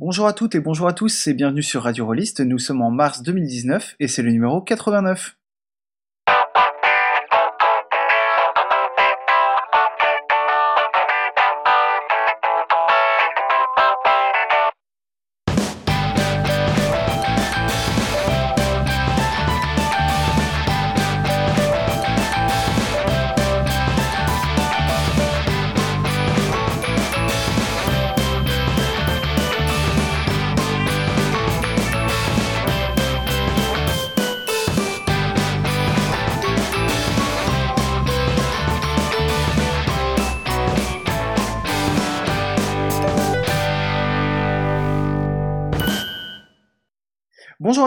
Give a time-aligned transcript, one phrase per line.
[0.00, 2.40] Bonjour à toutes et bonjour à tous et bienvenue sur Radio Rollist.
[2.40, 5.36] Nous sommes en mars 2019 et c'est le numéro 89.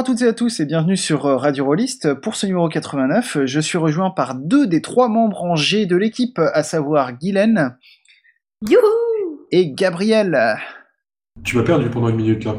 [0.04, 2.14] À toutes et à tous et bienvenue sur euh, Radio Rollist.
[2.16, 5.96] Pour ce numéro 89, je suis rejoint par deux des trois membres en G de
[5.96, 7.78] l'équipe, à savoir Guylaine
[8.68, 10.58] Youhou et Gabriel.
[11.46, 12.56] Tu m'as perdu pendant une minute là.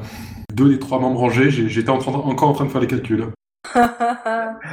[0.55, 2.87] Deux des trois membres rangés, j'ai- j'étais en train- encore en train de faire les
[2.87, 3.27] calculs.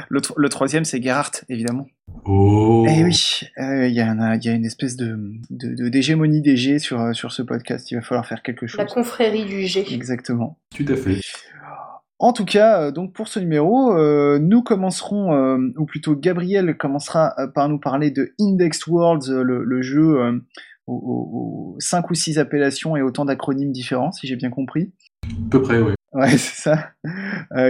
[0.08, 1.86] Le, tro- le troisième, c'est Gerhardt, évidemment.
[2.24, 5.18] Oh Eh oui, euh, il y, a y une espèce de
[5.50, 7.90] de- de- d'hégémonie des G sur, euh, sur ce podcast.
[7.90, 8.78] Il va falloir faire quelque chose.
[8.78, 9.84] La confrérie du G.
[9.92, 10.58] Exactement.
[10.76, 11.20] Tout à fait.
[12.22, 16.76] En tout cas, euh, donc pour ce numéro, euh, nous commencerons, euh, ou plutôt Gabriel
[16.76, 20.38] commencera par nous parler de Indexed Worlds, le, le jeu euh,
[20.86, 24.92] aux, aux- aux cinq ou six appellations et autant d'acronymes différents, si j'ai bien compris.
[25.24, 25.92] À peu près, oui.
[26.12, 26.90] Ouais, c'est ça.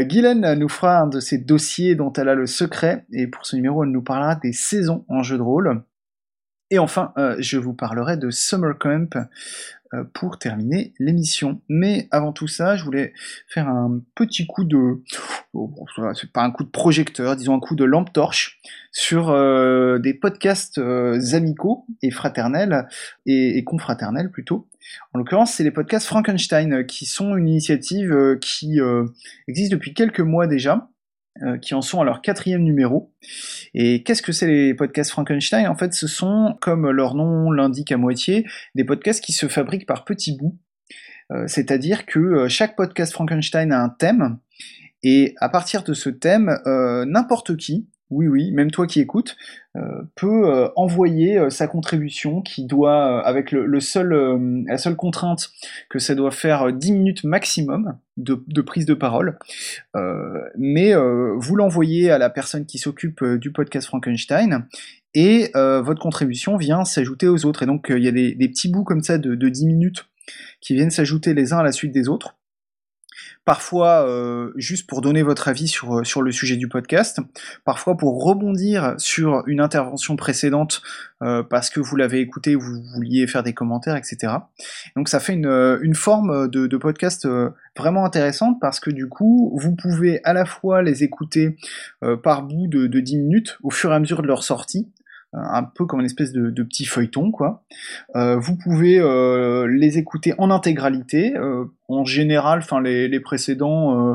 [0.04, 3.56] Guylaine nous fera un de ses dossiers dont elle a le secret, et pour ce
[3.56, 5.82] numéro, elle nous parlera des saisons en jeu de rôle.
[6.72, 9.14] Et enfin, euh, je vous parlerai de Summer Camp
[9.92, 11.60] euh, pour terminer l'émission.
[11.68, 13.12] Mais avant tout ça, je voulais
[13.46, 15.02] faire un petit coup de...
[15.52, 15.70] oh,
[16.14, 18.58] c'est pas un coup de projecteur, disons un coup de lampe torche
[18.90, 20.80] sur euh, des podcasts
[21.34, 22.88] amicaux et fraternels,
[23.26, 24.66] et, confraternels plutôt.
[25.12, 28.78] En l'occurrence, c'est les podcasts Frankenstein, qui sont une initiative qui
[29.46, 30.88] existe depuis quelques mois déjà,
[31.40, 33.10] euh, qui en sont à leur quatrième numéro.
[33.72, 35.66] Et qu'est-ce que c'est les podcasts Frankenstein?
[35.66, 39.86] En fait, ce sont, comme leur nom l'indique à moitié, des podcasts qui se fabriquent
[39.86, 40.58] par petits bouts.
[41.30, 44.38] Euh, C'est-à-dire que euh, chaque podcast Frankenstein a un thème,
[45.02, 49.36] et à partir de ce thème, n'importe qui, oui oui, même toi qui écoutes,
[49.74, 55.50] euh, peut euh, envoyer euh, sa contribution qui doit, avec la seule contrainte
[55.88, 59.38] que ça doit faire euh, 10 minutes maximum de, prise de parole,
[60.58, 64.66] mais vous l'envoyez à la personne qui s'occupe du podcast Frankenstein,
[65.14, 67.62] et votre contribution vient s'ajouter aux autres.
[67.62, 70.04] Et donc il y a des, des petits bouts comme ça de, de 10 minutes
[70.60, 72.36] qui viennent s'ajouter les uns à la suite des autres.
[73.44, 77.18] Parfois, euh, juste pour donner votre avis sur, euh, sur le sujet du podcast,
[77.64, 80.80] parfois pour rebondir sur une intervention précédente
[81.22, 84.34] euh, parce que vous l'avez écouté, vous vouliez faire des commentaires, etc.
[84.94, 87.28] Donc ça fait une, une forme de, podcast
[87.76, 91.56] vraiment intéressante parce que du coup, vous pouvez à la fois les écouter
[92.22, 94.88] par bout de, de 10 minutes au fur et à mesure de leur sortie,
[95.32, 97.64] un peu comme une espèce de, petit feuilleton, quoi.
[98.16, 101.34] Euh, vous pouvez euh, les écouter en intégralité.
[101.36, 104.14] euh, en général, enfin les, précédents euh,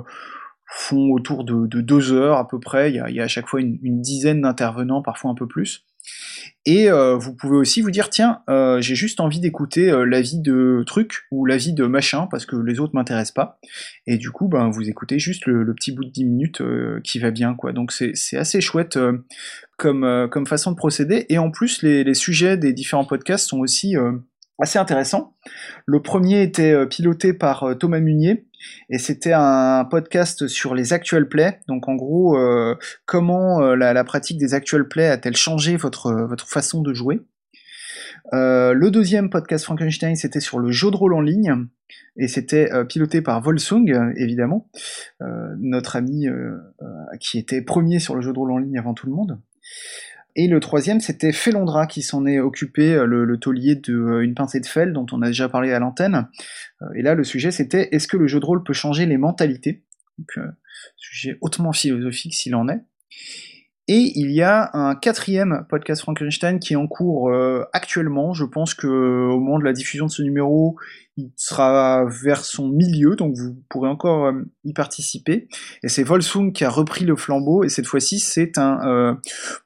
[0.67, 2.91] font autour de, de deux heures à peu près.
[2.91, 5.47] Il y a, y a à chaque fois une, une dizaine d'intervenants, parfois un peu
[5.47, 5.87] plus.
[6.66, 10.40] Et euh, vous pouvez aussi vous dire, tiens, euh, j'ai juste envie d'écouter euh, l'avis
[10.40, 13.59] de truc ou l'avis de machin parce que les autres m'intéressent pas.
[14.06, 16.62] Et du coup, ben, vous écoutez juste le, petit bout de 10 minutes
[17.06, 17.72] qui va bien, quoi.
[17.72, 19.00] Donc c'est assez chouette
[19.78, 21.25] comme, façon de procéder.
[21.29, 23.96] Et en plus, les, les sujets des différents podcasts sont aussi
[24.59, 25.35] assez intéressants.
[25.85, 28.47] Le premier était piloté par Thomas Munier.
[28.90, 31.59] Et c'était un podcast sur les actual plays.
[31.68, 32.75] Donc en gros, euh,
[33.06, 37.22] comment euh, la, pratique des actual plays a-t-elle changé votre, votre façon de jouer?
[38.34, 41.67] Euh, Le deuxième podcast Frankenstein, c'était sur le jeu de rôle en ligne.
[42.17, 44.69] Et c'était piloté par Volsung, évidemment,
[45.59, 46.25] notre ami
[47.19, 49.40] qui était premier sur le jeu de rôle en ligne avant tout le monde.
[50.40, 54.34] Et le troisième, c'était Felondra qui s'en est occupé, euh, le, le taulier de euh,
[54.36, 56.28] pincée de Fel, dont on a déjà parlé à l'antenne.
[56.84, 59.17] Euh, Et là, le sujet, c'était est-ce que le jeu de rôle peut changer les
[59.17, 59.84] mentalités?
[60.20, 60.40] Donc,
[60.96, 62.82] sujet hautement philosophique s'il en est.
[63.89, 68.34] Et il y a un quatrième podcast Frankenstein qui est en cours euh, actuellement.
[68.34, 70.75] Je pense que au moment de la diffusion de ce numéro,
[71.16, 75.47] il sera vers son milieu, donc vous pourrez encore euh, y participer.
[75.84, 79.13] Et c'est Volsung qui a repris le flambeau, et cette fois-ci, c'est un euh,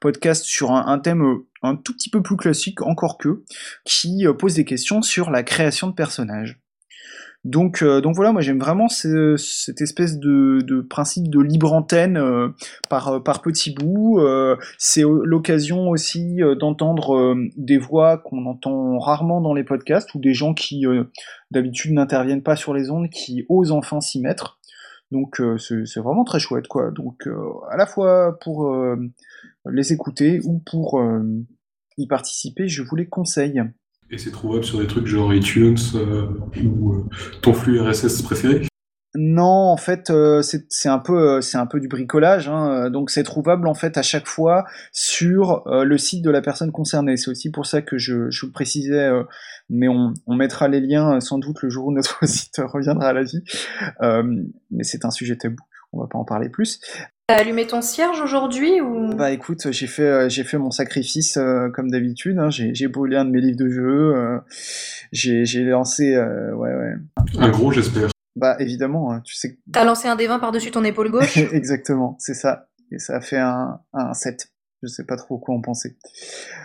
[0.00, 3.42] podcast sur un, un thème un tout petit peu plus classique, encore que,
[3.84, 6.61] qui pose des questions sur la création de personnages.
[7.44, 12.16] Donc, euh, donc voilà, moi j'aime vraiment ce- cette espèce de, principe de libre antenne
[12.16, 12.50] euh,
[12.88, 14.20] par, par petits bouts.
[14.20, 20.14] Euh, c'est l'occasion aussi euh, d'entendre euh, des voix qu'on entend rarement dans les podcasts
[20.14, 21.04] ou des gens qui euh,
[21.50, 24.60] d'habitude n'interviennent pas sur les ondes, qui osent enfin s'y mettre.
[25.10, 26.90] Donc euh, c'est vraiment très chouette quoi.
[26.92, 27.36] Donc euh,
[27.70, 28.96] à la fois pour euh,
[29.70, 31.22] les écouter ou pour euh,
[31.98, 33.62] y participer, je vous les conseille.
[34.12, 36.26] Et c'est trouvable sur des trucs genre iTunes euh,
[36.62, 37.08] ou euh,
[37.40, 38.66] ton flux RSS préféré.
[39.14, 41.40] Non, en fait, euh, c'est un peu,
[41.80, 42.48] du bricolage.
[42.48, 46.72] hein, donc, c'est trouvable en fait à chaque fois sur le site de la personne
[46.72, 47.16] concernée.
[47.16, 49.10] C'est aussi pour ça que je, je vous le précisais,
[49.70, 53.22] mais on, mettra les liens sans doute le jour où notre site reviendra à la
[53.22, 53.42] vie.
[54.70, 55.62] Mais c'est un sujet tabou.
[55.92, 56.80] On va pas en parler plus.
[57.28, 59.14] T'as allumé ton cierge aujourd'hui ou?
[59.14, 62.38] Bah écoute, j'ai fait, euh, j'ai fait mon sacrifice euh, comme d'habitude.
[62.38, 62.50] hein.
[62.50, 64.14] J'ai, j'ai brûlé un de mes livres de jeu.
[64.16, 64.38] euh,
[65.12, 66.94] j'ai, j'ai lancé, euh, ouais, ouais.
[67.38, 68.08] Un gros, j'espère.
[68.34, 71.36] Bah évidemment, hein, tu sais t'as lancé un des 20 par-dessus ton épaule gauche?
[71.52, 72.68] Exactement, c'est ça.
[72.90, 74.48] Et ça a fait un, un 7.
[74.82, 75.96] Je sais pas trop quoi en penser.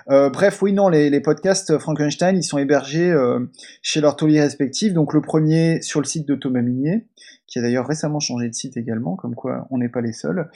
[0.09, 3.45] Euh, bref, oui, non, les, podcasts Frankenstein, ils sont hébergés euh,
[3.81, 4.93] chez leurs tauliers respectifs.
[4.93, 7.05] Donc le premier sur le site de Thomas Minier,
[7.45, 10.49] qui a d'ailleurs récemment changé de site également, comme quoi on n'est pas les seuls.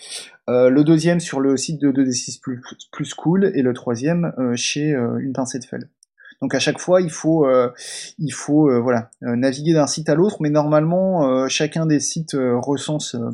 [0.49, 2.39] Euh, le deuxième sur le site de 2D6
[2.91, 5.87] plus, cool, et le troisième euh, chez euh, Une pincée de fel.
[6.41, 7.71] Donc à chaque fois, il faut, euh,
[8.17, 11.99] il faut euh, voilà, euh, naviguer d'un site à l'autre, mais normalement, euh, chacun des
[11.99, 13.29] sites euh, recense euh,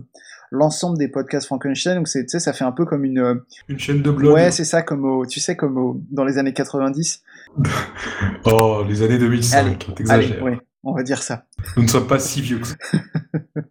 [0.51, 1.95] l'ensemble des podcasts Frankenstein.
[1.95, 3.35] Donc c'est, tu sais, ça fait un peu comme une, euh,
[3.67, 4.33] Une chaîne de blog.
[4.33, 7.23] ouais, c'est ça, comme au, tu sais, comme au, dans les années 90.
[8.45, 10.37] Oh, les années 2005, Allez, t'exagères.
[10.37, 11.45] allez, ouais, on va dire ça.
[11.75, 12.75] Nous ne sommes pas si vieux que ça.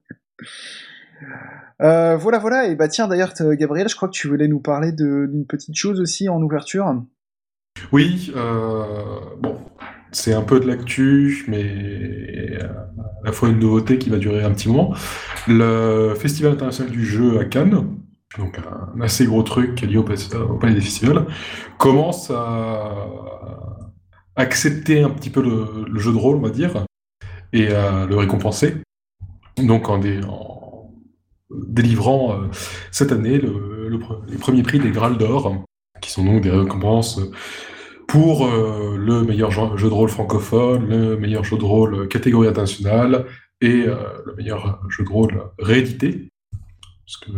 [1.82, 2.66] Euh, voilà, voilà.
[2.66, 5.74] Et bah tiens, d'ailleurs, t- Gabriel, je crois que tu voulais nous parler d'une petite
[5.74, 7.02] chose aussi en ouverture.
[7.92, 9.58] Oui, euh, bon,
[10.16, 14.50] c'est un peu de l'actu, mais à la fois une nouveauté qui va durer un
[14.52, 14.94] petit moment.
[15.46, 17.86] Le Festival international du jeu à Cannes,
[18.38, 21.26] donc un assez gros truc lié au, Palais- des Festivals,
[21.76, 22.94] commence à
[24.36, 26.86] accepter un petit peu le, jeu de rôle, on va dire,
[27.52, 28.76] et à le récompenser.
[29.58, 30.94] Donc en, dé- en
[31.50, 32.46] délivrant euh,
[32.90, 35.62] cette année les premiers prix des Graal d'Or,
[36.00, 37.20] qui sont donc des récompenses
[38.06, 43.26] pour euh, le meilleur jeu de rôle francophone, le meilleur jeu de rôle catégorie internationale
[43.60, 46.28] et euh, le meilleur jeu de rôle réédité.
[47.06, 47.30] Parce que,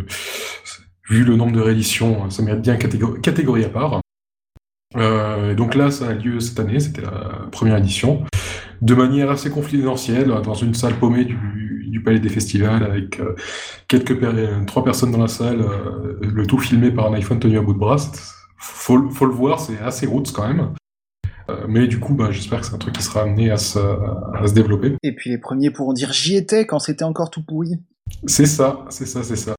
[1.10, 4.00] vu le nombre de rééditions, ça mérite bien catégorie, à part.
[4.96, 8.24] Euh, donc là, ça a lieu cette année, c'était la première édition,
[8.80, 13.34] de manière assez confidentielle, dans une salle paumée du, Palais des Festivals, avec euh,
[13.88, 14.16] quelques
[14.66, 17.72] trois personnes dans la salle, euh, le tout filmé par un iPhone tenu à bout
[17.72, 17.96] de bras.
[18.58, 20.72] Faut, faut le voir, c'est assez roots quand même.
[21.48, 23.78] Euh, mais du coup, bah, j'espère que c'est un truc qui sera amené à se,
[23.78, 24.96] à se développer.
[25.02, 27.76] Et puis les premiers pourront dire j'y étais quand c'était encore tout pourri.
[28.26, 29.54] C'est ça, c'est ça, c'est ça.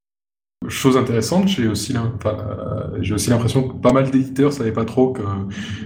[0.67, 5.13] Chose intéressante, j'ai aussi euh, j'ai aussi l'impression que pas mal d'éditeurs savaient pas trop
[5.13, 5.21] que,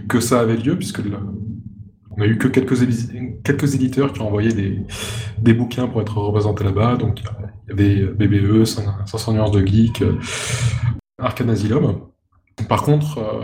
[0.10, 1.12] que ça avait lieu, puisque le-
[2.18, 4.80] on a eu que quelques, édi- quelques éditeurs qui ont envoyé des,
[5.40, 6.98] des bouquins pour être représentés là-bas.
[6.98, 10.04] Donc il y avait BBE, 500 nuances de geek,
[11.20, 12.02] Arcane Asylum.
[12.70, 13.44] Par contre, euh,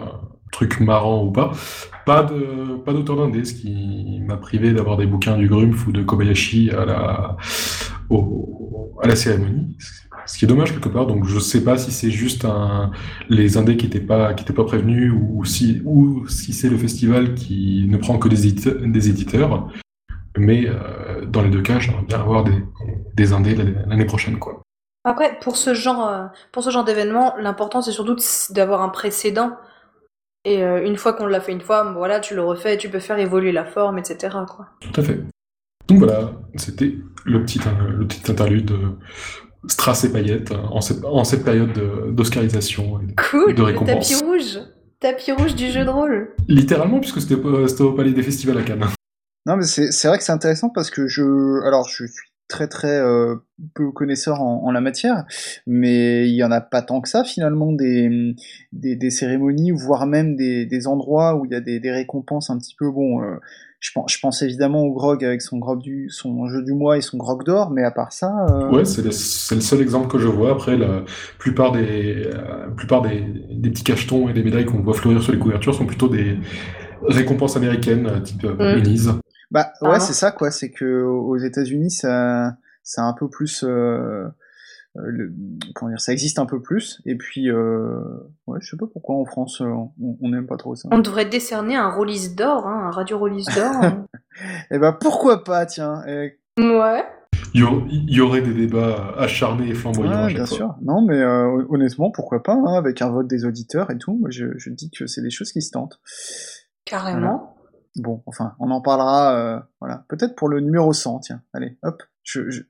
[0.52, 1.52] truc marrant ou pas,
[2.06, 5.92] pas de pas d'auteur d'indé, ce qui m'a privé d'avoir des bouquins du Grumpf ou
[5.92, 7.38] de Kobayashi à la
[8.10, 9.78] au- à la cérémonie.
[10.26, 11.08] Ce qui est dommage quelque part.
[11.08, 12.92] Donc je sais pas si c'est juste un
[13.30, 17.34] les indés qui étaient pas qui pas prévenus ou si ou si c'est le festival
[17.36, 19.70] qui ne prend que des éditeurs, des éditeurs.
[20.38, 22.64] Mais euh, dans les deux cas, j'aimerais bien avoir des,
[23.16, 23.56] des indés
[23.88, 24.62] l'année prochaine quoi.
[25.06, 28.90] Après, pour ce genre, euh, pour ce genre d'événement, l'important c'est surtout de- d'avoir un
[28.90, 29.52] précédent.
[30.46, 32.90] Et euh, une fois qu'on l'a fait une fois, bon, voilà, tu le refais, tu
[32.90, 34.38] peux faire évoluer la forme, etc.
[34.48, 34.68] Quoi.
[34.82, 35.20] Tout à fait.
[35.88, 38.90] Donc voilà, c'était le petit, euh, le petit interlude euh,
[39.68, 43.00] Strass et paillettes euh, en cette, en cette période de- d'oscarisation.
[43.02, 44.08] et Cool, De le récompense.
[44.10, 44.60] tapis rouge,
[45.00, 46.34] tapis rouge du jeu de rôle.
[46.48, 48.86] Littéralement, puisque c'était pas- c'était au Palais des Festivals à Cannes.
[49.46, 52.68] Non, mais c'est c'est vrai que c'est intéressant parce que je, alors je suis très
[52.68, 53.36] très euh,
[53.76, 55.24] peu connaisseur en, en la matière,
[55.68, 58.36] mais il y en a pas tant que ça finalement des
[58.74, 62.50] des, des cérémonies, voire même des, des endroits où il y a des, des récompenses
[62.50, 63.24] un petit peu bon.
[63.24, 63.38] euh,
[63.82, 66.98] je pense, je pense évidemment au grog avec son grog du son jeu du mois
[66.98, 68.34] et son grog d'or, mais à part ça.
[68.52, 70.52] euh, Ouais, c'est le, seul exemple que je vois.
[70.52, 71.04] Après, la
[71.38, 75.32] plupart des, la plupart des, des petits cachetons et des médailles qu'on voit fleurir sur
[75.32, 76.38] les couvertures sont plutôt des
[77.08, 79.22] récompenses américaines, euh, type euh, Mm.
[79.52, 80.00] Bah ouais, Ah.
[80.00, 83.68] c'est ça quoi, c'est que aux États-Unis ça ça a un peu plus euh,
[84.98, 85.34] euh, le-
[85.76, 88.00] comment dire, ça existe un peu plus et puis euh,
[88.48, 89.66] ouais, je sais pas pourquoi en France euh,
[90.22, 90.90] on n'aime pas trop ça.
[90.92, 93.72] On devrait décerner un Rollis d'or, hein, un radio Rollis d'or.
[93.84, 94.06] hein.
[94.72, 96.02] Et bah pourquoi pas tiens.
[96.08, 97.04] eh, Ouais.
[97.56, 97.62] Il
[98.10, 100.58] y, aurait des débats acharnés et flamboyants à chaque bien fois.
[100.58, 100.76] sûr.
[100.84, 104.18] Non, mais euh, honnêtement, pourquoi pas, hein, avec un vote des auditeurs et tout.
[104.20, 106.00] moi, Je, je dis que c'est des choses qui se tentent.
[106.86, 107.56] Carrément.
[107.96, 111.42] Bon, enfin, on en parlera, euh, voilà, peut-être pour le numéro 100, tiens.
[111.54, 112.62] Allez, hop, je, je,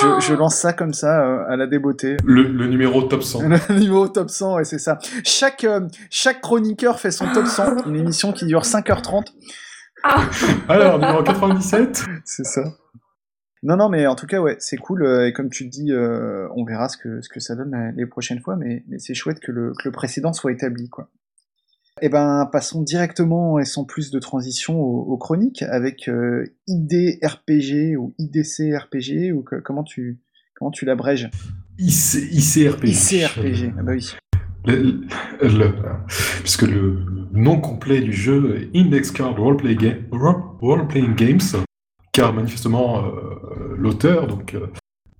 [0.00, 2.16] je, je lance ça comme ça euh, à la débeauté.
[2.24, 3.48] Le, le numéro top 100.
[3.48, 4.98] Le numéro top 100, et c'est ça.
[5.24, 9.26] Chaque, euh, chaque chroniqueur fait son top 100, une émission qui dure 5h30.
[10.68, 12.62] Alors, numéro 97 C'est ça.
[13.62, 15.04] Non, non, mais en tout cas, ouais, c'est cool.
[15.04, 17.74] euh, Et comme tu le dis, euh, on verra ce que, ce que ça donne
[17.74, 20.90] euh, les prochaines fois, mais, mais c'est chouette que le, que le précédent soit établi,
[20.90, 21.08] quoi.
[22.06, 27.96] Eh ben, passons directement et sans plus de transition aux, aux chroniques avec euh, IDRPG
[27.96, 30.18] ou IDC-RPG ou que- comment tu
[30.54, 31.30] comment tu l'abrèges
[31.78, 32.88] IC, ICRPG.
[32.90, 33.72] ICRPG.
[33.78, 34.14] Ah bah oui.
[34.66, 35.00] Le-
[35.42, 35.72] le-
[36.42, 41.40] puisque le nom complet du jeu est Index Card Roleplay Ga- Ro- Role-Playing Games,
[42.12, 44.66] car manifestement euh, l'auteur, donc euh,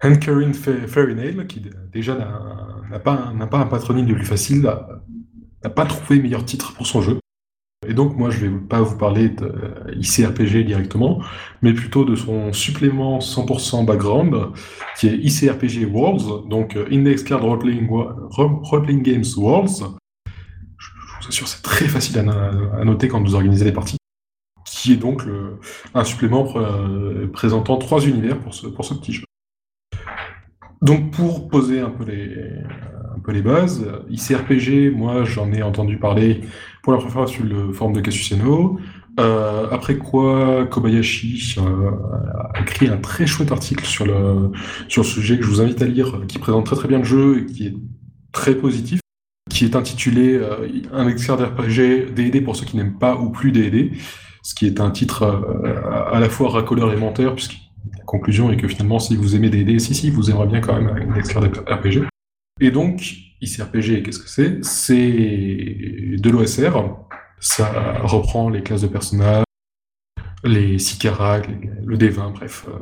[0.03, 1.63] Hankerin Fa- Farinale, qui
[1.93, 2.15] déjà
[2.91, 4.69] n'a pas, un- pas un patronyme le plus facile,
[5.65, 7.19] n'a pas trouvé meilleur titre pour son jeu.
[7.87, 11.23] Et donc moi je vais pas vous parler de euh, ICRPG directement,
[11.61, 14.35] mais plutôt de son supplément 100% background,
[14.99, 19.85] qui est ICRPG Worlds, donc euh, Index Card Role-Playing Games Worlds.
[20.79, 20.89] Je,
[21.21, 22.33] vous assure, c'est très facile à, no-
[22.73, 23.97] à noter quand vous organisez les parties.
[24.67, 25.59] Qui est donc le-
[25.95, 29.25] un supplément pr- présentant trois univers pour ce, pour ce petit jeu.
[30.83, 32.35] Donc pour poser un peu les,
[33.17, 36.41] un peu les bases, ICRPG, moi j'en ai entendu parler
[36.83, 38.79] pour la première fois sur le forum de Casuseno.
[39.21, 41.91] Euh, après quoi, Kobayashi euh,
[42.53, 44.51] a écrit un très chouette article sur le,
[44.89, 47.05] sur le sujet que je vous invite à lire, qui présente très très bien le
[47.05, 47.75] jeu et qui est
[48.33, 49.01] très positif,
[49.51, 53.53] qui est intitulé euh, Un expert d'RPG D&D pour ceux qui n'aiment pas ou plus
[53.53, 53.93] D&D,
[54.43, 57.57] ce qui est un titre euh, à la fois racoleur et menteur, puisque
[57.97, 60.75] la conclusion est que finalement, si vous aimez D&D, si si, vous aimerez bien quand
[60.75, 62.03] même un expert d'RPG.
[62.61, 64.65] Et donc, ICRPG, qu'est-ce que c'est?
[64.65, 64.97] C'est
[66.19, 66.97] de l'OSR,
[67.41, 69.45] ça reprend les classes de personnages,
[70.45, 72.73] les Sicarac, les- le D20, bref, euh,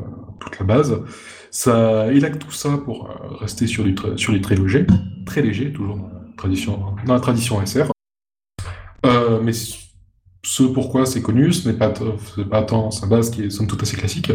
[0.40, 1.02] toute la base.
[1.50, 4.86] Ça élague tout ça pour euh, rester sur du, sur du très léger,
[5.26, 7.92] très léger, toujours dans la tradition, dans.
[9.06, 11.92] Euh, mais ce pourquoi c'est connu, ce n'est pas,
[12.50, 14.32] pas tant sa base qui est somme toute assez classique,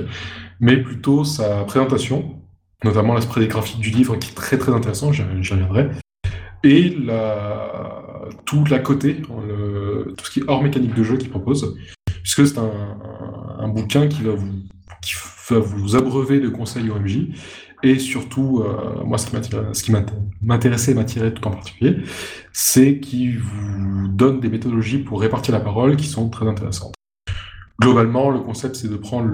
[0.59, 2.41] mais plutôt sa présentation,
[2.83, 5.89] notamment l'aspect graphique du livre qui est très très intéressant, j'y reviendrai,
[6.63, 11.29] et la, tout l'à côté, le- tout ce qui est hors mécanique de jeu qu'il
[11.29, 11.77] propose,
[12.23, 12.71] puisque c'est un,
[13.59, 14.47] un- bouquin qui va vous,
[15.01, 15.13] qui
[15.49, 17.29] va vous abreuver de conseils OMJ,
[17.83, 19.27] et surtout, euh, moi ce
[19.83, 19.91] qui
[20.41, 21.97] m'intéressait et m'attirait tout en particulier,
[22.51, 26.93] c'est qu'il vous donne des méthodologies pour répartir la parole qui sont très intéressantes.
[27.79, 29.29] Globalement, le concept, c'est de prendre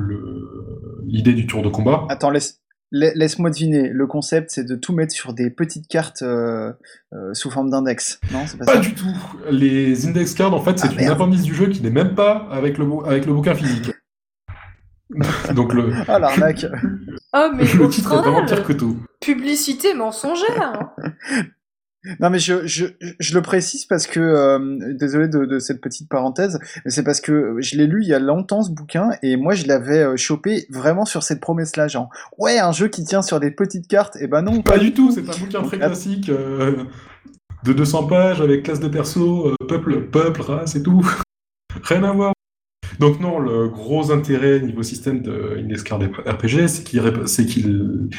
[1.05, 2.62] l'idée du tour de combat, Attends, laisse, la-
[2.93, 3.89] laisse-moi deviner.
[3.89, 6.71] Le concept, c'est de tout mettre sur des petites cartes euh,
[7.13, 8.19] euh, sous forme d'index.
[8.31, 8.79] Non, c'est pas, Pas ça.
[8.79, 9.07] du tout.
[9.49, 11.11] Les index cards, en fait, c'est Ah, une merde.
[11.13, 13.91] appendice du jeu qui n'est même pas avec le, avec le bouquin physique.
[15.55, 16.65] Donc le, Ah l'arnaque.
[17.33, 18.97] Oh, mais le titre est vraiment pire que tout.
[19.21, 20.89] publicité mensongère.
[22.19, 22.85] Non mais je, je,
[23.19, 27.21] je le précise parce que euh, désolé de, de cette petite parenthèse, mais c'est parce
[27.21, 30.17] que je l'ai lu il y a longtemps ce bouquin et moi je l'avais euh,
[30.17, 34.17] chopé vraiment sur cette promesse-là, genre ouais un jeu qui tient sur des petites cartes,
[34.19, 36.83] et ben non Pas du tout, c'est un bouquin très classique euh,
[37.63, 41.09] de 200 pages avec classe de perso, euh, peuple, peuple, race et tout.
[41.83, 42.33] Rien à voir.
[42.99, 47.45] Donc non, le gros intérêt niveau système de Index Card RPG, c'est qu'il rép- c'est
[47.45, 48.09] qu'il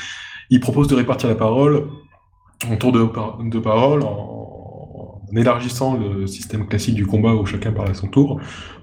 [0.50, 1.86] il propose de répartir la parole
[2.70, 7.72] en tour de, par- de parole en, élargissant le système classique du combat où chacun
[7.72, 8.40] parle à son tour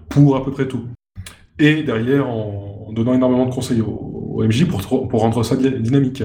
[0.10, 0.84] pour à peu près tout.
[1.60, 4.82] Et derrière, en, donnant énormément de conseils au, MJ pour,
[5.20, 6.24] rendre ça dy- dynamique.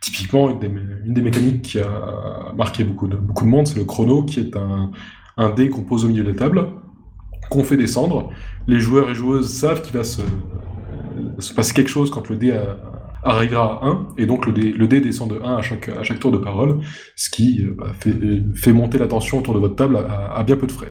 [0.00, 3.66] Typiquement, une des, mé- une des mécaniques qui a marqué beaucoup de, beaucoup de monde,
[3.66, 4.90] c'est le chrono, qui est un,
[5.36, 6.68] un dé qu'on pose au milieu de la table,
[7.50, 8.30] qu'on fait descendre.
[8.66, 10.22] Les joueurs et joueuses savent qu'il va se,
[11.38, 12.76] se passer quelque chose quand le dé a-
[13.26, 16.02] arrivera à 1, et donc le dé, le dé descend de 1 à chaque, à
[16.02, 16.80] chaque tour de parole,
[17.16, 18.14] ce qui euh, bah, fait,
[18.54, 20.88] fait monter la tension autour de votre table à, à bien peu de frais.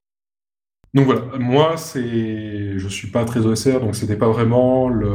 [0.94, 5.10] Donc voilà, moi, c'est, je suis pas très OSR, donc c'était pas vraiment le,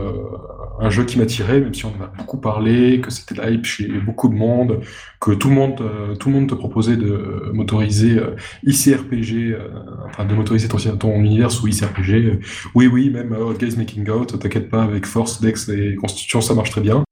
[0.80, 3.86] un jeu qui m'attirait, même si on en a beaucoup parlé, que c'était hype chez
[3.86, 4.80] beaucoup de monde,
[5.20, 9.68] que tout le monde, euh, tout le monde te proposait de motoriser euh, ICRPG, euh,
[10.06, 12.40] enfin de motoriser ton, ton univers sous ICRPG.
[12.74, 16.54] Oui, oui, même Hot Guys Making Out, t'inquiète pas, avec Force, Dex et Constitution, ça
[16.54, 17.04] marche très bien.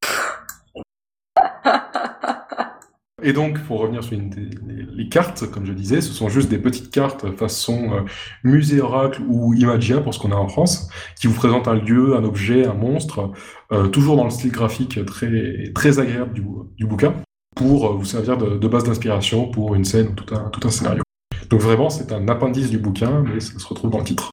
[3.20, 6.92] Et donc, pour revenir sur les cartes, comme je disais, ce sont juste des petites
[6.92, 8.00] cartes façon euh,
[8.44, 10.88] musée Oracle ou Imagia pour ce qu'on a en France,
[11.20, 13.32] qui vous présentent un lieu, un objet, un monstre,
[13.72, 16.44] euh, toujours dans le style graphique très, très agréable du,
[16.76, 17.12] du bouquin,
[17.56, 20.66] pour euh, vous servir de, de base d'inspiration pour une scène ou tout un, tout
[20.66, 21.02] un scénario.
[21.50, 24.30] Donc vraiment, c'est un appendice du bouquin, mais ça se retrouve dans le titre.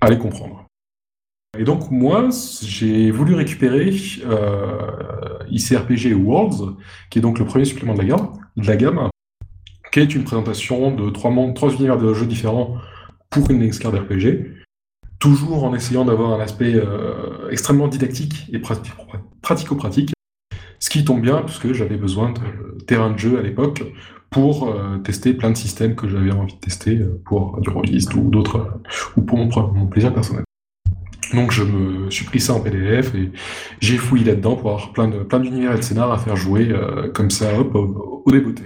[0.00, 0.67] Allez comprendre.
[1.58, 2.28] Et donc moi,
[2.62, 3.92] j'ai voulu récupérer
[4.24, 6.76] euh, ICRPG Worlds,
[7.10, 9.08] qui est donc le premier supplément de la gamme, de la gamme
[9.90, 12.76] qui est une présentation de trois, mondes, trois univers de jeux différents
[13.30, 14.54] pour une card RPG,
[15.18, 18.92] toujours en essayant d'avoir un aspect euh, extrêmement didactique et prati-
[19.42, 20.12] pratico-pratique,
[20.78, 23.82] ce qui tombe bien puisque j'avais besoin de terrain de jeu à l'époque
[24.30, 28.30] pour euh, tester plein de systèmes que j'avais envie de tester pour du rollist ou
[28.30, 28.80] d'autres,
[29.16, 30.44] ou pour mon plaisir personnel.
[31.34, 33.30] Donc je me suis pris ça en PDF et
[33.80, 36.68] j'ai fouillé là-dedans pour avoir plein de plein d'univers et de scénars à faire jouer
[36.70, 38.62] euh, comme ça, hop, au, au débeauté.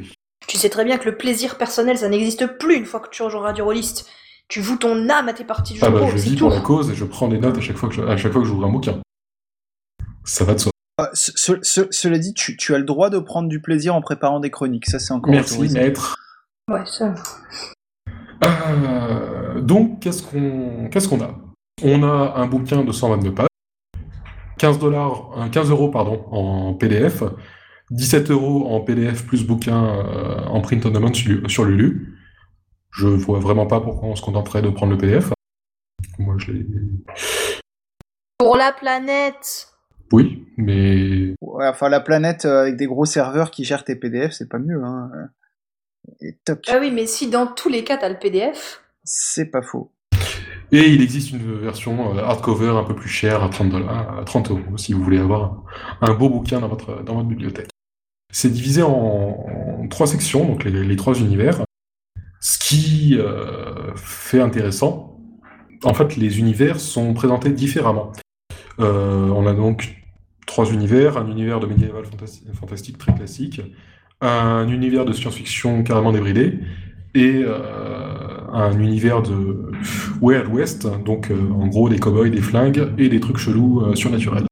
[0.47, 3.23] Tu sais très bien que le plaisir personnel, ça n'existe plus une fois que tu
[3.23, 4.09] rejoueras du rôliste.
[4.49, 6.61] Tu voues ton âme à tes parties de jeu Ah bah je vis pour la
[6.61, 8.47] cause et je prends des notes à chaque fois que je, à chaque fois que
[8.49, 9.00] j'ouvre un bouquin.
[10.25, 10.73] Ça va de soi.
[10.99, 13.95] Ah, ce- ce- ce- cela dit, tu, tu as le droit de prendre du plaisir
[13.95, 14.87] en préparant des chroniques.
[14.87, 15.78] Ça, c'est encore Merci autorisé.
[15.81, 16.16] maître.
[16.69, 17.14] Ouais, ça.
[18.45, 21.35] Euh, donc qu'est-ce qu'on qu'est-ce qu'on a?
[21.84, 23.46] On a un bouquin de 122 pages,
[24.58, 27.24] 15 dollars, 15 euros pardon en PDF,
[27.90, 32.18] 17 euros en PDF plus bouquin euh, en print on demand sur, sur Lulu.
[32.90, 35.32] Je vois vraiment pas pourquoi on se contenterait de prendre le PDF.
[36.18, 36.66] Moi je l'ai.
[38.38, 39.68] Pour la planète
[40.12, 44.32] Oui, mais Ouais, enfin, la planète euh, avec des gros serveurs qui gèrent tes PDF,
[44.32, 44.82] c'est pas mieux.
[44.82, 45.10] Hein.
[46.20, 49.62] Et toc, Ah oui, mais si dans tous les cas t'as le PDF, c'est pas
[49.62, 49.91] faux.
[50.74, 54.24] Et il existe une version euh, hardcover un peu plus chère à 30 dollars, à
[54.24, 55.62] 30 euros, si vous voulez avoir
[56.00, 57.68] un, beau bouquin dans votre, dans votre bibliothèque.
[58.32, 61.62] C'est divisé en, trois sections, donc les, trois univers.
[62.40, 65.20] Ce qui euh, fait intéressant,
[65.84, 68.12] en fait, les univers sont présentés différemment.
[68.80, 70.02] Euh, on a donc
[70.46, 72.04] trois univers, un univers de médiéval
[72.54, 73.60] fantastique très classique,
[74.22, 76.60] un univers de science-fiction carrément débridé,
[77.14, 79.71] et euh, un univers de
[80.21, 83.95] Wild West, donc euh, en gros des cowboys, des flingues et des trucs chelous euh,
[83.95, 84.45] surnaturels.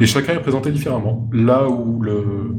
[0.00, 1.30] Et chacun est présenté différemment.
[1.32, 2.58] Là où le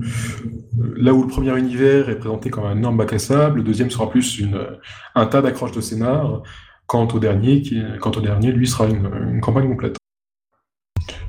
[1.28, 4.44] premier univers est présenté comme un énorme bac à sable, le deuxième sera plus
[5.14, 6.42] un tas d'accroches de scénar,
[6.88, 7.62] quant au dernier,
[8.52, 9.98] lui sera une campagne complète.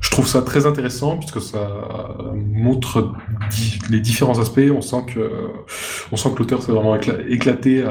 [0.01, 1.67] Je trouve ça très intéressant puisque ça
[2.33, 3.13] montre
[3.89, 4.59] les différents aspects.
[4.73, 5.31] On sent que,
[6.11, 7.83] on sent que l'auteur s'est vraiment écla- éclaté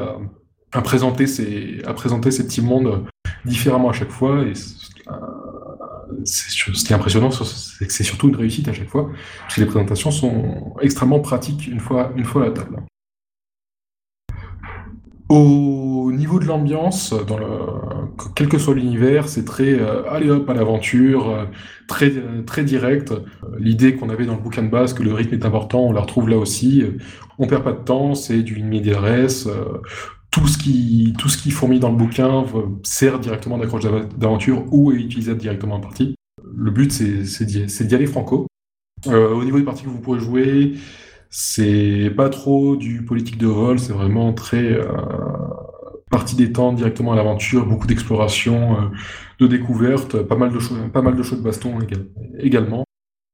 [0.72, 3.04] à, présenter ces, à présenter ces petits mondes
[3.44, 4.42] différemment à chaque fois.
[4.42, 4.52] Et
[5.10, 9.10] euh, ce qui est impressionnant, c'est que c'est surtout une réussite à chaque fois,
[9.42, 12.82] parce que les présentations sont extrêmement pratiques une fois, une fois à la table.
[15.28, 17.46] Au niveau de l'ambiance, dans le,
[18.34, 21.44] quel que soit l'univers, c'est très euh, allez hop à l'aventure, euh,
[21.86, 23.12] très euh, très direct.
[23.12, 23.20] Euh,
[23.58, 26.00] L'idée qu'on avait dans le bouquin de base que le rythme est important, on la
[26.00, 26.82] retrouve là aussi.
[27.38, 29.34] On perd pas de temps, c'est du immédiat euh,
[30.30, 32.44] tout ce qui tout ce qui fourmille dans le bouquin
[32.82, 36.14] sert directement d'accroche d'av- d'aventure ou est utilisable directement en partie.
[36.56, 37.44] Le but c'est
[37.86, 38.46] d'y aller franco.
[39.06, 40.72] Au niveau des parties que vous pourrez jouer,
[41.30, 44.86] c'est pas trop du politique de rôle, c'est vraiment très euh,
[46.10, 48.84] partie détente directement à l'aventure, beaucoup d'exploration, euh,
[49.40, 52.06] de découverte, pas mal de choses, pas mal de choses de baston éga-
[52.38, 52.84] également.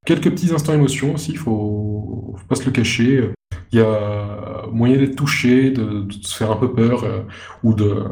[0.07, 3.31] Quelques petits instants émotion aussi, faut, faut pas se le cacher.
[3.73, 7.21] Il y a moyen d'être touché, de, se faire un peu peur euh,
[7.63, 8.05] ou de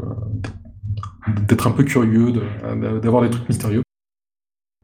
[1.49, 2.33] d'être un peu curieux,
[3.01, 3.83] d'avoir des trucs mystérieux.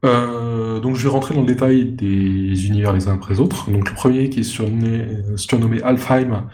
[0.05, 3.71] Euh, donc je vais rentrer dans le détail des univers les uns après les autres.
[3.71, 5.07] Donc le premier qui est surnommé,
[5.37, 6.49] surnommé Alfheim,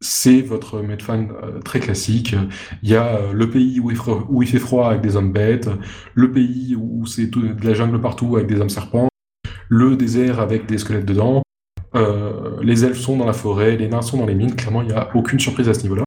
[0.00, 2.34] c'est votre Medfan euh, très classique.
[2.82, 5.68] Il y a euh, le pays où il, fait froid avec des hommes bêtes,
[6.14, 9.08] le pays où c'est de la jungle partout avec des hommes serpents,
[9.68, 11.42] le désert avec des squelettes dedans,
[11.94, 14.54] euh, les elfes sont dans la forêt, les nains sont dans les mines.
[14.54, 16.05] Clairement, il n'y a aucune surprise à ce niveau-là.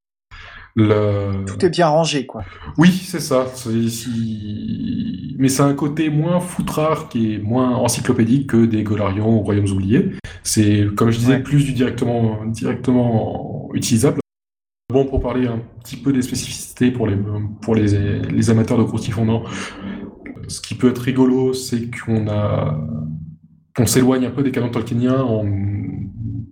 [0.76, 1.46] Le...
[1.46, 2.44] Tout est bien rangé, quoi.
[2.78, 3.46] Oui, c'est ça.
[3.56, 9.42] Si- Mais c'est un côté moins foutrard qui est moins encyclopédique que des Golarions ou
[9.42, 10.12] Royaumes oubliés.
[10.44, 11.44] C'est, comme je disais, Ouais.
[11.44, 14.20] plus du directement, directement utilisable.
[14.92, 17.16] Bon, pour parler un petit peu des spécificités pour les,
[17.62, 19.44] pour les, les amateurs de croustilles fondants,
[20.48, 22.80] ce qui peut être rigolo, c'est qu'on a,
[23.86, 25.46] s'éloigne un peu des canons tolkieniens en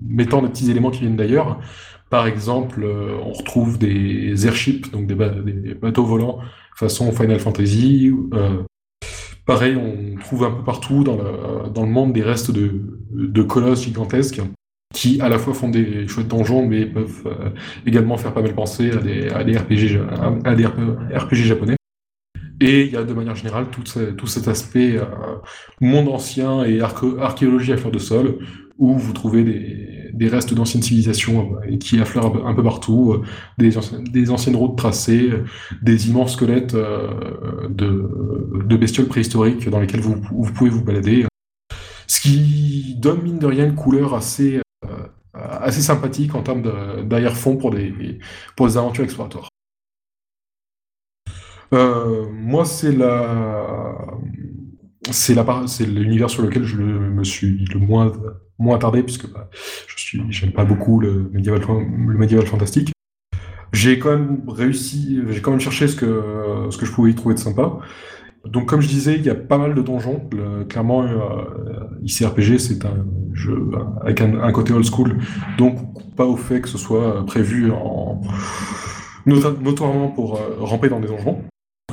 [0.07, 1.59] mettant des petits éléments qui viennent d'ailleurs.
[2.09, 6.39] Par exemple, euh, on retrouve des airships, donc des, ba- des bateaux volants
[6.75, 8.11] façon Final Fantasy.
[8.33, 8.63] Euh,
[9.45, 14.41] pareil, on trouve un peu partout dans le, monde des restes de, colosses gigantesques
[14.93, 17.27] qui à la fois font des chouettes donjons, mais peuvent
[17.85, 19.97] également faire pas mal penser à des, à RPG,
[21.33, 21.75] japonais.
[22.61, 23.83] Et il y a de manière générale tout,
[24.15, 24.99] tout cet aspect
[25.81, 28.37] monde ancien et archéologie à fleur de sol,
[28.77, 33.23] où vous trouvez des, des restes d'anciennes civilisations euh, qui affleurent un peu partout, euh,
[33.57, 33.77] des,
[34.29, 35.31] anciennes routes tracées,
[35.81, 40.19] des immenses squelettes euh, de, bestioles préhistoriques dans lesquelles vous,
[40.53, 41.25] pouvez vous balader.
[42.07, 44.61] Ce qui donne mine de rien une couleur assez,
[45.69, 46.63] sympathique en termes
[47.07, 48.19] d'arrière-fond pour des
[48.59, 49.49] aventures exploratoires.
[51.71, 53.95] moi, c'est la
[55.11, 58.11] c'est l'univers sur lequel je me suis le moins
[58.59, 59.49] moins attardé puisque bah,
[59.87, 62.91] je j'aime pas beaucoup le médiéval le fantastique.
[63.73, 67.15] J'ai quand même réussi, j'ai quand même cherché ce que ce que je pouvais y
[67.15, 67.79] trouver de sympa.
[68.45, 70.29] Donc comme je disais, il y a pas mal de donjons.
[70.69, 73.69] clairement, euh, ICRPG c'est un jeu
[74.01, 75.17] avec un, côté old school,
[75.57, 75.77] donc
[76.15, 78.21] pas au fait que ce soit prévu en
[79.25, 81.41] notamment pour euh, ramper dans des donjons.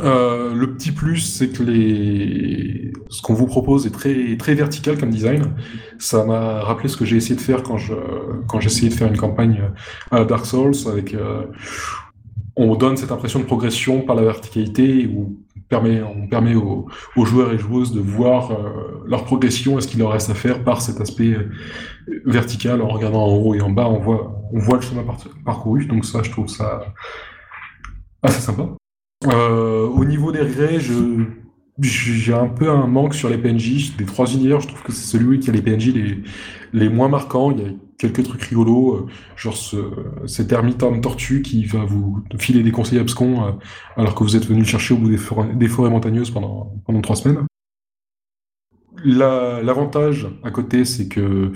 [0.03, 2.93] Euh, le petit plus, c'est que les...
[3.09, 5.55] ce qu'on vous propose est très, très vertical comme design.
[5.99, 7.95] Ça m'a rappelé ce que j'ai essayé de faire quand je
[8.49, 9.71] quand j'ai essayé de faire une campagne
[10.11, 11.43] à Dark Souls avec euh,
[12.57, 16.87] on donne cette impression de progression par la verticalité où on permet, on permet aux,
[17.17, 20.63] joueurs et joueuses de voir euh, leur progression et ce qu'il leur reste à faire
[20.63, 21.37] par cet aspect
[22.25, 23.89] vertical en regardant en haut et en bas.
[23.89, 25.05] On voit on voit le chemin
[25.45, 25.87] parcouru.
[25.87, 26.95] Donc ça je trouve ça
[28.23, 28.69] assez sympa
[29.27, 31.25] euh, au niveau des regrets, je
[31.81, 33.97] j'ai un peu un manque sur les PNJ.
[33.97, 36.23] Des trois univers, je trouve que c'est celui qui a les PNJ les,
[36.73, 37.51] les moins marquants.
[37.51, 39.07] Il y a quelques trucs rigolos, euh,
[39.37, 39.77] genre ce,
[40.27, 43.51] cet ermite en tortue qui va vous filer des conseils abscons euh,
[43.97, 46.73] alors que vous êtes venu le chercher au bout des forêts, des forêts montagneuses pendant,
[46.87, 47.45] pendant trois semaines.
[49.05, 51.53] L'avantage à côté, c'est que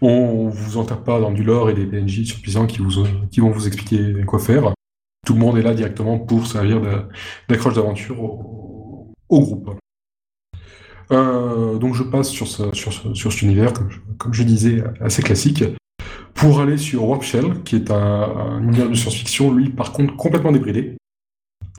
[0.00, 3.50] on vous enterre pas dans du lore et des PNJ suffisants qui, vous, qui vont
[3.50, 4.74] vous expliquer quoi faire
[5.24, 6.80] tout le monde est là directement pour servir
[7.48, 9.70] d'accroche d'aventure au, groupe.
[11.12, 13.72] Euh, donc je passe sur, sur, sur cet univers,
[14.18, 15.64] comme je, disais, assez classique,
[16.34, 20.52] pour aller sur Warp Shell, qui est un, univers de science-fiction, lui par contre complètement
[20.52, 20.96] débridé.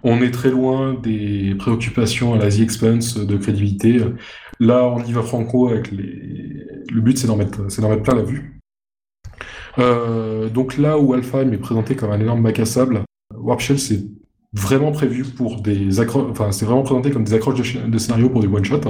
[0.04, 4.00] On est très loin des préoccupations à l'Asie Expense de crédibilité.
[4.60, 6.64] Là, on y va franco avec les...
[6.92, 8.62] Le but, c'est d'en mettre, mettre plein la vue.
[9.80, 13.80] Euh, donc là où Alpha est présenté comme un énorme bac à sable, Warp Shell,
[13.80, 14.06] c'est
[14.54, 18.42] vraiment prévu pour des accroches, enfin, c'est vraiment présenté comme des accroches de, scénarios pour
[18.42, 18.82] des one-shot.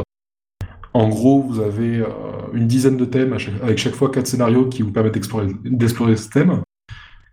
[0.94, 2.08] En gros, vous avez euh,
[2.54, 6.62] une dizaine de thèmes, avec chaque fois quatre scénarios qui vous permettent d'explorer ce thème,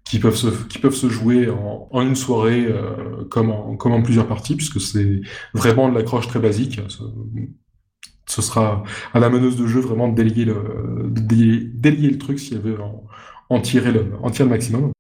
[0.05, 4.03] qui peuvent se, qui peuvent se jouer en, une soirée euh, comme, en, comme en
[4.03, 5.21] plusieurs parties, puisque c'est
[5.55, 6.81] vraiment de l'accroche très basique.
[8.27, 12.55] Ce, sera à la meneuse de jeu vraiment de délier le, délier, le truc si
[12.55, 12.79] elle veut
[13.51, 14.93] en, tirer le, en tirer le maximum.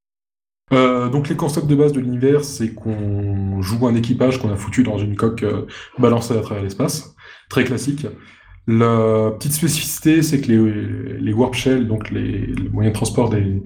[0.72, 4.56] Euh, donc les concepts de base de l'univers, c'est qu'on joue un équipage qu'on a
[4.56, 5.66] foutu dans une coque euh,
[5.98, 7.14] balancée à travers l'espace,
[7.50, 8.06] très classique.
[8.68, 10.52] La petite spécificité, c'est que
[11.20, 13.62] les, warp shells, donc les, le moyen de transport des le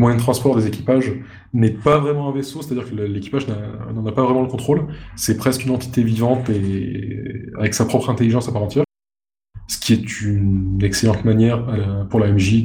[0.00, 1.12] moyen de transport des équipages,
[1.52, 4.86] n'est pas vraiment un vaisseau, c'est-à-dire que l'équipage n'en a pas vraiment le contrôle.
[5.16, 7.20] C'est presque une entité vivante et
[7.58, 8.84] avec sa propre intelligence à part entière.
[9.66, 12.62] Ce qui est une excellente manière euh, pour la MJ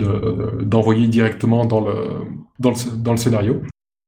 [0.62, 1.96] d'envoyer directement dans le,
[2.60, 3.62] dans le, dans le scénario.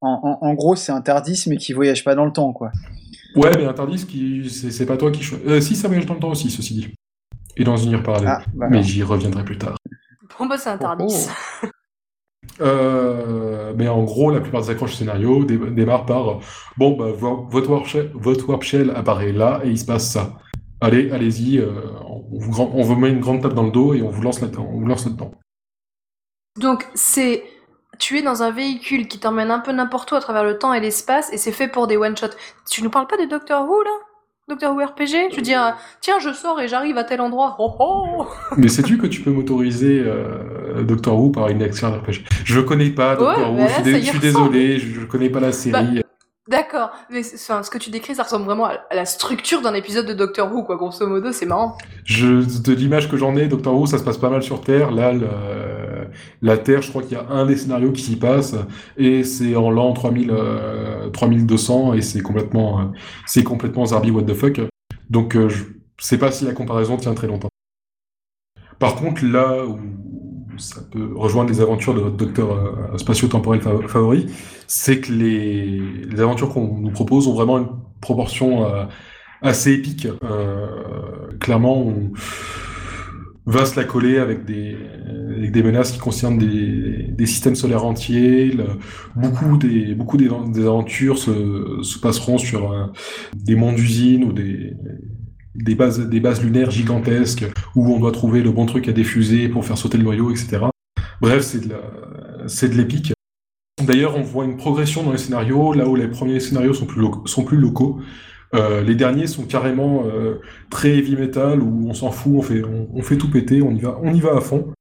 [0.06, 2.72] En, gros, c'est un Tardis, mais qui voyage pas dans le temps, quoi.
[3.36, 4.50] Ouais, mais un Tardis, qui...
[4.50, 5.48] c'est pas toi qui choisis.
[5.48, 6.94] Euh, si, ça voyage dans le temps aussi, ceci dit.
[7.58, 8.30] Et dans une univers parallèle.
[8.30, 9.78] Ah, bah mais j'y reviendrai plus tard.
[10.38, 11.28] Bon, bah, c'est un Tardis.
[11.64, 11.68] Oh, oh.
[12.62, 16.40] Euh, mais en gros, la plupart des accroches scénario démarrent par
[16.78, 20.38] bon, bah, votre warp, shell, votre warp shell apparaît là et il se passe ça.
[20.82, 21.72] Allez, allez-y, euh,
[22.08, 24.42] on, vous, on vous met une grande tape dans le dos et on vous lance
[24.42, 24.68] là-dedans.
[24.72, 25.32] On vous lance là-dedans.
[26.60, 27.44] Donc, c'est
[28.00, 30.74] tu es dans un véhicule qui t'emmène un peu n'importe où à travers le temps
[30.74, 32.36] et l'espace et c'est fait pour des one-shots.
[32.70, 33.92] Tu nous parles pas de Doctor Who là?
[34.48, 37.56] Doctor Who RPG Je veux dire, tiens, je sors et j'arrive à tel endroit.
[37.58, 38.28] Oh oh
[38.58, 42.92] Mais sais-tu que tu peux m'autoriser euh, Doctor Who par une action RPG Je connais
[42.92, 45.72] pas Doctor Who, je, suis désolé, je, je connais pas la série.
[45.96, 46.02] Bah,
[46.48, 50.06] D'accord, mais enfin, ce que tu décris, ça ressemble vraiment à la structure d'un épisode
[50.06, 50.76] de Doctor Who, quoi.
[50.76, 51.76] Grosso modo, c'est marrant.
[52.04, 54.92] Je, de l'image que j'en ai, Doctor Who, ça se passe pas mal sur Terre.
[54.92, 55.12] Là,
[56.42, 58.56] la Terre, je crois qu'il y a un des scénarios qui s'y passe,
[58.98, 60.32] et c'est en l'an 3000,
[61.14, 62.84] 3200, euh, et c'est complètement, euh,
[63.26, 64.62] c'est complètement Zarbi what the fuck.
[65.10, 65.64] Donc, euh, je
[66.00, 67.50] sais pas si la comparaison tient très longtemps.
[68.80, 69.78] Par contre, là où
[70.58, 74.28] ça peut rejoindre les aventures de votre docteur spatio-temporel favori,
[74.68, 77.68] c'est que les, les aventures qu'on nous propose ont vraiment une
[78.00, 78.66] proportion
[79.42, 80.08] assez épique.
[81.40, 82.12] Clairement, on
[83.46, 84.76] va se la coller avec des,
[85.64, 88.58] menaces qui concernent des, systèmes solaires entiers.
[89.16, 90.28] Beaucoup des beaucoup des,
[90.66, 92.86] aventures se, se passeront sur euh,
[93.36, 98.88] des mondes d'usines ou des bases lunaires gigantesques où on doit trouver le bon truc
[98.88, 100.66] à diffuser pour faire sauter le noyau, etc.
[101.22, 101.44] Bref,
[102.48, 103.14] c'est de l'épique.
[103.84, 106.86] D'ailleurs, on voit une progression dans les scénarios, là où les premiers scénarios sont
[107.44, 108.00] plus locaux.
[108.54, 112.46] Euh, les derniers sont carrément euh, très heavy metal, où on s'en fout,
[112.94, 114.72] on fait, tout péter, on y va, on y va à fond.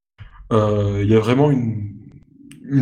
[0.53, 1.93] Euh, Il y a vraiment une,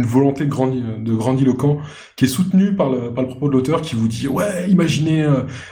[0.04, 1.78] volonté de, grandi, grandiloquent
[2.16, 5.26] qui est soutenue par le, propos de l'auteur qui vous dit Ouais, imaginez,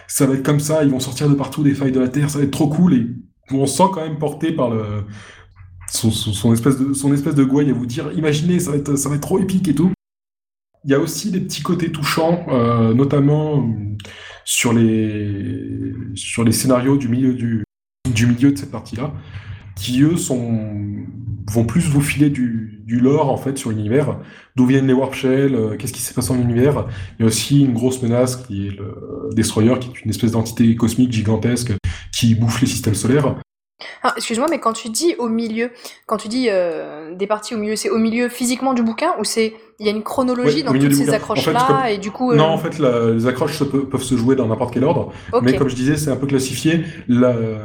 [0.06, 2.28] ça va être comme ça, ils vont sortir de partout des failles de la Terre,
[2.28, 2.94] ça va être trop cool.
[2.94, 3.06] Et
[3.52, 5.04] on se sent quand même porté par le,
[5.86, 9.22] son, espèce de, son gouaille à vous dire Imaginez, ça va être, ça va être
[9.22, 9.92] trop épique et tout.
[10.84, 12.46] Il y a aussi des petits côtés touchants,
[12.94, 13.68] notamment
[14.44, 17.64] sur les, scénarios du milieu, du,
[18.12, 19.12] du milieu de cette partie-là,
[19.76, 21.06] qui eux sont,
[21.50, 24.18] vont plus vous filer du, du lore en fait sur l'univers,
[24.56, 26.86] d'où viennent les warp shells, euh, qu'est-ce qui s'est passé dans l'univers?
[27.18, 30.32] Il y a aussi une grosse menace qui est le Destroyer, qui est une espèce
[30.32, 31.72] d'entité cosmique gigantesque
[32.12, 33.36] qui bouffe les systèmes solaires.
[34.02, 35.70] Ah, excuse-moi, mais quand tu dis au milieu,
[36.06, 39.24] quand tu dis euh, des parties au milieu, c'est au milieu physiquement du bouquin ou
[39.24, 41.98] c'est il y a une chronologie Ouais, dans toutes ces accroches-là En fait, comme- et
[41.98, 42.32] du coup.
[42.32, 44.84] euh, Non, en fait, la- les accroches se pe- peuvent se jouer dans n'importe quel
[44.84, 45.10] ordre.
[45.42, 46.84] Mais comme je disais, c'est un peu classifié.
[47.08, 47.64] Euh,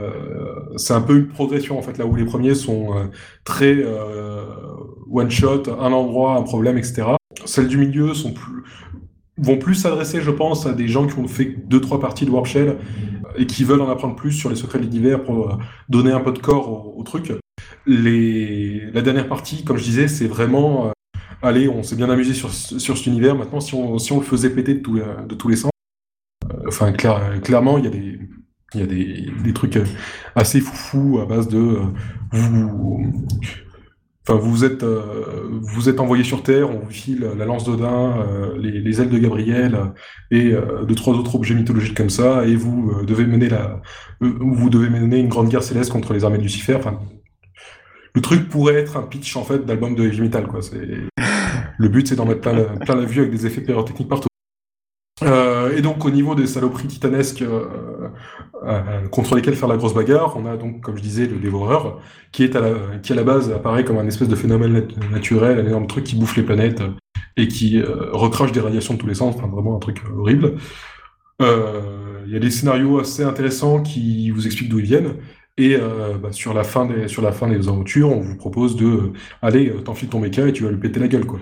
[0.78, 3.04] c'est un peu une progression en fait, là où les premiers sont euh,
[3.44, 4.44] très euh,
[5.12, 7.04] one shot, un endroit, un problème, etc.
[7.46, 8.64] Celles du milieu sont plus
[9.38, 12.32] vont plus s'adresser, je pense, à des gens qui ont fait deux trois parties de
[12.32, 12.76] Warp Shell euh,
[13.38, 15.58] et qui veulent en apprendre plus sur les secrets de l'univers pour euh,
[15.90, 17.34] donner un peu de corps au, truc.
[17.86, 20.92] La dernière partie, comme je disais, c'est vraiment euh,
[21.42, 23.36] allez, on s'est bien amusé sur, sur cet univers.
[23.36, 25.72] Maintenant, si on, si on le faisait péter de, tous les- de tous les sens,
[26.68, 28.20] enfin, clair- clairement, il y a des,
[28.74, 29.78] y a des, des trucs
[30.36, 31.80] assez foufous à base de
[32.32, 33.14] vous,
[34.28, 35.02] enfin vous êtes euh,
[35.62, 39.10] vous êtes envoyé sur Terre, on vous file la lance d'Odin, euh, les, les ailes
[39.10, 39.86] de Gabriel euh,
[40.32, 43.82] et euh, deux trois autres objets mythologiques comme ça, et vous euh, devez mener la
[44.24, 46.76] euh, vous devez mener une grande guerre céleste contre les armées de Lucifer.
[46.76, 47.00] Enfin,
[48.14, 50.62] le truc pourrait être un pitch en fait d'album de heavy metal quoi.
[51.78, 54.30] Le but c'est d'en mettre plein la, plein la vue avec des effets pyrotechniques partout.
[55.24, 58.10] Euh, et donc au niveau des saloperies titanesques euh,
[58.66, 62.02] euh, contre lesquelles faire la grosse bagarre, on a donc, comme je disais, le dévoreur,
[62.34, 65.10] qui est à la, qui à la base apparaît comme un espèce de phénomène nat-
[65.12, 66.90] naturel, un énorme truc qui bouffe les planètes euh,
[67.38, 70.56] et qui euh, recrache des radiations de tous les sens, enfin vraiment un truc horrible.
[72.28, 75.16] Il y a des scénarios assez intéressants qui vous expliquent d'où ils viennent.
[75.58, 79.14] Et bah, sur la fin des sur la fin des aventures, on vous propose de
[79.42, 81.40] allez, euh, t'enfiles ton méca et tu vas lui péter la gueule quoi.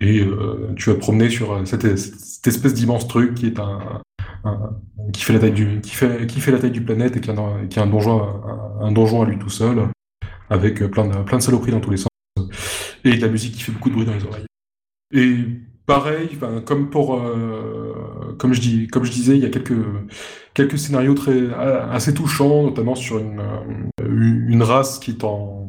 [0.00, 4.00] Et euh, tu vas te promener sur euh, cette, espèce d'immense truc qui est un,
[4.44, 4.76] un-
[5.12, 7.30] qui fait la taille du qui fait qui fait la taille du planète et qui
[7.30, 7.34] a,
[7.68, 9.88] qui a un donjon un, un donjon à lui tout seul
[10.50, 12.08] avec euh, plein de plein de saloperies dans tous les sens
[13.04, 14.46] et de la musique qui fait beaucoup de bruit dans les oreilles.
[15.12, 15.36] Et
[15.86, 19.74] pareil, enfin, comme pour euh, comme je dis comme je disais, il y a quelques
[20.54, 24.08] quelques scénarios très assez touchants, notamment sur une euh,
[24.48, 25.59] une race qui est en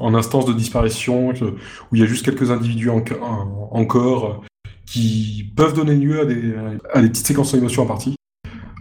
[0.00, 4.42] en instance de disparition, où il y a juste quelques individus en- en- encore
[4.86, 6.54] qui peuvent donner lieu à des,
[6.92, 8.14] à des petites séquences d'émotions en partie.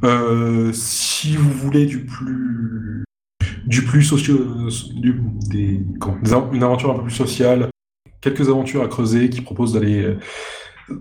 [0.03, 3.03] Euh, si vous voulez du plus
[3.65, 4.35] du plus socio
[5.49, 5.79] des,
[6.51, 7.69] une aventure un peu plus sociale,
[8.19, 10.17] quelques aventures à creuser qui proposent d'aller euh,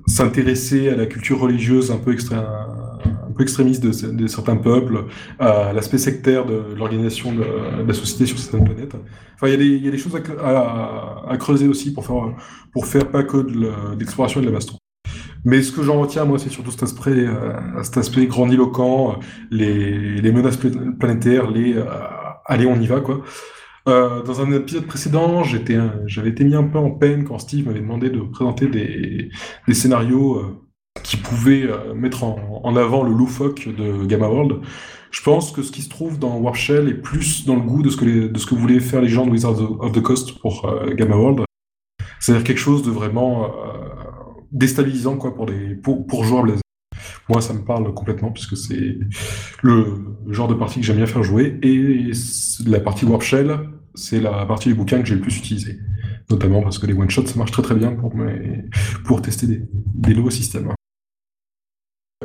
[0.07, 2.45] s'intéresser à la culture religieuse un peu peu
[3.43, 5.05] extrémiste de, certains peuples,
[5.39, 7.45] à l'aspect sectaire de l'organisation de,
[7.87, 8.95] la société sur certaines planètes.
[9.35, 12.35] Enfin, il y a des, choses à, creuser aussi pour faire,
[12.73, 14.77] pour faire pas que de l'exploration et de la baston.
[15.45, 19.19] Mais ce que j'en retiens, moi, c'est surtout cet aspect, euh, grandiloquent,
[19.51, 21.85] les, menaces pla- planétaires, les euh,
[22.45, 23.23] allez, on y va, quoi.
[23.89, 27.81] Euh, dans un épisode précédent, j'avais été mis un peu en peine quand Steve m'avait
[27.81, 29.31] demandé de présenter des,
[29.73, 30.70] scénarios euh,
[31.03, 34.61] qui pouvaient euh, mettre en, en avant le loufoque de Gamma World.
[35.11, 37.83] Je pense que ce qui se trouve dans Warp Shell est plus dans le goût
[37.83, 40.01] de ce que, les- de ce que voulaient faire les gens de Wizards of the
[40.01, 41.41] Coast pour euh, Gamma World.
[42.21, 43.49] C'est-à-dire quelque chose de vraiment euh,
[44.53, 46.61] déstabilisant quoi, pour, les, pour, pour joueurs Blazer.
[47.29, 48.99] Moi, ça me parle complètement puisque c'est
[49.63, 51.59] le genre de partie que j'aime bien faire jouer.
[51.63, 52.11] Et
[52.67, 53.59] la partie Warp Shell,
[53.95, 55.79] c'est la partie du bouquin que j'ai le plus utilisée.
[56.29, 58.65] Notamment parce que les one-shots, ça marche très très bien pour, mes-
[59.05, 59.63] pour tester des,
[59.95, 60.73] des nouveaux systèmes.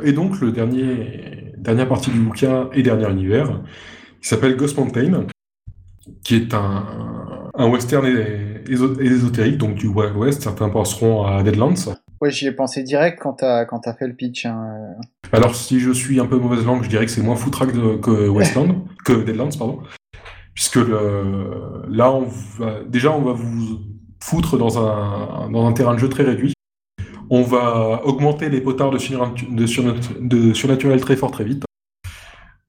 [0.04, 3.62] Et donc, le dernier, dernière partie du bouquin et dernier univers,
[4.20, 5.26] qui s'appelle Ghost Mountain,
[6.22, 8.06] qui est un, un western
[8.68, 10.42] ésotérique, donc du Wild West.
[10.42, 11.74] Certains penseront à Deadlands.
[12.20, 14.44] Ouais, j'y ai pensé direct quand t'as quand t'as fait le pitch.
[14.46, 14.74] hein.
[15.32, 17.96] Alors, si je suis un peu mauvaise langue, je dirais que c'est moins foutraque de-
[17.96, 19.80] que Westland, que Deadlands, pardon.
[20.54, 22.26] puisque là, on
[22.58, 23.78] va, déjà, on va vous
[24.22, 26.52] foutre dans un, dans un terrain de jeu très réduit.
[27.30, 29.66] On va augmenter les potards de,
[30.54, 31.64] surnaturel très fort très vite.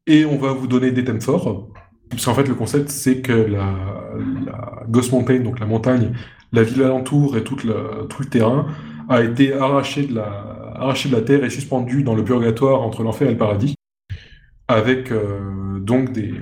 [0.07, 1.67] Et on va vous donner des thèmes forts.
[2.09, 3.75] Puisqu'en fait, le concept, c'est que la,
[4.87, 6.13] Ghost Mountain, donc la montagne,
[6.53, 8.67] la ville alentour et tout le, terrain,
[9.09, 13.37] a été arraché de, la, terre et suspendu dans le purgatoire entre l'enfer et le
[13.37, 13.75] paradis,
[14.67, 16.33] avec euh, donc des,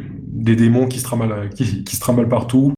[0.56, 2.74] démons qui se tramalent, partout,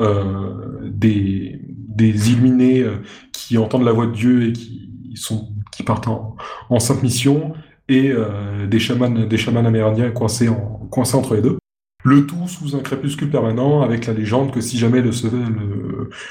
[0.00, 1.60] euh, des,
[2.00, 2.96] des illuminés euh,
[3.32, 6.36] qui entendent la voix de Dieu et qui, sont, qui partent en,
[6.68, 7.52] en sainte mission,
[7.88, 11.58] et euh, des chamans, des chamans amérindiens coincés, en, coincés entre les deux.
[12.02, 15.10] Le tout sous un crépuscule permanent, avec la légende que si jamais le,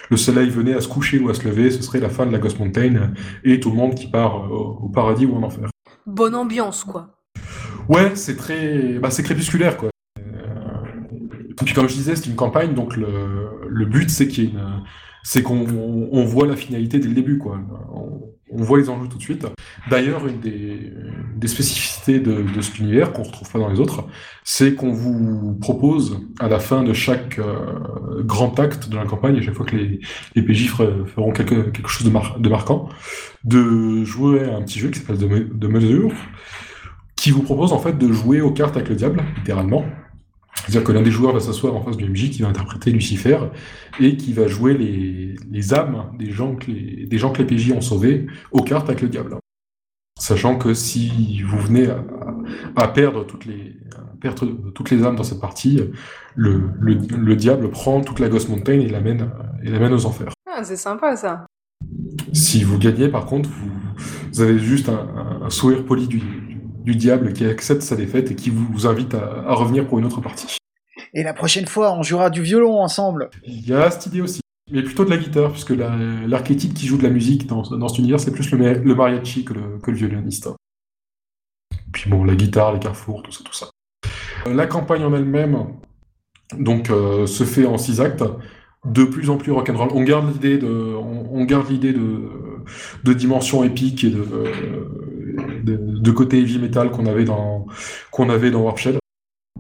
[0.10, 2.32] le, soleil venait à se coucher ou à se lever, ce serait la fin de
[2.32, 3.12] la Ghost Mountain
[3.44, 5.70] et tout le monde qui part au, paradis ou en enfer.
[6.08, 7.20] Bonne ambiance, quoi.
[7.88, 9.90] Ouais, c'est très, bah, c'est crépusculaire, quoi.
[10.18, 14.48] Et puis comme je disais, c'est une campagne, donc le, le but c'est qu'il y
[14.48, 14.84] ait une,
[15.30, 15.64] c'est qu'on
[16.12, 17.60] on voit la finalité dès le début, quoi.
[17.94, 19.46] On, on voit les enjeux tout de suite.
[19.88, 20.92] D'ailleurs, une des,
[21.36, 24.08] des, spécificités de, de cet univers qu'on retrouve pas dans les autres,
[24.44, 29.38] c'est qu'on vous propose à la fin de chaque euh, grand acte de la campagne,
[29.38, 30.00] à chaque fois que les,
[30.34, 32.90] les PJ feront quelque, quelque chose de, mar de, marquant,
[33.44, 36.12] de jouer à un petit jeu qui s'appelle de, de mesure,
[37.16, 39.86] qui vous propose en fait de jouer aux cartes avec le diable, littéralement.
[40.62, 43.38] C'est-à-dire que l'un des joueurs va s'asseoir en face du MJ qui va interpréter Lucifer
[44.00, 47.46] et qui va jouer les, les âmes des gens, que les, des gens que les
[47.46, 49.38] PJ ont sauvés aux cartes avec le diable.
[50.20, 52.04] Sachant que si vous venez à,
[52.76, 54.46] à perdre, toutes les, à perdre
[54.76, 55.82] toutes les âmes dans cette partie,
[56.36, 59.32] le, le, le, diable prend toute la Ghost Mountain et l'amène,
[59.64, 60.34] et l'amène aux enfers.
[60.52, 61.46] Ah, c'est sympa ça.
[62.34, 63.72] Si vous gagnez, par contre, vous,
[64.34, 66.22] vous avez juste un, un sourire poli du,
[66.84, 70.06] du diable qui accepte sa défaite et qui vous invite à, à, revenir pour une
[70.06, 70.58] autre partie.
[71.14, 73.30] Et la prochaine fois, on jouera du violon ensemble.
[73.44, 74.42] Il y a cette idée aussi.
[74.72, 77.98] Mais plutôt de la guitare, puisque l'archétype qui joue de la musique dans, dans cet
[77.98, 80.50] univers, c'est plus le, le, mariachi que le, que le violoniste.
[81.92, 83.70] Puis bon, la guitare, les carrefours, tout ça, tout ça.
[84.46, 85.66] Euh, la campagne en elle-même,
[86.58, 88.24] donc, euh, se fait en six actes,
[88.86, 89.90] de plus en plus rock'n'roll.
[89.94, 92.30] On garde l'idée de, on, on garde l'idée de,
[93.04, 94.24] de dimension épique et de,
[95.64, 97.66] de, côté heavy metal qu'on avait dans
[98.12, 98.74] qu'on avait dans.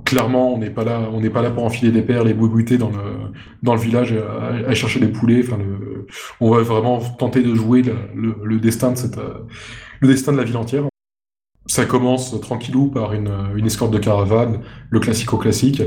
[0.05, 2.77] Clairement, on n'est pas là, on n'est pas là pour enfiler des perles et boubouter
[2.77, 3.31] dans le
[3.61, 4.15] dans le village
[4.67, 5.43] à, chercher des poulets.
[5.43, 5.59] Enfin,
[6.39, 7.83] on va vraiment tenter de jouer
[8.15, 9.19] le, destin de cette
[9.99, 10.85] le destin de la ville entière.
[11.67, 15.83] Ça commence tranquillou par une, une escorte de caravane, le classico classique,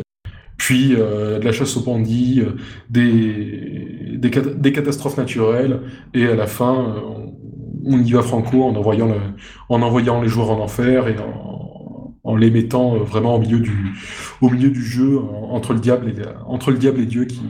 [0.63, 2.53] puis euh, de la chasse au bandit, euh,
[2.89, 5.81] des, des, catastrophes naturelles,
[6.15, 7.03] et à la fin,
[7.85, 9.21] on y va franco en envoyant, le,
[9.69, 14.85] en envoyant les joueurs en enfer et en, les mettant euh, vraiment au milieu du,
[14.85, 17.41] jeu, entre le diable et, Dieu qui,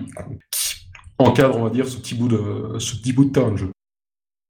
[0.50, 3.70] qui encadre, on va dire, ce petit bout de, ce petit bout de jeu.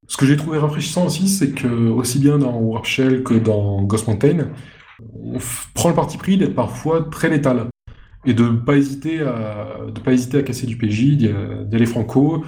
[0.09, 3.83] Ce que j'ai trouvé rafraîchissant aussi, c'est que, aussi bien dans Warp Shell que dans
[3.83, 4.49] Ghost Mountain,
[5.15, 5.39] on
[5.75, 7.69] prend le parti pris d'être parfois très létal
[8.25, 11.29] et de pas hésiter à pas hésiter à casser du PJ, d'y
[11.75, 12.45] aller franco,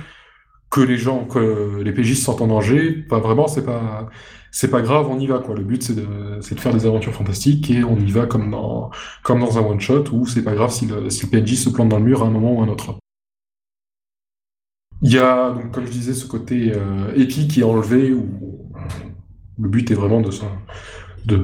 [0.75, 4.09] que les gens, que les PJ se sentent en danger, pas vraiment, c'est pas,
[4.51, 5.55] c'est pas grave, on y va, quoi.
[5.55, 8.91] Le but, c'est de, de faire des aventures fantastiques et on y va comme dans,
[9.23, 11.69] comme dans un one shot où c'est pas grave si le, si le PNJ se
[11.71, 12.99] plante dans le mur à un moment ou à un autre.
[15.03, 18.27] Il y a, donc, comme je disais, ce côté euh, épique qui est enlevé où
[19.61, 20.31] le but est vraiment de,
[21.27, 21.43] de, de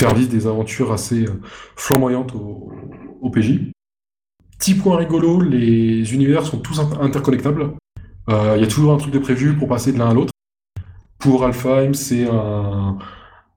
[0.00, 1.42] faire vivre des aventures assez euh,
[1.76, 2.72] flamboyantes au,
[3.20, 3.70] au PJ.
[4.58, 7.74] Petit point rigolo, les univers sont tous interconnectables.
[8.28, 10.32] Il euh, y a toujours un truc de prévu pour passer de l'un à l'autre.
[11.18, 12.98] Pour Alpheim, c'est un,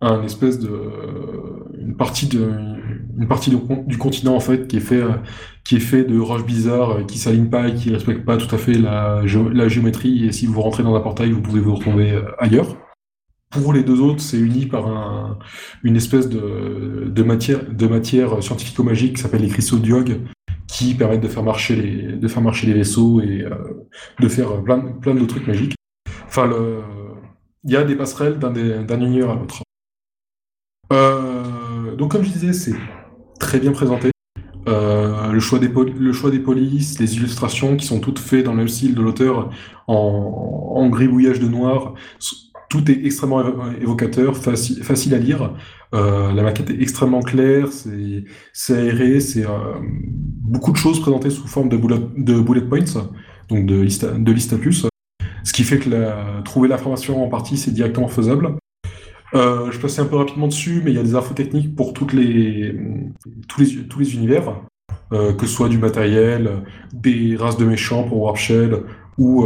[0.01, 0.71] un, espèce de
[1.79, 2.51] une partie de
[3.17, 5.03] une partie de, du continent en fait qui est fait
[5.63, 8.57] qui est fait de roches bizarres qui s'alignent pas et qui respectent pas tout à
[8.57, 12.23] fait la, géométrie et si vous rentrez dans un portail vous pouvez vous retrouver euh,
[12.39, 12.77] ailleurs.
[13.51, 15.39] Pour les deux autres, c'est uni par un,
[15.83, 20.19] une espèce de, de matière de matière scientifico-magique qui s'appelle les cristaux diog
[20.79, 23.85] qui permettent de faire marcher les, de faire marcher les vaisseaux et euh,
[24.21, 25.75] de faire plein, plein de trucs magiques.
[26.25, 26.49] Enfin,
[27.65, 29.61] il y a des passerelles d'un univers à l'autre.
[30.93, 32.75] Euh, donc, comme je disais, c'est
[33.39, 34.11] très bien présenté.
[34.69, 38.53] Euh, le, choix des le choix des polices, les illustrations qui sont toutes faites dans
[38.53, 39.49] le style de l'auteur
[39.87, 41.95] en, en gribouillage de noir,
[42.69, 43.43] tout est extrêmement
[43.81, 45.53] évocateur, facile, facile à lire.
[45.95, 49.50] Euh, la maquette est extrêmement claire, c'est aéré, c'est euh,
[49.81, 53.10] beaucoup de choses présentées sous forme de bullet, points,
[53.50, 54.85] donc de liste, de liste à puce,
[55.44, 58.56] ce qui fait que la, trouver l'information en partie, c'est directement faisable.
[59.33, 61.94] Euh, je passais un peu rapidement dessus, mais il y a des infos techniques pour
[61.94, 62.75] toutes les,
[63.48, 64.62] tous, les, tous les univers.
[65.12, 66.63] euh, que ce soit du matériel,
[66.94, 68.83] des races de méchants pour Warp Shell
[69.17, 69.46] ou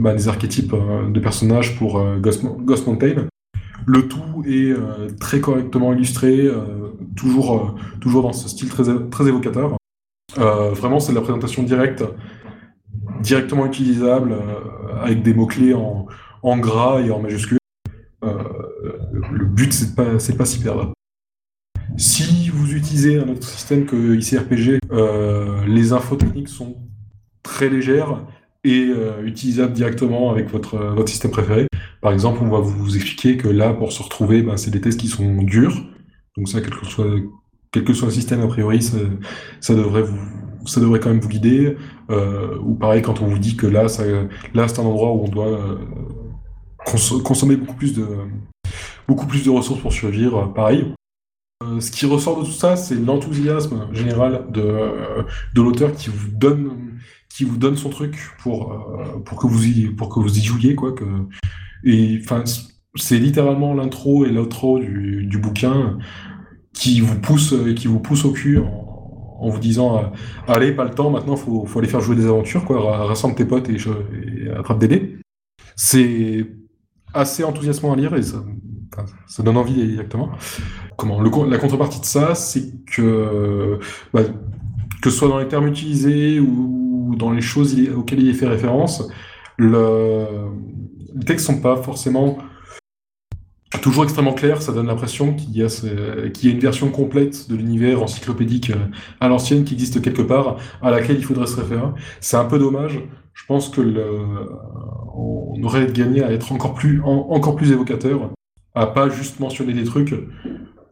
[0.00, 2.42] bah, des archétypes de personnages pour Ghost,
[2.86, 3.28] Mountain.
[3.86, 4.74] Le tout est
[5.18, 6.48] très correctement illustré,
[7.16, 9.76] toujours, toujours dans ce style très, très évocateur.
[10.36, 12.04] vraiment, c'est de la présentation directe,
[13.20, 14.36] directement utilisable,
[15.02, 17.58] avec des mots-clés en, gras et en majuscules.
[18.24, 18.42] Euh,
[19.32, 20.92] le but, c'est pas, c'est pas s'y perdre.
[21.96, 26.76] Si vous utilisez un autre système que ICRPG, euh, les infos techniques sont
[27.42, 28.24] très légères
[28.64, 31.66] et euh, utilisables directement avec votre, votre système préféré.
[32.00, 35.00] Par exemple, on va vous expliquer que là, pour se retrouver, ben, c'est des tests
[35.00, 35.76] qui sont durs.
[36.36, 37.06] Donc ça, quel que soit,
[37.72, 38.98] quel que soit le système, a priori, ça,
[39.60, 40.18] ça devrait vous,
[40.66, 41.76] ça devrait quand même vous guider.
[42.10, 44.04] Euh, ou pareil, quand on vous dit que là, ça,
[44.54, 45.78] là c'est un endroit où on doit
[47.24, 48.06] consommer beaucoup plus de,
[49.06, 50.92] beaucoup plus de ressources pour survivre, pareil.
[51.62, 55.22] Euh, ce qui ressort de tout ça, c'est l'enthousiasme général de, euh,
[55.54, 56.98] de l'auteur qui vous donne
[57.40, 60.42] qui vous donne son truc pour euh, pour que vous y pour que vous y
[60.42, 61.06] jouiez quoi que
[61.84, 62.20] et
[62.96, 65.96] c'est littéralement l'intro et l'outro du, du bouquin
[66.74, 70.12] qui vous pousse qui vous pousse au cul en, vous disant
[70.46, 73.46] allez pas le temps maintenant faut faut aller faire jouer des aventures quoi rassemble tes
[73.46, 75.16] potes et, et attrape des dés
[75.76, 76.46] c'est
[77.14, 78.44] assez enthousiasmant à lire et ça,
[79.26, 80.30] ça donne envie exactement.
[80.98, 83.78] Comment le, La contrepartie de ça, c'est que
[84.12, 84.24] bah,
[85.00, 86.80] que ce soit dans les termes utilisés ou
[87.20, 89.08] dans les choses auxquelles il est fait référence,
[89.56, 90.26] le,
[91.14, 92.38] les textes sont pas forcément
[93.82, 94.62] toujours extrêmement clairs.
[94.62, 98.86] Ça donne l'impression qu'il y, a une version complète de l'univers encyclopédique euh,
[99.20, 101.86] à l'ancienne qui existe quelque part, à laquelle il faudrait se référer.
[102.20, 103.00] C'est un peu dommage
[103.40, 103.80] je pense que
[105.14, 108.30] on aurait gagné à être encore plus, encore plus évocateur,
[108.74, 110.14] à pas juste mentionner des trucs,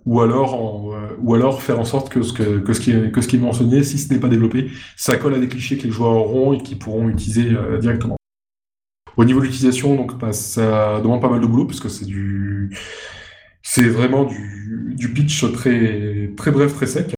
[0.08, 3.82] ou alors, euh, ou alors faire en sorte que ce, que, ce, qui est, mentionné,
[3.82, 6.62] si ce n'est pas développé, ça colle à des clichés que les joueurs auront et
[6.62, 8.16] qu'ils pourront utiliser euh, directement.
[9.18, 12.06] Au niveau de l'utilisation, donc, bah, ça demande pas mal de boulot, parce que c'est
[12.06, 12.74] du,
[13.62, 17.14] c'est vraiment du, pitch très, très bref, très sec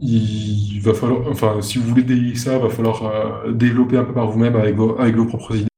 [0.00, 4.12] il va falloir, enfin, si vous voulez délier ça, va falloir euh, développer un peu
[4.12, 5.68] par vous-même avec vos, avec vos propres idées.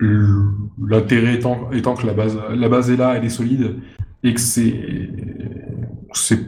[0.00, 3.76] L'intérêt étant, étant que la base, la base est là, elle est solide,
[4.22, 5.10] et que c'est,
[6.12, 6.40] c'est,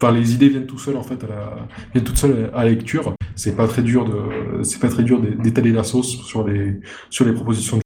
[0.00, 2.70] enfin, les idées viennent tout seules en fait à la, viennent toutes seules à la
[2.70, 3.14] lecture.
[3.36, 7.24] C'est pas très dur de, c'est pas très dur d'étaler la sauce sur les, sur
[7.24, 7.78] les propositions.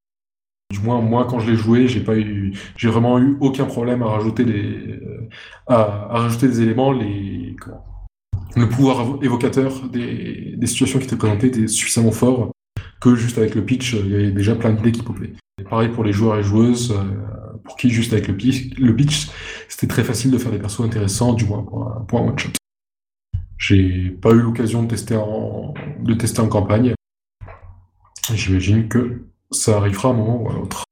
[0.73, 4.03] Du moins, moi, quand je l'ai joué, j'ai pas eu, j'ai vraiment eu aucun problème
[4.03, 4.99] à rajouter les,
[5.67, 7.55] à, rajouter des éléments, les,
[8.57, 12.53] le pouvoir évocateur des, situations qui étaient présentées était suffisamment fort
[13.01, 15.33] que juste avec le pitch, il y avait déjà plein d'idées qui popaient.
[15.69, 19.29] pareil pour les joueurs et joueuses, euh, pour qui juste avec le pitch, le pitch
[19.67, 22.51] c'était très facile de faire des persos intéressants, du moins pour un, one-shot.
[23.57, 26.93] J'ai pas eu l'occasion de tester en, de tester en campagne.
[28.35, 30.85] J'imagine que ça arrivera à un moment ou à l'autre.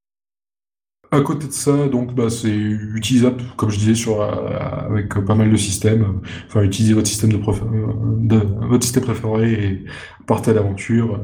[1.11, 4.57] À côté de ça, donc bah, c'est utilisable, comme je disais, sur, euh,
[4.89, 6.23] avec pas mal de systèmes.
[6.47, 9.85] Enfin, utilisez votre système de, euh, votre système préféré et
[10.27, 11.21] partez à l'aventure.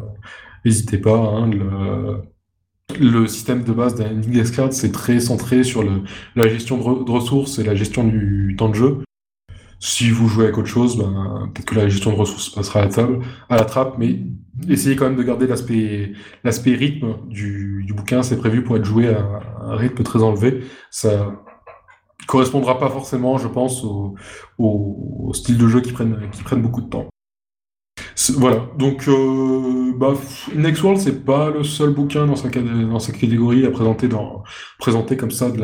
[0.64, 1.16] N'hésitez pas.
[1.16, 2.22] Hein, le,
[2.98, 5.84] le, système de base d'un Index c'est très centré sur
[6.34, 8.98] la gestion de, ressources et la gestion du temps de jeu.
[9.78, 12.84] Si vous jouez avec autre chose, ben, peut-être que la gestion de ressources passera à
[12.84, 13.18] la table,
[13.50, 14.20] à la trappe, mais
[14.68, 16.12] essayez quand même de garder l'aspect,
[16.44, 18.22] l'aspect rythme du, bouquin.
[18.22, 20.64] C'est prévu pour être joué à un rythme très enlevé.
[20.90, 21.30] Ça
[22.26, 24.14] correspondra pas forcément, je pense, au,
[24.58, 27.06] au, style de jeu qui prennent, qui prennent beaucoup de temps.
[28.34, 30.14] Voilà, donc euh, bah,
[30.54, 34.42] Next World, c'est pas le seul bouquin dans sa, catégorie à présenter, dans,
[34.78, 35.62] présenter comme ça de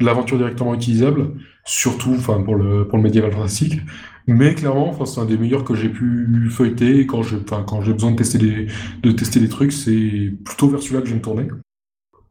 [0.00, 3.80] l'aventure directement utilisable, surtout pour, le, pour le médiéval fantastique.
[4.26, 7.06] Mais clairement, c'est un des meilleurs que j'ai pu feuilleter.
[7.06, 8.66] Quand j'ai besoin de tester, des,
[9.02, 11.46] de tester des trucs, c'est plutôt vers celui-là que je me tourner.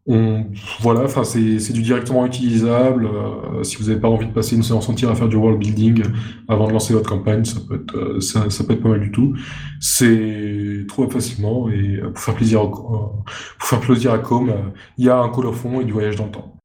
[0.06, 0.48] On,
[0.82, 3.06] voilà, enfin c'est du directement utilisable.
[3.06, 5.60] Euh, si vous n'avez pas envie de passer une séance entière à faire du world
[5.60, 6.04] building
[6.50, 9.00] avant de lancer votre campagne, ça peut être euh, ça, ça, peut être pas mal
[9.00, 9.34] du tout.
[9.80, 13.24] C'est trouvable facilement et pour faire plaisir pour
[13.60, 14.54] faire plaisir à Com,
[14.98, 16.63] il y a un colophon et du voyage dans le temps.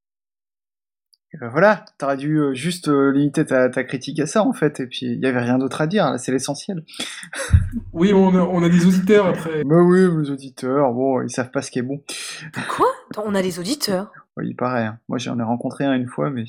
[1.35, 4.87] Ben voilà, t'aurais dû euh, juste limiter ta, ta, critique à ça en fait, et
[4.87, 6.85] puis il y avait rien d'autre à dire, là c'est l'essentiel.
[7.93, 9.63] oui, on a, on a, des auditeurs après.
[9.65, 12.03] Bah oui, les auditeurs, bon, ils savent pas ce qui est bon.
[12.71, 12.87] Quoi?
[13.19, 14.87] On a des auditeurs Oui, il paraît.
[14.87, 14.99] Hein.
[15.09, 16.45] Moi j'en ai rencontré un une fois, mais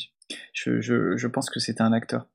[0.53, 2.27] je, je, je pense que c'était un acteur.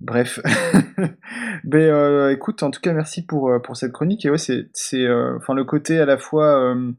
[0.00, 0.38] Bref.
[1.64, 4.68] ben euh, écoute, en tout cas merci pour, euh, pour cette chronique, et ouais, c'est,
[4.74, 6.92] c'est, enfin le côté à la fois Euh,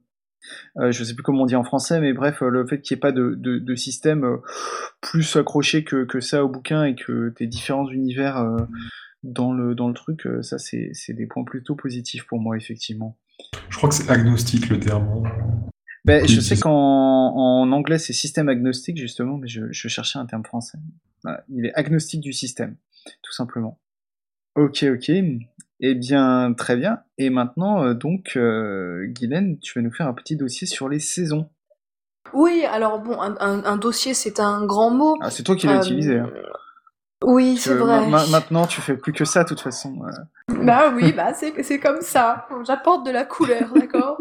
[0.75, 2.99] je sais plus comment on dit en français, mais bref, euh, le fait qu'il n'y
[2.99, 4.37] ait pas de, de, de système euh,
[5.01, 8.57] plus accroché que, que ça au bouquin et que tes différents univers euh,
[9.23, 13.17] dans, le, dans le truc, euh, ça c'est des points plutôt positifs pour moi, effectivement.
[13.69, 15.23] Je crois que c'est agnostique le terme.
[16.05, 20.19] Ben, Oui, je sais qu'en en anglais c'est système agnostique justement, mais je, je cherchais
[20.19, 20.77] un terme français.
[21.23, 22.75] Voilà, il est agnostique du système,
[23.21, 23.79] tout simplement.
[24.55, 25.11] Ok, ok.
[25.85, 26.99] Eh bien, très bien.
[27.17, 30.99] Et maintenant, euh, donc, euh, Guylaine, tu vas nous faire un petit dossier sur les
[30.99, 31.49] saisons.
[32.33, 35.17] Oui, alors bon, un, un- un dossier, c'est un grand mot.
[35.21, 36.19] Ah, c'est toi qui l'as Euh, utilisé.
[36.19, 36.29] hein.
[37.21, 38.09] Oui, c'est vrai.
[38.09, 40.01] ma- ma- maintenant, tu fais plus que ça, de toute façon.
[40.05, 40.11] euh.
[40.65, 42.47] Bah oui, bah c'est c'est comme ça.
[42.65, 44.17] J'apporte de la couleur, d'accord?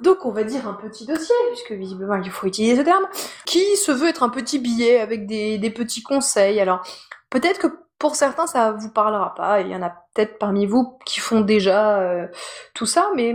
[0.00, 3.04] Donc on va dire un petit dossier, puisque visiblement il faut utiliser ce terme,
[3.46, 6.58] qui se veut être un petit billet avec des, des petits conseils?
[6.60, 6.84] Alors
[7.30, 7.68] peut-être que
[8.02, 11.40] pour certains ça vous parlera pas, il y en a peut-être parmi vous qui font
[11.40, 12.26] déjà euh,
[12.74, 13.32] tout ça, mais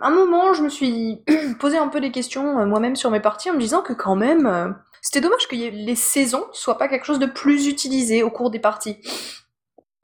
[0.00, 1.24] à un moment je me suis
[1.58, 4.14] posé un peu des questions euh, moi-même sur mes parties en me disant que quand
[4.14, 4.68] même euh,
[5.02, 8.60] c'était dommage que les saisons soient pas quelque chose de plus utilisé au cours des
[8.60, 9.00] parties.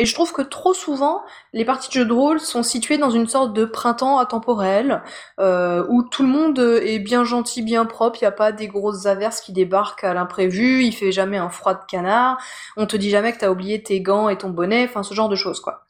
[0.01, 1.22] Et je trouve que trop souvent,
[1.53, 5.03] les parties de jeux de rôle sont situées dans une sorte de printemps atemporel,
[5.38, 8.66] euh, où tout le monde est bien gentil, bien propre, il n'y a pas des
[8.66, 12.38] grosses averses qui débarquent à l'imprévu, il fait jamais un froid de canard,
[12.76, 15.28] on te dit jamais que t'as oublié tes gants et ton bonnet, enfin ce genre
[15.28, 15.84] de choses quoi.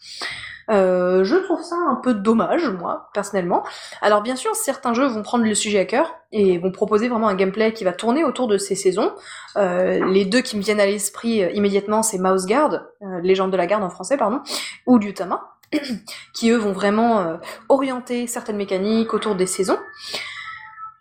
[0.70, 3.64] Euh, je trouve ça un peu dommage, moi, personnellement.
[4.00, 7.28] Alors bien sûr, certains jeux vont prendre le sujet à cœur et vont proposer vraiment
[7.28, 9.12] un gameplay qui va tourner autour de ces saisons.
[9.56, 13.52] Euh, les deux qui me viennent à l'esprit euh, immédiatement, c'est Mouse Guard, euh, Légende
[13.52, 14.40] de la garde en français, pardon,
[14.86, 15.56] ou Liutama,
[16.34, 17.38] qui eux vont vraiment
[17.68, 19.78] orienter certaines mécaniques autour des saisons.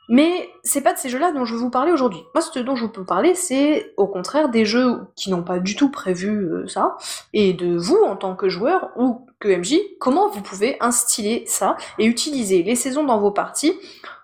[0.09, 2.21] Mais c'est pas de ces jeux-là dont je veux vous parler aujourd'hui.
[2.33, 5.59] Moi, ce dont je peux vous parler, c'est au contraire des jeux qui n'ont pas
[5.59, 6.97] du tout prévu euh, ça,
[7.33, 11.77] et de vous en tant que joueur ou que MJ, comment vous pouvez instiller ça
[11.99, 13.73] et utiliser les saisons dans vos parties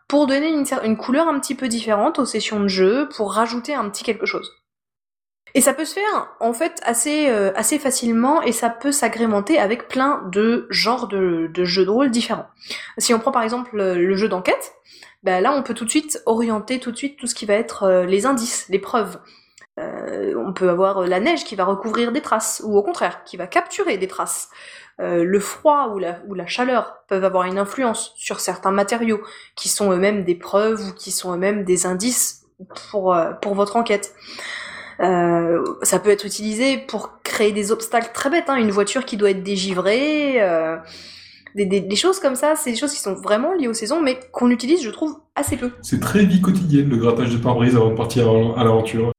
[0.07, 0.51] pour donner
[0.83, 4.25] une couleur un petit peu différente aux sessions de jeu, pour rajouter un petit quelque
[4.25, 4.51] chose.
[5.55, 9.59] Et ça peut se faire en fait assez, euh, assez facilement et ça peut s'agrémenter
[9.59, 12.47] avec plein de genres de, de jeux de rôle différents.
[12.97, 14.73] Si on prend par exemple le, le jeu d'enquête,
[15.23, 17.55] ben là on peut tout de suite orienter tout de suite tout ce qui va
[17.55, 19.19] être euh, les indices, les preuves.
[19.79, 23.23] Euh, on peut avoir euh, la neige qui va recouvrir des traces, ou au contraire,
[23.23, 24.49] qui va capturer des traces.
[24.99, 29.21] Euh, le froid ou la, ou la chaleur peuvent avoir une influence sur certains matériaux,
[29.55, 32.45] qui sont eux-mêmes des preuves ou qui sont eux-mêmes des indices
[32.91, 34.13] pour, euh, pour votre enquête.
[35.01, 39.15] Euh, ça peut être utilisé pour créer des obstacles très bêtes, hein, une voiture qui
[39.17, 40.75] doit être dégivrée, euh,
[41.55, 44.01] des, des- des choses comme ça, c'est des choses qui sont vraiment liées aux saisons,
[44.01, 45.71] mais qu'on utilise, je trouve, assez peu.
[45.81, 49.11] C'est très vie quotidienne le grattage de pare-brise avant de partir à l'aventure.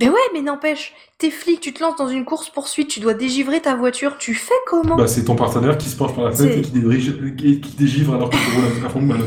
[0.00, 3.14] Mais ouais, mais n'empêche, t'es flic, tu te lances dans une course poursuite, tu dois
[3.14, 4.94] dégivrer ta voiture, tu fais comment?
[4.96, 7.76] Bah, c'est ton partenaire qui se penche par la fenêtre et qui, dégivre, qui qui
[7.76, 9.20] dégivre alors que tu roules à fond de balle.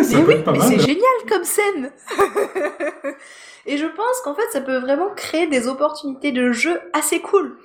[0.00, 1.90] Eh, ça Mais oui, pas mais c'est génial comme scène
[3.66, 7.58] Et je pense qu'en fait, ça peut vraiment créer des opportunités de jeu assez cool.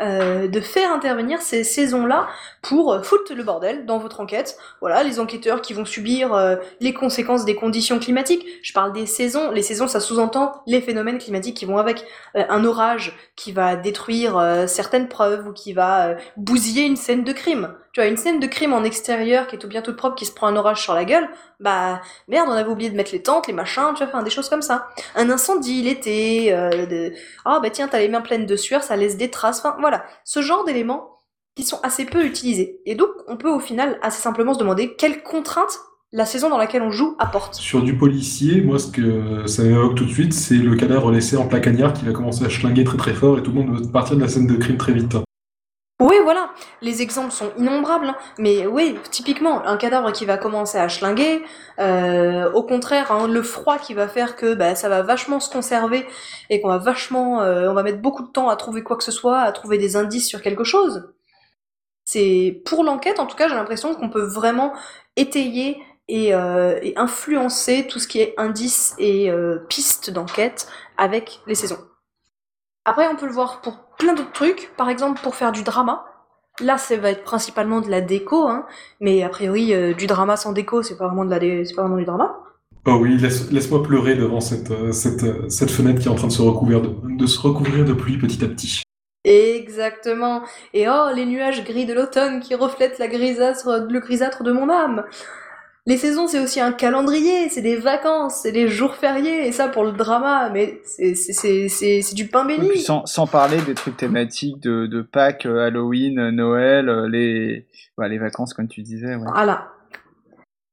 [0.00, 2.26] Euh, de faire intervenir ces saisons-là
[2.62, 4.58] pour euh, foutre le bordel dans votre enquête.
[4.80, 8.44] Voilà, les enquêteurs qui vont subir euh, les conséquences des conditions climatiques.
[8.62, 9.52] Je parle des saisons.
[9.52, 12.04] Les saisons, ça sous-entend les phénomènes climatiques qui vont avec.
[12.34, 17.74] Un orage qui va détruire certaines preuves ou qui va bousiller une scène de crime.
[17.92, 20.26] Tu vois, une scène de crime en extérieur qui est tout bien toute propre, qui
[20.26, 21.28] se prend un orage sur la gueule,
[21.60, 24.30] bah merde, on avait oublié de mettre les tentes, les machins, tu vois, enfin des
[24.30, 24.88] choses comme ça.
[25.14, 27.12] Un incendie l'été, de...
[27.44, 30.40] ah bah tiens, t'as les mains pleines de sueur, ça laisse des traces, voilà, ce
[30.40, 31.10] genre d'éléments
[31.54, 32.80] qui sont assez peu utilisés.
[32.86, 35.78] Et donc, on peut au final assez simplement se demander quelles contraintes
[36.10, 37.54] la saison dans laquelle on joue apporte.
[37.54, 41.36] Sur du policier, moi, ce que ça m'évoque tout de suite, c'est le cadavre laissé
[41.36, 43.92] en placagnard qui va commencer à schlinguer très très fort et tout le monde va
[43.92, 45.16] partir de la scène de crime très vite.
[46.04, 46.50] Oui, voilà,
[46.82, 48.16] les exemples sont innombrables, hein.
[48.38, 51.42] mais oui, typiquement, un cadavre qui va commencer à schlinguer,
[51.78, 55.50] euh, au contraire, hein, le froid qui va faire que bah, ça va vachement se
[55.50, 56.06] conserver
[56.50, 59.02] et qu'on va vachement, euh, on va mettre beaucoup de temps à trouver quoi que
[59.02, 61.10] ce soit, à trouver des indices sur quelque chose.
[62.04, 64.74] C'est pour l'enquête, en tout cas, j'ai l'impression qu'on peut vraiment
[65.16, 69.32] étayer et, euh, et influencer tout ce qui est indices et
[69.70, 71.78] pistes d'enquête avec les saisons.
[72.84, 76.04] Après, on peut le voir pour plein d'autres trucs, par exemple pour faire du drama.
[76.60, 78.66] Là, ça va être principalement de la déco, hein,
[79.00, 81.74] mais a priori, euh, du drama sans déco, c'est pas vraiment de la dé- c'est
[81.74, 82.36] pas vraiment du drama.
[82.86, 86.14] Oh oui, laisse, laisse-moi pleurer devant cette, euh, cette, euh, cette fenêtre qui est en
[86.14, 88.82] train de se recouvrir de, de se recouvrir de pluie petit à petit.
[89.24, 90.42] Exactement.
[90.74, 94.68] Et oh, les nuages gris de l'automne qui reflètent la grisâtre, le grisâtre de mon
[94.68, 95.04] âme.
[95.86, 99.68] Les saisons, c'est aussi un calendrier, c'est des vacances, c'est des jours fériés, et ça
[99.68, 102.78] pour le drama, mais c'est du pain béni.
[102.80, 107.66] sans, sans parler des trucs thématiques de, de Pâques, euh, Halloween, euh, Noël, euh, les,
[107.98, 109.14] bah, les vacances, comme tu disais.
[109.14, 109.26] Ouais.
[109.30, 109.68] Voilà.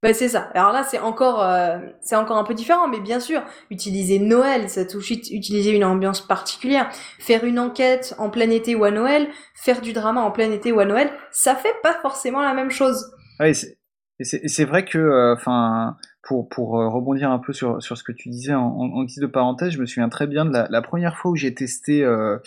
[0.01, 0.49] Bah, c'est ça.
[0.53, 4.69] Alors là, c'est encore, euh, c'est encore un peu différent, mais bien sûr, utiliser Noël,
[4.69, 6.89] ça tout de suite utiliser une ambiance particulière.
[7.19, 10.71] Faire une enquête en plein été ou à Noël, faire du drama en plein été
[10.71, 13.11] ou à Noël, ça fait pas forcément la même chose.
[13.41, 13.77] Oui, c'est-
[14.21, 18.03] et c'est vrai que, euh, enfin, pour, pour euh, rebondir un peu sur, sur ce
[18.03, 21.17] que tu disais en, guise de parenthèse, je me souviens très bien de la, première
[21.17, 22.37] fois où j'ai testé euh,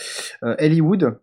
[0.44, 1.18] euh, Hollywood.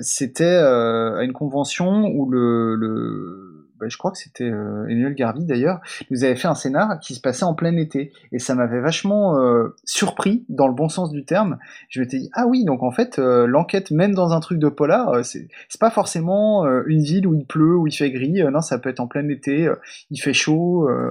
[0.00, 3.45] C'était à une convention où le
[3.78, 7.14] bah, je crois que c'était euh, Emmanuel Garvey d'ailleurs, nous avait fait un scénar qui
[7.14, 11.10] se passait en plein été et ça m'avait vachement euh, surpris dans le bon sens
[11.10, 11.58] du terme.
[11.88, 14.68] Je m'étais dit ah oui donc en fait euh, l'enquête même dans un truc de
[14.68, 18.10] polar euh, c'est c'est pas forcément euh, une ville où il pleut où il fait
[18.10, 19.76] gris euh, non ça peut être en plein été euh,
[20.10, 21.10] il fait chaud euh.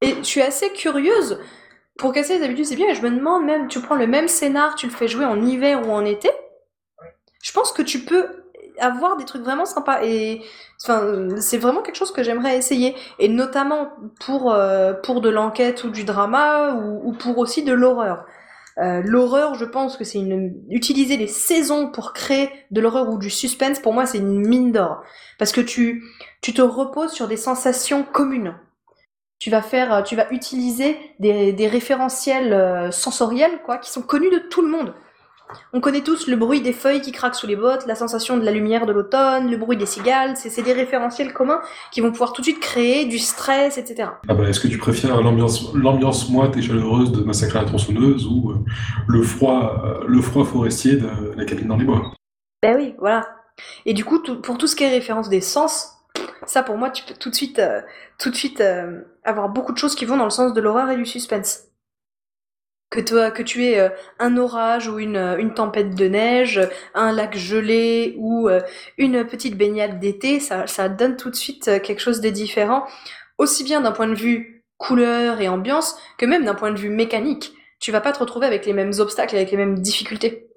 [0.00, 1.38] Et je suis assez curieuse.
[1.96, 2.88] Pour casser les habitudes, c'est bien.
[2.90, 5.40] Et je me demande même, tu prends le même scénar, tu le fais jouer en
[5.40, 6.28] hiver ou en été?
[7.42, 8.43] Je pense que tu peux
[8.78, 10.02] avoir des trucs vraiment sympas.
[10.04, 10.42] Et
[10.82, 12.94] enfin, c'est vraiment quelque chose que j'aimerais essayer.
[13.18, 17.72] Et notamment pour, euh, pour de l'enquête ou du drama ou, ou pour aussi de
[17.72, 18.26] l'horreur.
[18.78, 23.18] Euh, l'horreur, je pense que c'est une utiliser les saisons pour créer de l'horreur ou
[23.18, 23.78] du suspense.
[23.78, 25.02] Pour moi, c'est une mine d'or
[25.38, 26.02] parce que tu
[26.40, 28.54] tu te reposes sur des sensations communes
[29.40, 34.30] tu vas faire, euh, tu vas utiliser des, des référentiels sensoriels, quoi, qui sont connus
[34.30, 34.94] de tout le monde.
[35.72, 38.44] On connaît tous le bruit des feuilles qui craquent sous les bottes, la sensation de
[38.44, 41.60] la lumière de l'automne, le bruit des cigales, c'est des référentiels communs
[41.92, 44.08] qui vont pouvoir tout de suite créer du stress, etc.
[44.28, 48.26] Ah bah, est-ce que tu préfères l'ambiance, moite et chaleureuse de Massacre à la tronçonneuse
[48.26, 48.58] ou euh,
[49.06, 52.12] le froid, euh, le froid forestier de La cabine dans les bois?
[52.62, 53.28] Ben oui, voilà.
[53.86, 55.92] Et du coup, tout- pour tout ce qui est référence des sens,
[56.46, 57.80] ça pour moi, tu peux tout de suite, euh,
[58.18, 58.62] tout de suite
[59.24, 61.64] avoir beaucoup de choses qui vont dans le sens de l'horreur et du suspense.
[62.90, 63.88] Que tu aies euh,
[64.20, 66.60] un orage ou une, euh, une tempête de neige,
[66.94, 68.60] un lac gelé ou euh,
[68.98, 72.86] une petite baignade d'été, ça, donne tout de suite quelque chose de différent,
[73.36, 76.90] aussi bien d'un point de vue couleur et ambiance que même d'un point de vue
[76.90, 77.54] mécanique.
[77.80, 80.48] Tu vas pas te retrouver avec les mêmes obstacles, avec les mêmes difficultés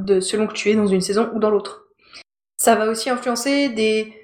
[0.00, 1.88] de selon que tu es dans une saison ou dans l'autre.
[2.56, 4.14] Ça va aussi influencer des,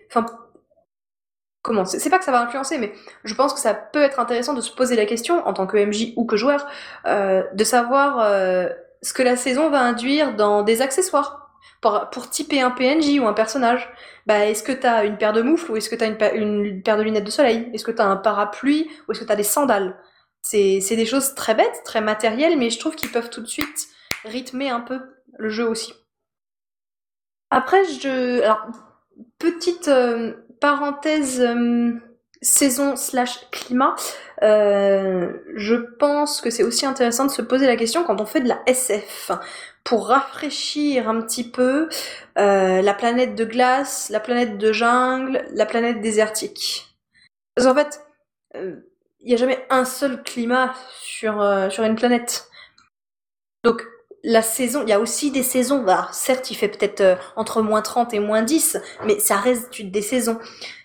[1.87, 2.93] C'est pas que ça va influencer, mais
[3.25, 5.77] je pense que ça peut être intéressant de se poser la question en tant que
[5.77, 6.67] MJ ou que joueur,
[7.07, 8.69] euh, de savoir euh,
[9.03, 11.51] ce que la saison va induire dans des accessoires
[11.81, 13.89] pour, typer un PNJ ou un personnage.
[14.27, 16.83] Bah, est-ce que t'as une paire de moufles ou est-ce que t'as une, pa- une
[16.83, 17.71] paire de lunettes de soleil?
[17.73, 19.97] Est-ce que t'as un parapluie ou est-ce que t'as des sandales?
[20.43, 23.47] C'est c'est des choses très bêtes, très matérielles, mais je trouve qu'ils peuvent tout de
[23.47, 23.89] suite
[24.25, 25.01] rythmer un peu
[25.39, 25.95] le jeu aussi.
[27.51, 28.43] Après, je.
[28.43, 28.67] Alors,
[29.39, 31.93] petite euh, parenthèse euh,
[32.43, 33.95] saison slash climat.
[34.43, 38.41] euh, je pense que c'est aussi intéressant de se poser la question quand on fait
[38.41, 39.31] de la SF
[39.85, 41.89] pour rafraîchir un petit peu
[42.39, 46.97] euh, la planète de glace, la planète de jungle, la planète désertique.
[47.55, 48.01] Parce qu'en fait,
[48.57, 48.77] euh,
[49.21, 52.49] il n'y a jamais un seul climat sur, euh, sur une planète.
[53.65, 53.87] Donc,
[54.27, 55.87] la saison, il y a aussi des saisons.
[55.87, 59.81] Alors, certes, il fait peut-être euh, entre moins 30 et moins 10, mais ça reste
[59.81, 60.41] des saisons.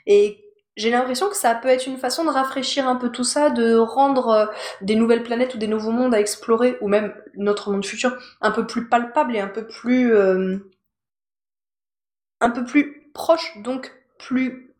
[0.05, 0.45] Et
[0.77, 3.75] j'ai l'impression que ça peut être une façon de rafraîchir un peu tout ça, de
[3.75, 4.45] rendre euh,
[4.81, 8.51] des nouvelles planètes ou des nouveaux mondes à explorer, ou même notre monde futur, un
[8.51, 10.57] peu plus palpable et un peu plus, euh,
[12.41, 14.71] un peu plus proche, donc plus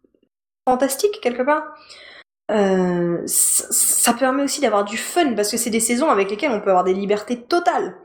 [0.69, 1.63] fantastique quelque part.
[3.27, 6.69] Ça permet aussi d'avoir du fun parce que c'est des saisons avec lesquelles on peut
[6.69, 7.95] avoir des libertés totales.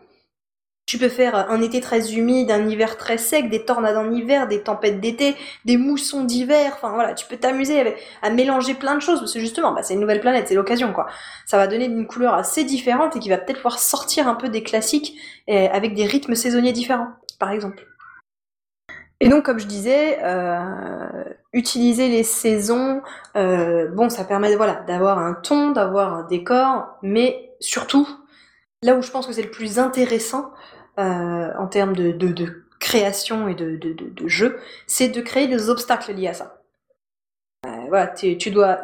[0.86, 4.46] Tu peux faire un été très humide, un hiver très sec, des tornades en hiver,
[4.46, 5.34] des tempêtes d'été,
[5.64, 6.72] des moussons d'hiver.
[6.76, 9.94] Enfin voilà, tu peux t'amuser à mélanger plein de choses parce que justement, bah, c'est
[9.94, 11.08] une nouvelle planète, c'est l'occasion quoi.
[11.44, 14.48] Ça va donner une couleur assez différente et qui va peut-être pouvoir sortir un peu
[14.48, 15.18] des classiques
[15.48, 17.08] avec des rythmes saisonniers différents,
[17.40, 17.84] par exemple.
[19.20, 23.02] Et donc, comme je disais, euh, utiliser les saisons,
[23.36, 28.06] euh, bon, ça permet voilà d'avoir un ton, d'avoir un décor, mais surtout,
[28.82, 30.50] là où je pense que c'est le plus intéressant
[30.98, 35.70] euh, en termes de, de, de création et de, de, jeu, c'est de créer des
[35.70, 36.62] obstacles liés à ça.
[37.66, 38.82] Euh, voilà, tu, tu dois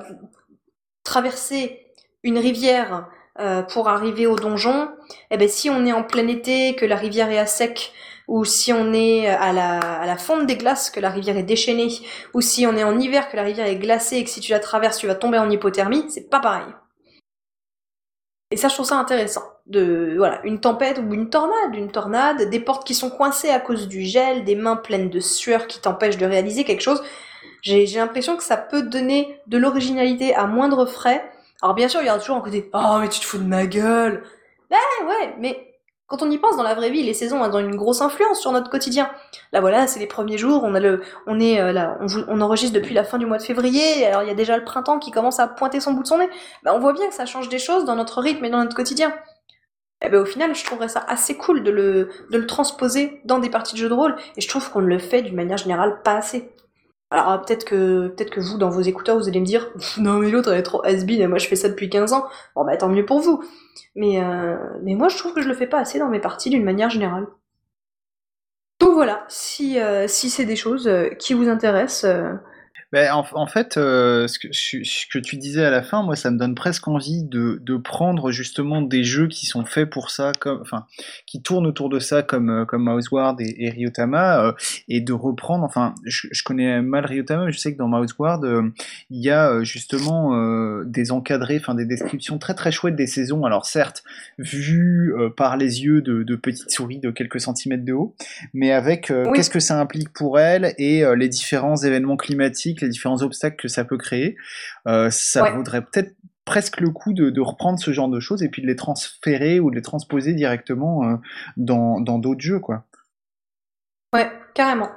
[1.04, 1.86] traverser
[2.22, 3.08] une rivière
[3.40, 4.90] euh, pour arriver au donjon.
[5.30, 7.92] Eh ben, si on est en plein été, que la rivière est à sec,
[8.28, 11.42] ou si on est à la, à la fonte des glaces, que la rivière est
[11.42, 11.88] déchaînée,
[12.34, 14.52] ou si on est en hiver, que la rivière est glacée et que si tu
[14.52, 16.72] la traverses, tu vas tomber en hypothermie, c'est pas pareil.
[18.50, 19.51] Et ça, je trouve ça intéressant.
[19.66, 23.60] De, voilà, une tempête ou une tornade, une tornade, des portes qui sont coincées à
[23.60, 27.02] cause du gel, des mains pleines de sueur qui t'empêchent de réaliser quelque chose.
[27.62, 31.24] J'ai, l'impression que ça peut donner de l'originalité à moindre frais.
[31.62, 33.44] Alors bien sûr, il y a toujours un côté, oh, mais tu te fous de
[33.44, 34.24] ma gueule.
[34.68, 35.72] Ben ouais, mais
[36.08, 38.52] quand on y pense dans la vraie vie, les saisons ont une grosse influence sur
[38.52, 39.08] notre quotidien.
[39.52, 41.98] Là voilà, c'est les premiers jours, on a le, on est euh, là,
[42.28, 44.04] on, enregistre depuis la fin du mois de février.
[44.06, 46.18] Alors il y a déjà le printemps qui commence à pointer son bout de son
[46.18, 46.28] nez.
[46.64, 48.76] Ben, on voit bien que ça change des choses dans notre rythme et dans notre
[48.76, 49.14] quotidien.
[50.04, 53.38] Eh ben, au final, je trouverais ça assez cool de le, de le transposer dans
[53.38, 54.16] des parties de jeux de rôle.
[54.36, 56.50] Et je trouve qu'on le fait d'une manière générale pas assez.
[57.12, 60.30] Alors peut-être que peut-être que vous, dans vos écouteurs, vous allez me dire non mais
[60.30, 62.26] l'autre elle est trop has et moi je fais ça depuis 15 ans.
[62.56, 63.44] Bon bah tant mieux pour vous.
[63.94, 66.48] Mais euh, mais moi je trouve que je le fais pas assez dans mes parties
[66.48, 67.26] d'une manière générale.
[68.80, 72.10] Donc voilà, si euh, si c'est des choses euh, qui vous intéressent,
[72.92, 76.30] ben, en, fait, euh, ce, que, ce, que, tu disais à la fin, moi, ça
[76.30, 80.32] me donne presque envie de, de, prendre justement des jeux qui sont faits pour ça,
[80.38, 80.84] comme, enfin,
[81.24, 84.52] qui tournent autour de ça, comme euh, comme Mouseward et, et Ryotama, euh,
[84.88, 85.64] et de reprendre.
[85.64, 88.44] Enfin, je, je, connais mal Ryotama, mais je sais que dans Mouseward,
[89.08, 93.46] il y a justement des encadrés, enfin des descriptions très très chouettes des saisons.
[93.46, 94.04] Alors certes,
[94.36, 98.14] vues par les yeux de, de, petites souris de quelques centimètres de haut,
[98.52, 103.22] mais avec qu'est-ce que ça implique pour elles et les différents événements climatiques les différents
[103.22, 104.36] obstacles que ça peut créer,
[104.86, 106.14] euh, ça vaudrait peut-être
[106.44, 109.70] presque le coup de, reprendre ce genre de choses et puis de les transférer ou
[109.70, 111.16] de les transposer directement euh,
[111.56, 112.84] dans d'autres jeux, quoi.
[114.14, 114.90] Ouais, carrément.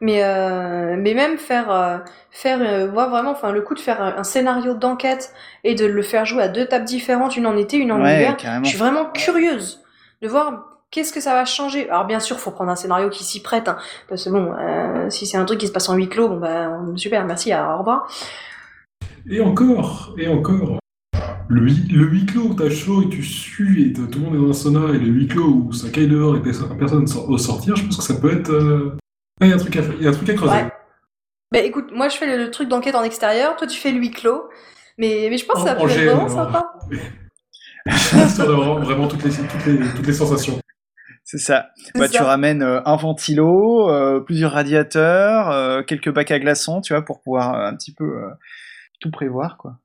[0.00, 4.74] Mais euh, mais même faire faire voir vraiment, enfin le coup de faire un, scénario
[4.74, 7.98] d'enquête et de le faire jouer à deux tables différentes, une en été, une en
[7.98, 8.36] hiver.
[8.62, 9.84] Je suis vraiment curieuse
[10.22, 11.88] de voir Qu'est-ce que ça va changer?
[11.88, 13.78] Alors bien sûr, faut prendre un scénario qui s'y prête, hein,
[14.10, 16.36] parce que bon, euh, si c'est un truc qui se passe en huis clos, bon
[16.36, 18.06] bah super, merci, à, au revoir.
[19.26, 20.80] Et encore, et encore,
[21.48, 24.38] le, le huis clos où t'as chaud et tu sues et tout le monde est
[24.38, 27.74] dans un sauna, et le huis clos où ça caille dehors et personne au sortir,
[27.74, 28.50] je pense que ça peut être...
[28.50, 28.98] Euh,
[29.40, 30.64] il y, a un truc à, y a un truc à creuser.
[31.50, 34.10] Bah écoute, moi je fais le, truc d'enquête en extérieur, toi tu fais le huis
[34.10, 34.44] clos,
[34.98, 36.74] mais, mais je pense que ça peut être vraiment sympa.
[38.44, 40.61] vraiment, vraiment toutes les, toutes les, toutes les sensations.
[41.32, 41.70] C'est ça.
[41.94, 46.92] Bah, tu ramènes euh, un ventilo, euh, plusieurs radiateurs, euh, quelques bacs à glaçons, tu
[46.92, 48.04] vois, pour pouvoir un petit peu
[49.00, 49.78] tout prévoir, quoi.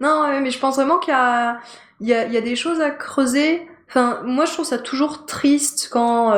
[0.00, 1.12] Non, mais je pense vraiment qu'il
[2.00, 3.68] y y a des choses à creuser.
[3.90, 6.28] Enfin, moi, je trouve ça toujours triste quand,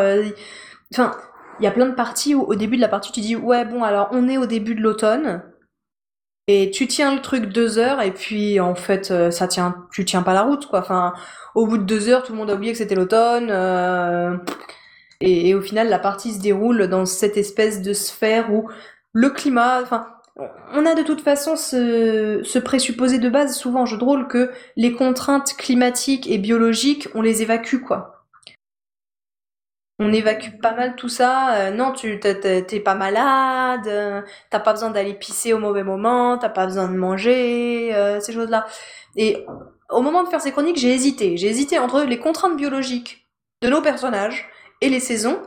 [0.92, 1.16] enfin,
[1.60, 3.64] il y a plein de parties où, au début de la partie, tu dis, ouais,
[3.64, 5.44] bon, alors, on est au début de l'automne.
[6.50, 10.22] Et tu tiens le truc deux heures et puis en fait ça tient, tu tiens
[10.22, 10.80] pas la route quoi.
[10.80, 11.12] Enfin,
[11.54, 13.48] au bout de deux heures, tout le monde a oublié que c'était l'automne.
[13.50, 14.36] Euh,
[15.20, 18.68] et, au final, la partie se déroule dans cette espèce de sphère où
[19.12, 20.06] le climat, enfin,
[20.72, 23.98] on a de toute façon ce, ce présupposé de base souvent en jeu
[24.28, 28.19] que les contraintes climatiques et biologiques, on les évacue quoi.
[30.02, 31.54] On évacue pas mal tout ça.
[31.54, 36.38] Euh, non, tu t'es pas malade, euh, t'as pas besoin d'aller pisser au mauvais moment,
[36.38, 38.66] t'as pas besoin de manger, ces choses-là.
[39.16, 39.46] Et
[39.90, 41.36] au moment de faire ces chroniques, j'ai hésité.
[41.36, 43.26] J'ai hésité entre les contraintes biologiques
[43.62, 44.48] de nos personnages
[44.80, 45.38] et les saisons.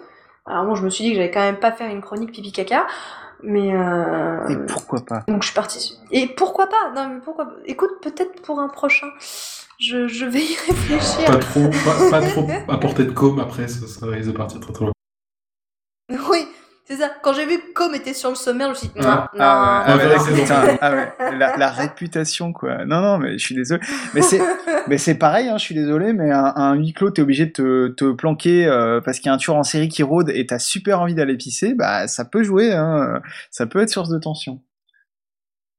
[0.45, 2.51] Alors moi, je me suis dit que j'allais quand même pas faire une chronique pipi
[2.51, 2.85] caca,
[3.41, 4.47] mais euh...
[4.49, 5.23] Et pourquoi pas?
[5.27, 5.97] Donc je suis partie.
[6.11, 6.91] Et pourquoi pas?
[6.95, 9.07] Non, mais pourquoi Écoute, peut-être pour un prochain.
[9.79, 11.25] Je, je vais y réfléchir.
[11.25, 11.69] Pas trop,
[12.09, 14.93] pas, trop apporter de com après, ça, ça risque de partir très trop loin.
[16.29, 16.47] Oui,
[16.85, 17.11] c'est ça.
[17.23, 19.29] Quand j'ai vu que Com était sur le sommet, je me suis dit, non, ah,
[19.33, 19.39] non.
[19.39, 22.85] Ah, ah, ah ouais, la, la, réputation, quoi.
[22.85, 23.81] Non, non, mais je suis désolé.
[24.13, 24.41] Mais c'est,
[24.87, 27.51] mais c'est pareil, hein, je suis désolé, mais un, un huis clos, t'es obligé de
[27.51, 30.45] te, te planquer euh, parce qu'il y a un tueur en série qui rôde et
[30.45, 33.21] t'as super envie d'aller pisser, bah, ça peut jouer, hein.
[33.49, 34.61] Ça peut être source de tension.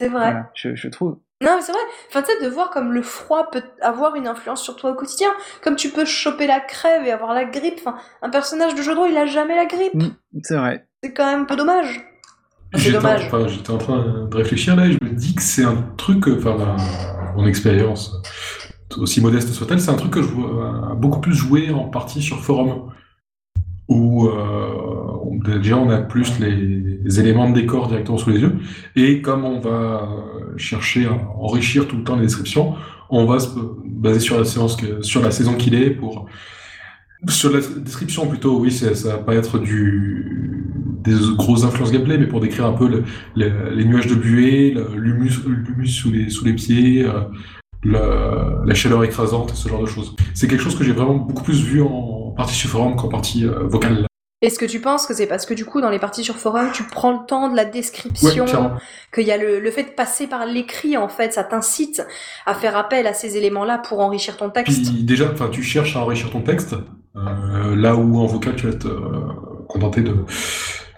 [0.01, 0.43] C'est vrai.
[0.55, 1.19] je, je trouve.
[1.43, 1.81] Non, mais c'est vrai.
[2.09, 4.95] Enfin, tu sais, de voir comme le froid peut avoir une influence sur toi au
[4.95, 5.29] quotidien.
[5.63, 7.81] Comme tu peux choper la crève et avoir la grippe.
[7.81, 9.95] Enfin, un personnage de jeu de rôle, il a jamais la grippe.
[9.95, 10.09] Mm,
[10.43, 10.87] c'est vrai.
[11.03, 12.05] C'est quand même un peu dommage.
[12.75, 12.97] J'étais
[13.71, 16.77] en, train de réfléchir là et je me dis que c'est un truc, enfin,
[17.37, 18.21] mon expérience,
[18.97, 22.43] aussi modeste soit-elle, c'est un truc que je vois beaucoup plus jouer en partie sur
[22.43, 22.93] forum
[23.89, 28.57] où euh, déjà on a plus les, éléments de décor directement sous les yeux,
[28.97, 30.09] et comme on va
[30.57, 32.75] chercher à enrichir tout le temps les descriptions,
[33.11, 33.49] on va se
[33.85, 36.27] baser sur la, séance que, sur la saison qu'il est pour...
[37.29, 40.67] Sur la description plutôt, oui, ça, va pas être du,
[41.03, 43.03] des grosses influences gameplay, mais pour décrire un peu
[43.35, 45.31] les nuages de buée, l'humus
[45.87, 47.07] sous les, sous les pieds,
[47.87, 50.15] euh, la, chaleur écrasante ce genre de choses.
[50.35, 53.67] C'est quelque chose que j'ai vraiment beaucoup plus vu en partie forum qu'en partie euh,
[53.67, 54.07] vocale.
[54.45, 56.69] Est-ce que tu penses que c'est parce que du coup dans les parties sur forum
[56.73, 58.45] tu prends le temps de la description,
[59.13, 62.07] qu'il y a le, fait de passer par l'écrit en fait, ça t'incite
[62.45, 64.93] à faire appel à ces éléments-là pour enrichir ton texte?
[64.93, 66.77] Puis déjà, enfin tu cherches à enrichir ton texte,
[67.17, 69.33] euh, là où en vocal tu vas te euh,
[69.67, 70.15] contenter de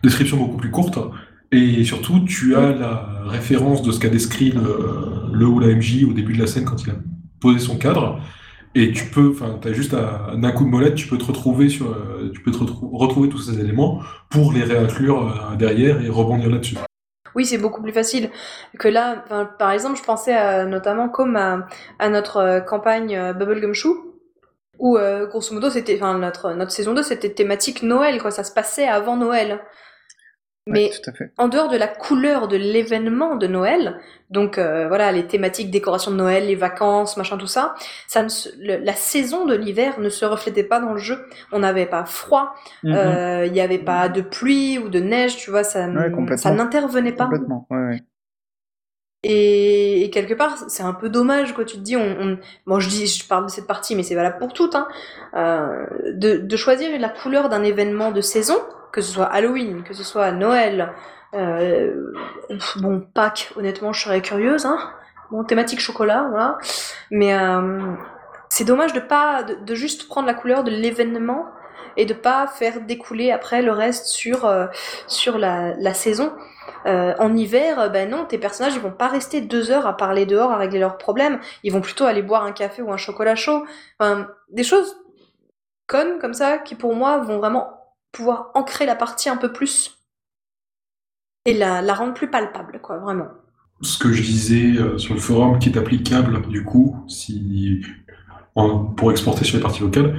[0.02, 0.98] descriptions beaucoup plus courtes.
[1.52, 6.12] Et surtout, tu as la référence de ce qu'a décrit le, ou la MJ au
[6.12, 6.94] début de la scène quand il a
[7.40, 8.18] posé son cadre.
[8.78, 11.70] Et tu peux, enfin, t'as juste un, un coup de molette, tu peux te retrouver
[11.70, 14.00] sur, euh, tu peux te retrou- retrouver tous ces éléments
[14.30, 16.76] pour les réinclure euh, derrière et rebondir là-dessus.
[17.34, 18.30] Oui, c'est beaucoup plus facile
[18.78, 19.24] que là.
[19.58, 21.66] par exemple, je pensais à- notamment comme à,
[21.98, 23.96] à notre euh, campagne euh, Bubblegum Shoe,
[24.78, 28.30] où euh, grosso modo, c'était, enfin, notre, notre saison 2, c'était thématique Noël, quoi.
[28.30, 29.60] Ça se passait avant Noël.
[30.68, 31.30] Mais Ouais, tout à fait.
[31.38, 33.98] en dehors de la couleur de l'événement de Noël,
[34.30, 37.74] donc euh, voilà, les thématiques décoration de Noël, les vacances, machin, tout ça,
[38.08, 41.24] ça ne se- le- la saison de l'hiver ne se reflétait pas dans le jeu.
[41.52, 42.94] On n'avait pas froid, Mhm.
[42.96, 46.50] euh, il n'y avait pas de pluie ou de neige, tu vois, ça, Ouais, ça
[46.50, 47.24] n'intervenait pas.
[47.26, 47.66] Complètement.
[47.70, 48.00] Ouais, ouais.
[49.28, 51.64] Et, quelque part, c'est un peu dommage, quoi.
[51.64, 54.52] Tu te dis, on, on- bon, je parle de cette partie, mais c'est valable pour
[54.52, 54.86] toutes, hein,
[55.34, 58.56] euh, de, choisir la couleur d'un événement de saison,
[58.92, 60.92] que ce soit Halloween, que ce soit Noël,
[61.34, 62.12] euh,
[62.76, 64.78] bon, Pâques, honnêtement, je serais curieuse, hein.
[65.32, 66.58] Bon, thématique chocolat, voilà.
[67.10, 67.80] Mais euh,
[68.48, 71.46] c'est dommage de pas, de, juste prendre la couleur de l'événement
[71.96, 74.48] et de pas faire découler après le reste sur
[75.08, 76.32] sur la saison.
[76.86, 79.96] Euh, en hiver, euh, ben non, tes personnages ils vont pas rester deux heures à
[79.96, 81.40] parler dehors à régler leurs problèmes.
[81.62, 83.64] Ils vont plutôt aller boire un café ou un chocolat chaud.
[84.50, 84.96] Des choses
[85.86, 87.68] connes comme ça qui pour moi vont vraiment
[88.12, 89.98] pouvoir ancrer la partie un peu plus
[91.44, 93.28] et la, rendre plus palpable, quoi, vraiment.
[93.82, 97.82] Ce que je disais euh, sur le forum qui est applicable, du coup, si
[98.96, 100.16] pour exporter sur les parties vocales,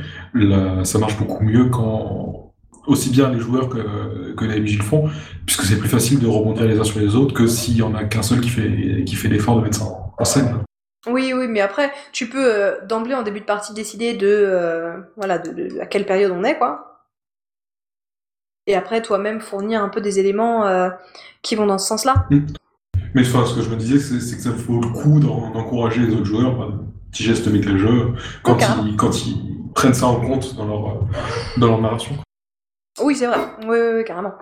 [0.85, 2.46] ça marche beaucoup mieux quand
[2.87, 5.09] aussi bien les joueurs que, que les MJ le font,
[5.45, 7.93] puisque c'est plus facile de rebondir les uns sur les autres que s'il y en
[7.93, 9.85] a qu'un seul qui fait, qui fait l'effort de mettre ça
[10.17, 10.63] en scène.
[11.07, 14.97] Oui, oui, mais après, tu peux euh, d'emblée en début de partie décider de euh,
[15.15, 17.05] voilà de, de- à quelle période on est, quoi.
[18.65, 20.89] Et après, toi-même fournir un peu des éléments euh,
[21.41, 22.27] qui vont dans ce sens-là.
[23.13, 26.01] Mais enfin, ce que je me disais, c'est que ça vaut le coup d'en- d'encourager
[26.01, 26.73] les autres joueurs,
[27.11, 28.13] petit geste maître le jeu,
[28.43, 29.41] quand, ils, quand ils
[29.73, 30.99] prennent ça en compte dans leur,
[31.57, 32.17] dans leur narration.
[32.99, 33.39] Oui, c'est vrai.
[33.65, 34.33] Oui, oui, oui, carrément.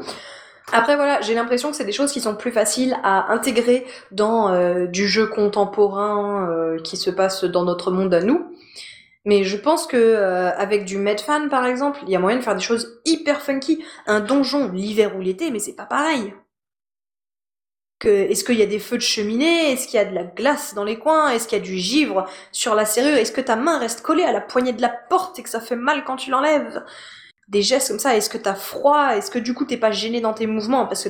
[0.72, 4.52] Après, voilà, j'ai l'impression que c'est des choses qui sont plus faciles à intégrer dans
[4.52, 8.52] euh, du jeu contemporain euh, qui se passe dans notre monde à nous.
[9.26, 12.44] Mais je pense que euh, avec du Medfan, par exemple, il y a moyen de
[12.44, 13.84] faire des choses hyper funky.
[14.08, 16.34] Un donjon l'hiver ou l'été, mais c'est pas pareil.
[18.00, 19.72] Que, est-ce qu'il y a des feux de cheminée?
[19.72, 21.30] Est-ce qu'il y a de la glace dans les coins?
[21.30, 23.18] Est-ce qu'il y a du givre sur la serrure?
[23.18, 25.62] Est-ce que ta main reste collée à la poignée de la porte et que ça
[25.62, 26.84] fait mal quand tu l'enlèves?
[27.48, 30.22] Des gestes comme ça Est-ce que t'as froid Est-ce que du coup t'es pas gêné
[30.22, 30.86] dans tes mouvements?
[30.88, 31.04] Parce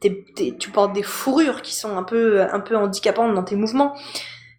[0.00, 3.56] t'es- t'es- tu portes des fourrures qui sont un peu un peu handicapantes dans tes
[3.56, 3.94] mouvements.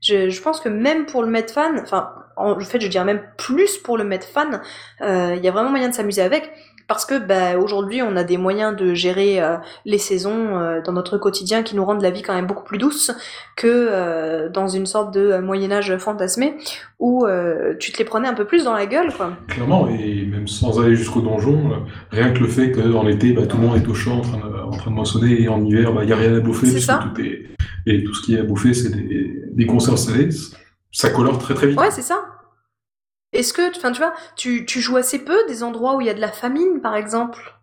[0.01, 3.22] Je, je pense que même pour le mettre fan, enfin en fait je dirais même
[3.38, 4.61] plus pour le mettre fan,
[5.01, 6.51] euh, il y a vraiment moyen de s'amuser avec
[6.91, 10.91] parce que bah, aujourd'hui on a des moyens de gérer euh, les saisons euh, dans
[10.91, 13.11] notre quotidien qui nous rendent la vie quand même beaucoup plus douce
[13.55, 16.57] que euh, dans une sorte de Moyen Âge fantasmé
[16.99, 17.25] où
[17.79, 19.31] tu te les prenais un peu plus dans la gueule quoi.
[19.47, 21.71] Clairement, et même sans aller jusqu'au donjon,
[22.11, 24.37] rien que le fait qu'en été, bah, tout le monde est au chaud en train
[24.37, 26.85] de, en train de moissonner, et en hiver, il n'y a rien à bouffer, puisque
[26.85, 26.99] ça.
[27.15, 27.47] tout est,
[27.87, 30.29] et tout ce qui est à bouffer, c'est des, des conserves salées,
[30.91, 31.79] ça colore très très vite.
[31.79, 32.21] Ouais, c'est ça.
[33.34, 36.09] Est-ce que, enfin, tu vois, tu, tu joues assez peu des endroits où il y
[36.09, 37.57] a de la famine, par exemple?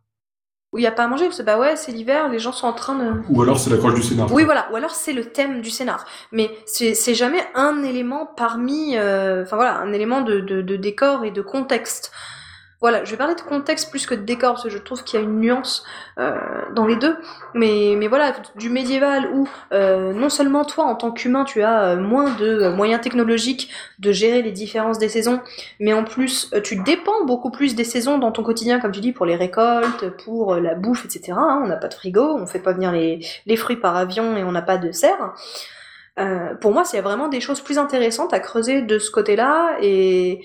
[0.73, 2.53] Où il n'y a pas à manger Parce que, bah ouais, c'est l'hiver, les gens
[2.53, 3.23] sont en train de...
[3.31, 4.35] Ou alors c'est l'accroche du scénario.
[4.35, 4.69] Oui, voilà.
[4.71, 6.05] Ou alors c'est le thème du scénar.
[6.31, 8.97] Mais c'est c'est jamais un élément parmi...
[8.99, 12.13] euh, Enfin voilà, un élément de, de, de décor et de contexte.
[12.81, 15.19] Voilà, je vais parler de contexte plus que de décor, parce que je trouve qu'il
[15.19, 15.83] y a une nuance
[16.21, 16.33] euh,
[16.75, 17.17] dans les deux.
[17.53, 21.83] Mais, mais voilà, du médiéval où euh, non seulement toi, en tant qu'humain, tu as
[21.83, 23.69] euh, moins de moyens technologiques
[23.99, 25.41] de gérer les différences des saisons,
[25.81, 29.13] mais en plus, tu dépends beaucoup plus des saisons dans ton quotidien, comme tu dis,
[29.13, 31.33] pour les récoltes, pour la bouffe, etc.
[31.37, 31.61] hein.
[31.65, 34.45] on n'a pas de frigo, on fait pas venir les, les fruits par avion et
[34.45, 35.35] on n'a pas de serre.
[36.61, 40.41] Pour moi, c'est vraiment des choses plus intéressantes à creuser de ce côté-là et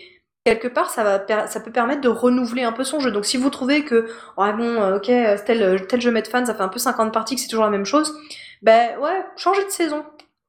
[0.45, 3.11] quelque part, ça va, ça peut permettre de renouveler un peu son jeu.
[3.11, 6.45] Donc, si vous trouvez que, ouais, bon, euh, ok, euh, tel, tel jeu met fan,
[6.45, 8.13] ça fait un peu 50 parties, que c'est toujours la même chose,
[8.61, 10.03] ben ouais, changez de saison.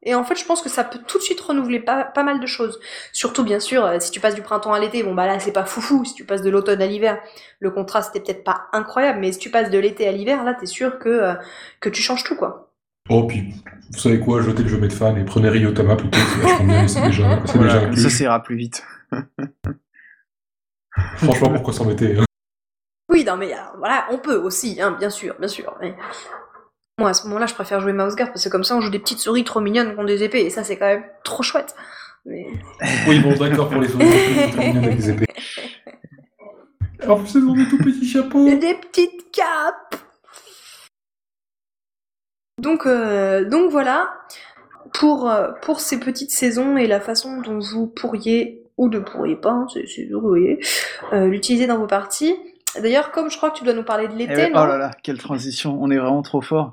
[0.07, 2.39] Et en fait, je pense que ça peut tout de suite renouveler pas, pas mal
[2.39, 2.79] de choses.
[3.13, 5.53] Surtout, bien sûr, euh, si tu passes du printemps à l'été, bon bah là, c'est
[5.53, 6.05] pas foufou.
[6.05, 7.19] Si tu passes de l'automne à l'hiver,
[7.59, 10.55] le contraste est peut-être pas incroyable, mais si tu passes de l'été à l'hiver, là,
[10.55, 11.35] t'es sûr que, euh,
[11.81, 12.71] que tu changes tout, quoi.
[13.09, 13.55] Oh, puis,
[13.93, 17.03] vous savez quoi, jetez le jeu de fan et prenez Ryotama plutôt, c'est déjà, c'est
[17.03, 18.83] déjà Voilà, ça, plus vite.
[21.17, 22.25] Franchement, pourquoi s'embêter hein
[23.09, 25.75] Oui, non, mais euh, voilà, on peut aussi, hein, bien sûr, bien sûr.
[25.81, 25.95] Mais...
[26.99, 28.91] Moi, à ce moment-là, je préfère jouer Mouse Guard parce que comme ça, on joue
[28.91, 31.43] des petites souris trop mignonnes qui ont des épées et ça, c'est quand même trop
[31.43, 31.75] chouette.
[32.25, 32.47] Mais...
[33.09, 35.27] Oui, bon, d'accord pour les souris, avec des épées.
[37.07, 38.47] En plus, elles ont des tout petits chapeaux.
[38.47, 39.97] Et des petites capes
[42.59, 44.15] donc, euh, donc voilà,
[44.93, 49.37] pour, euh, pour ces petites saisons et la façon dont vous pourriez ou ne pourriez
[49.37, 50.61] pas, hein, c'est vous voyez,
[51.13, 52.35] euh, l'utiliser dans vos parties.
[52.81, 54.79] D'ailleurs, comme je crois que tu dois nous parler de Eh l'été, non oh là
[54.79, 56.73] là, quelle transition, on est vraiment trop fort.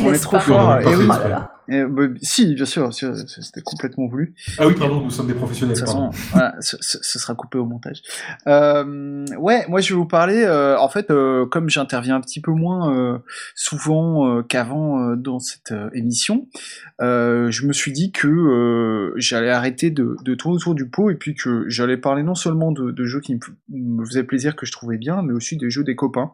[0.00, 0.80] On est trop fort.
[0.80, 1.06] Et oui.
[1.06, 1.52] Oh là là.
[1.70, 4.34] Et, bah, si, bien sûr, c'était complètement voulu.
[4.58, 5.76] Ah oui, pardon, nous sommes des De professionnels.
[5.76, 6.10] toute pardon.
[6.10, 8.02] façon, voilà, ce, sera coupé au montage.
[8.46, 10.42] Euh, ouais, moi je vais vous parler.
[10.44, 13.18] euh, en fait, euh, comme j'interviens un petit peu moins euh,
[13.54, 16.48] souvent euh, qu'avant euh, dans cette émission,
[17.00, 21.10] euh, je me suis dit que euh, j'allais arrêter de, de tourner autour du pot
[21.10, 23.38] et puis que j'allais parler non seulement de, de jeux qui
[23.70, 26.32] me, faisaient plaisir, que je trouvais bien, mais aussi des jeux des copains,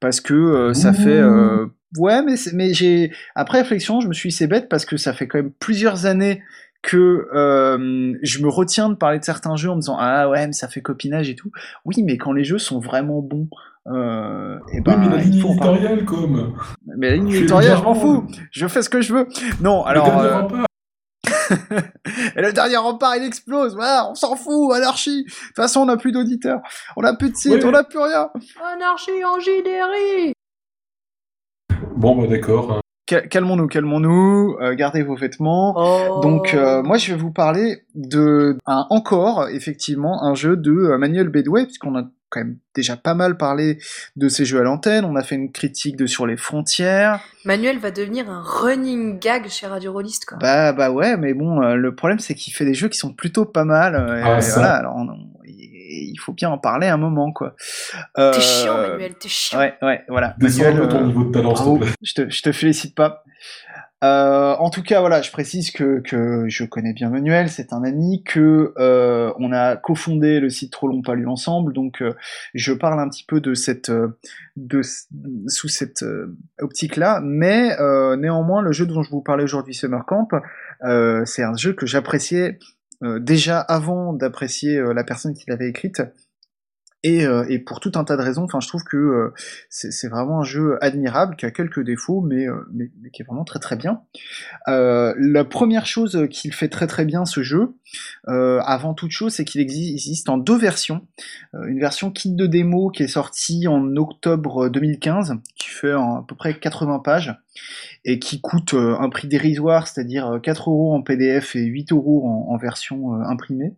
[0.00, 0.94] parce que euh, ça Ouh.
[0.94, 1.66] fait euh,
[1.98, 4.96] ouais, mais c'est- mais j'ai après réflexion, je me suis dit c'est bête parce que
[4.96, 6.42] ça fait quand même plusieurs années
[6.82, 10.46] que euh, je me retiens de parler de certains jeux en me disant ah ouais
[10.46, 11.50] mais ça fait copinage et tout.
[11.84, 13.48] Oui mais quand les jeux sont vraiment bons,
[13.88, 16.54] euh, et Oui, ben mais la ligne éditoriale, comme.
[16.96, 19.26] Mais la ligne le éditoriale je m'en fous, je fais ce que je veux.
[19.60, 20.66] Non le alors dernier euh, rempart.
[22.36, 25.24] et le dernier rempart il explose, voilà on s'en fout anarchie.
[25.24, 26.60] De toute façon on n'a plus d'auditeurs,
[26.96, 27.64] on n'a plus de site, Ouais.
[27.64, 28.28] on n'a plus rien.
[28.74, 30.34] Anarchie en JDRI
[31.96, 32.80] Bon, bah d'accord.
[33.06, 35.74] Cal- Calmons-nous, calmons-nous, euh, gardez vos vêtements.
[35.76, 36.20] Oh.
[36.22, 40.98] Donc euh, moi je vais vous parler de un, encore effectivement un jeu de euh,
[40.98, 43.78] Manuel Bedouet puisqu'on a quand même déjà pas mal parlé
[44.16, 47.20] de ces jeux à l'antenne, on a fait une critique de Sur les frontières.
[47.44, 50.36] Manuel va devenir un running gag chez Radio Rollist, quoi.
[50.40, 53.12] Bah bah ouais, mais bon euh, le problème c'est qu'il fait des jeux qui sont
[53.12, 54.54] plutôt pas mal euh, Ah, et ça.
[54.58, 55.06] voilà, alors on-
[56.04, 57.54] il faut bien en parler un moment quoi.
[58.18, 59.58] Euh, T'es chiant, Manuel, t'es chiant.
[59.58, 60.34] Ouais, ouais, voilà.
[60.40, 61.92] Manuel, ton euh, niveau de talent, s'il te Bravo, plaît.
[62.02, 63.22] je te, je te félicite pas.
[64.04, 67.82] Euh, en tout cas, voilà, je précise que, que je connais bien Manuel, c'est un
[67.82, 72.12] ami, que euh, on a cofondé le site Trop long pas lu ensemble, donc euh,
[72.52, 74.80] je parle un petit peu de cette, de,
[75.48, 80.04] sous cette euh, optique-là, mais euh, néanmoins, le jeu dont je vous parlais aujourd'hui, Summer
[80.04, 80.28] Camp,
[80.84, 82.58] euh, c'est un jeu que j'appréciais euh,
[83.02, 86.02] déjà avant d'apprécier euh, la personne qui l'avait écrite.
[87.06, 89.32] Et, euh, et pour tout un tas de raisons, enfin, je trouve que euh,
[89.70, 92.68] c'est vraiment un jeu admirable, qui a quelques défauts, mais, euh,
[93.12, 94.00] qui est vraiment très très bien.
[94.66, 97.76] La première chose qu'il fait très très bien ce jeu,
[98.26, 101.06] avant toute chose, c'est qu'il exi- existe en deux versions.
[101.54, 106.34] Une version kit de démo qui est sortie en octobre 2015, qui fait à peu
[106.34, 107.36] près 80 pages,
[108.04, 112.26] et qui coûte un prix dérisoire, c'est-à-dire euh, 4 euros en PDF et 8 euros
[112.48, 113.74] en, version imprimée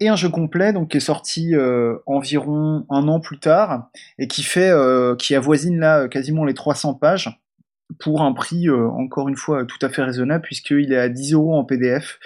[0.00, 4.26] et un jeu complet donc qui est sorti euh, environ un an plus tard et
[4.26, 7.40] qui fait euh, qui avoisine là quasiment les 300 pages
[7.98, 11.34] pour un prix euh, encore une fois tout à fait raisonnable puisqu'il est à 10
[11.34, 12.18] euros en PDF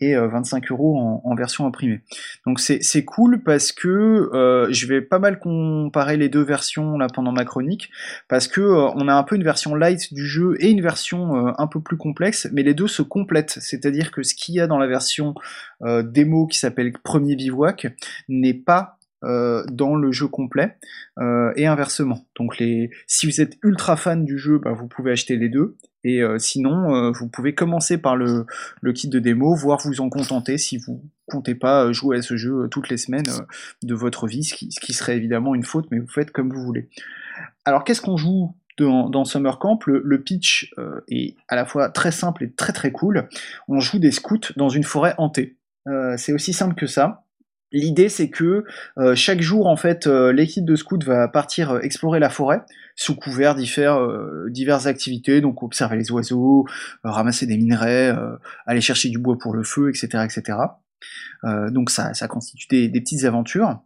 [0.00, 2.00] et euh, 25 euros en, version imprimée.
[2.46, 7.08] Donc c'est cool parce que euh, je vais pas mal comparer les deux versions là
[7.12, 7.90] pendant ma chronique
[8.28, 11.48] parce que euh, on a un peu une version light du jeu et une version
[11.48, 13.58] euh, un peu plus complexe, mais les deux se complètent.
[13.60, 15.34] C'est-à-dire que ce qu'il y a dans la version
[15.82, 17.88] euh, démo qui s'appelle Premier Bivouac
[18.28, 20.76] n'est pas euh, dans le jeu complet
[21.18, 22.26] euh, et inversement.
[22.38, 25.76] Donc les, si vous êtes ultra fan du jeu, bah, vous pouvez acheter les deux.
[26.06, 28.46] Et euh, sinon, euh, vous pouvez commencer par le,
[28.94, 32.36] kit de démo, voire vous en contenter si vous comptez pas euh, jouer à ce
[32.36, 33.26] jeu toutes les semaines
[33.82, 36.88] de votre vie, ce qui, serait évidemment une faute, mais vous faites comme vous voulez.
[37.64, 39.80] Alors qu'est-ce qu'on joue dans, Summer Camp?
[39.86, 40.72] Le, pitch
[41.08, 43.28] est à la fois très simple et très très cool.
[43.66, 45.56] On joue des scouts dans une forêt hantée.
[46.16, 47.24] C'est aussi simple que ça.
[47.72, 48.64] L'idée, c'est que
[49.14, 52.60] chaque jour, en fait, l'équipe de scouts va partir explorer la forêt
[52.96, 56.66] sous couvert divers, euh, diverses activités, donc observer les oiseaux,
[57.04, 58.36] euh, ramasser des minerais, euh,
[58.66, 60.58] aller chercher du bois pour le feu, etc., etc.
[61.44, 63.80] Euh, donc ça, ça constitue des, petites aventures.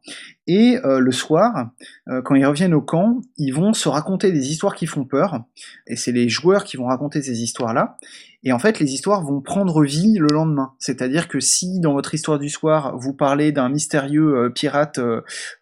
[0.47, 1.71] Et euh, le soir,
[2.09, 5.45] euh, quand ils reviennent au camp, ils vont se raconter des histoires qui font peur.
[5.87, 7.97] Et c'est les joueurs qui vont raconter ces histoires-là.
[8.43, 10.73] Et en fait, les histoires vont prendre vie le lendemain.
[10.79, 14.99] C'est-à-dire que si dans votre histoire du soir, vous parlez d'un mystérieux pirate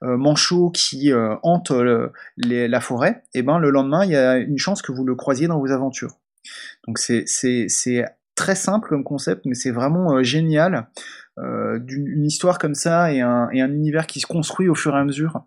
[0.01, 1.11] manchot qui
[1.42, 1.72] hante
[2.36, 5.49] la forêt, et ben le lendemain, il y a une chance que vous le croisiez
[5.49, 6.20] dans vos aventures.
[6.86, 7.24] Donc c'est
[8.36, 10.88] très simple comme concept, mais c'est vraiment génial.
[11.45, 14.99] Euh, d'une une histoire comme ça et un, univers qui se construit au fur et
[14.99, 15.45] à mesure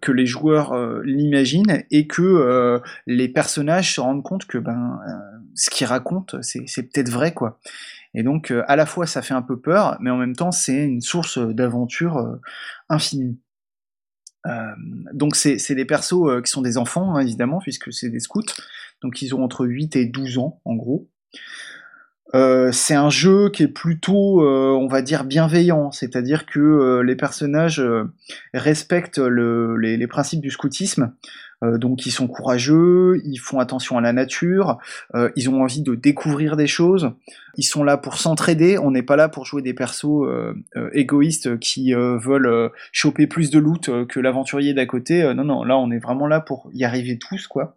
[0.00, 5.00] que les joueurs euh, l'imaginent et que euh, les personnages se rendent compte que ben
[5.54, 7.58] ce qu'ils racontent c'est peut-être vrai quoi.
[8.14, 10.84] Et donc à la fois ça fait un peu peur, mais en même temps c'est
[10.84, 12.38] une source d'aventure
[12.88, 13.40] infinie.
[15.12, 18.42] Donc c'est des persos qui sont des enfants hein, évidemment puisque c'est des scouts,
[19.02, 21.08] donc ils ont entre 8 et 12 ans en gros.
[22.34, 27.02] Euh, c'est un jeu qui est plutôt, euh, on va dire, bienveillant, c'est-à-dire que euh,
[27.02, 27.82] les personnages
[28.54, 31.12] respectent le- les, les principes du scoutisme.
[31.78, 34.78] Donc ils sont courageux, ils font attention à la nature,
[35.36, 37.12] ils ont envie de découvrir des choses,
[37.56, 40.26] ils sont là pour s'entraider, on n'est pas là pour jouer des persos
[40.92, 45.22] égoïstes qui veulent choper plus de loot que l'aventurier d'à côté.
[45.34, 47.76] non, non, là on est vraiment là pour y arriver tous, quoi.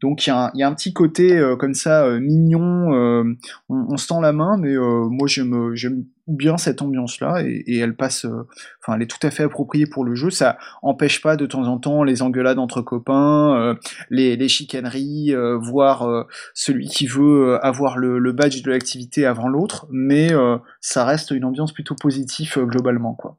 [0.00, 3.36] Donc il y, a un petit côté comme ça mignon, on,
[3.68, 8.46] on, se tend la main, mais moi j'aime bien cette ambiance-là et, elle passe, euh,
[8.80, 10.30] enfin, elle est tout à fait appropriée pour le jeu.
[10.30, 13.74] Ça empêche pas de temps en temps les engueulades entre copains, euh,
[14.10, 20.30] les, chicaneries, euh, voire celui qui veut avoir le, badge de l'activité avant l'autre, mais
[20.80, 23.36] ça reste une ambiance plutôt positive globalement, quoi.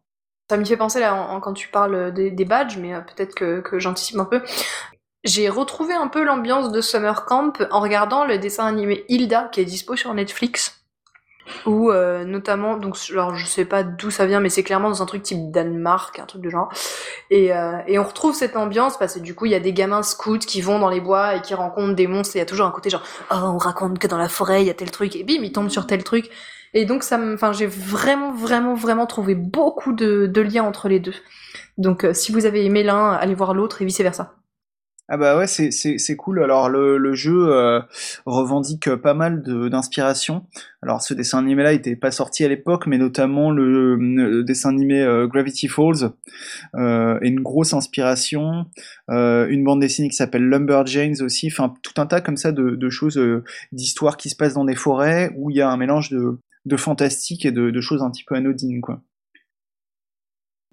[0.50, 1.00] Ça me fait penser
[1.42, 4.42] quand tu parles des, badges, mais peut-être que j'anticipe un peu.
[5.26, 9.60] J'ai retrouvé un peu l'ambiance de Summer Camp en regardant le dessin animé Hilda qui
[9.60, 10.80] est dispo sur Netflix.
[11.66, 15.02] Ou euh, notamment donc alors je sais pas d'où ça vient mais c'est clairement dans
[15.02, 16.72] un truc type Danemark un truc de genre.
[17.32, 19.74] Et, euh, et on retrouve cette ambiance parce que du coup il y a des
[19.74, 22.46] gamins scouts qui vont dans les bois et qui rencontrent des monstres il y a
[22.46, 24.92] toujours un côté genre oh on raconte que dans la forêt il y a tel
[24.92, 26.30] truc et bim ils tombent sur tel truc.
[26.76, 31.00] Et donc ça enfin j'ai vraiment vraiment vraiment trouvé beaucoup de, de liens entre les
[31.00, 31.16] deux.
[31.80, 34.39] Donc euh, si vous avez aimé l'un allez voir l'autre et vice versa
[35.12, 36.44] ah bah ouais, c'est, cool.
[36.44, 37.82] Alors le, le jeu euh,
[38.28, 40.46] revendique pas mal d'inspiration.
[40.84, 45.26] Alors ce dessin animé-là n'était pas sorti à l'époque, mais notamment le, dessin animé euh,
[45.26, 46.12] Gravity Falls
[46.76, 48.68] euh, est une grosse inspiration.
[49.10, 51.48] Euh, une bande dessinée qui s'appelle Lumberjanes aussi.
[51.48, 53.20] Enfin tout un tas comme ça de, de choses,
[53.72, 56.78] d'histoires qui se passent dans des forêts où il y a un mélange de, de
[56.78, 59.02] fantastique et de, de choses un petit peu anodines quoi.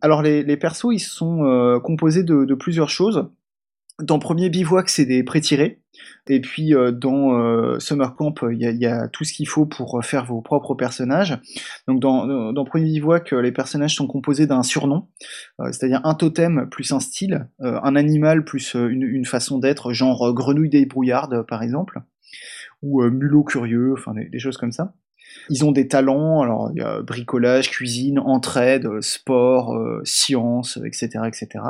[0.02, 3.30] Alors les, les persos ils sont composés de plusieurs choses.
[4.02, 5.80] Dans Premier Bivouac, c'est des pré-tirés.
[6.28, 10.04] Et puis euh, dans euh, Summer Camp, il y, a tout ce qu'il faut pour
[10.04, 11.38] faire vos propres personnages.
[11.86, 15.08] Donc dans, Premier Bivouac, les personnages sont composés d'un surnom,
[15.60, 20.68] euh, c'est-à-dire un totem plus un style, un animal plus une, façon d'être, genre grenouille
[20.68, 22.00] des brouillardes par exemple,
[22.82, 24.94] ou mulot curieux, enfin des, choses comme ça.
[25.48, 29.74] Ils ont des talents, alors il y a bricolage, cuisine, entraide, sport,
[30.04, 31.60] science, etc., etc.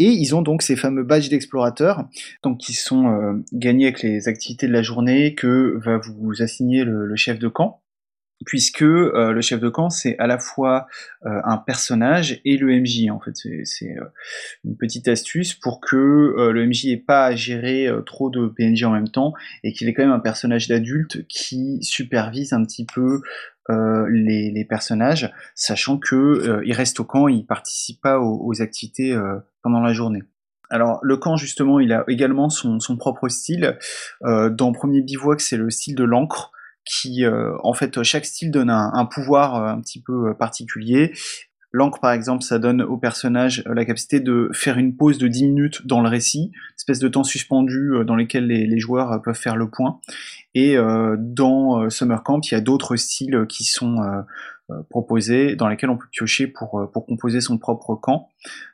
[0.00, 2.08] Et ils ont donc ces fameux badges d'explorateurs,
[2.42, 6.84] donc qui sont euh, gagnés avec les activités de la journée que va vous assigner
[6.84, 7.82] le, chef de camp
[8.46, 10.86] puisque euh, le chef de camp c'est à la fois
[11.26, 13.36] euh, un personnage et le MJ en fait.
[13.64, 13.94] C'est
[14.64, 18.92] une petite astuce pour que le MJ ait pas à gérer trop de PNJ en
[18.92, 19.34] même temps
[19.64, 23.20] et qu'il ait quand même un personnage d'adulte qui supervise un petit peu
[24.08, 29.16] les, personnages, sachant que il reste au camp, il participe pas aux activités
[29.62, 30.22] pendant la journée.
[30.70, 33.76] Alors le camp justement, il a également son, propre style.
[34.22, 36.52] Euh, dans Premier Bivouac, c'est le style de l'encre
[36.84, 41.12] qui, euh, en fait, chaque style donne un, pouvoir euh, un petit peu particulier.
[41.72, 45.44] L'encre, par exemple, ça donne au personnage la capacité de faire une pause de 10
[45.46, 49.70] minutes dans le récit, espèce de temps suspendu dans lequel les, joueurs peuvent faire le
[49.70, 50.00] point.
[50.54, 50.76] Et
[51.18, 53.98] dans Summer Camp, il y a d'autres styles qui sont
[54.88, 58.30] proposés, dans lesquels on peut piocher pour composer son propre camp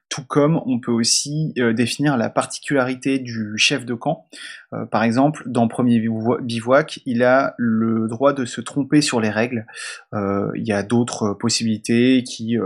[0.09, 4.27] tout comme on peut aussi euh, définir la particularité du chef de camp.
[4.73, 6.01] Euh, par exemple, dans Premier
[6.41, 9.67] Bivouac, il a le droit de se tromper sur les règles.
[10.15, 12.57] Euh, il y a d'autres possibilités qui,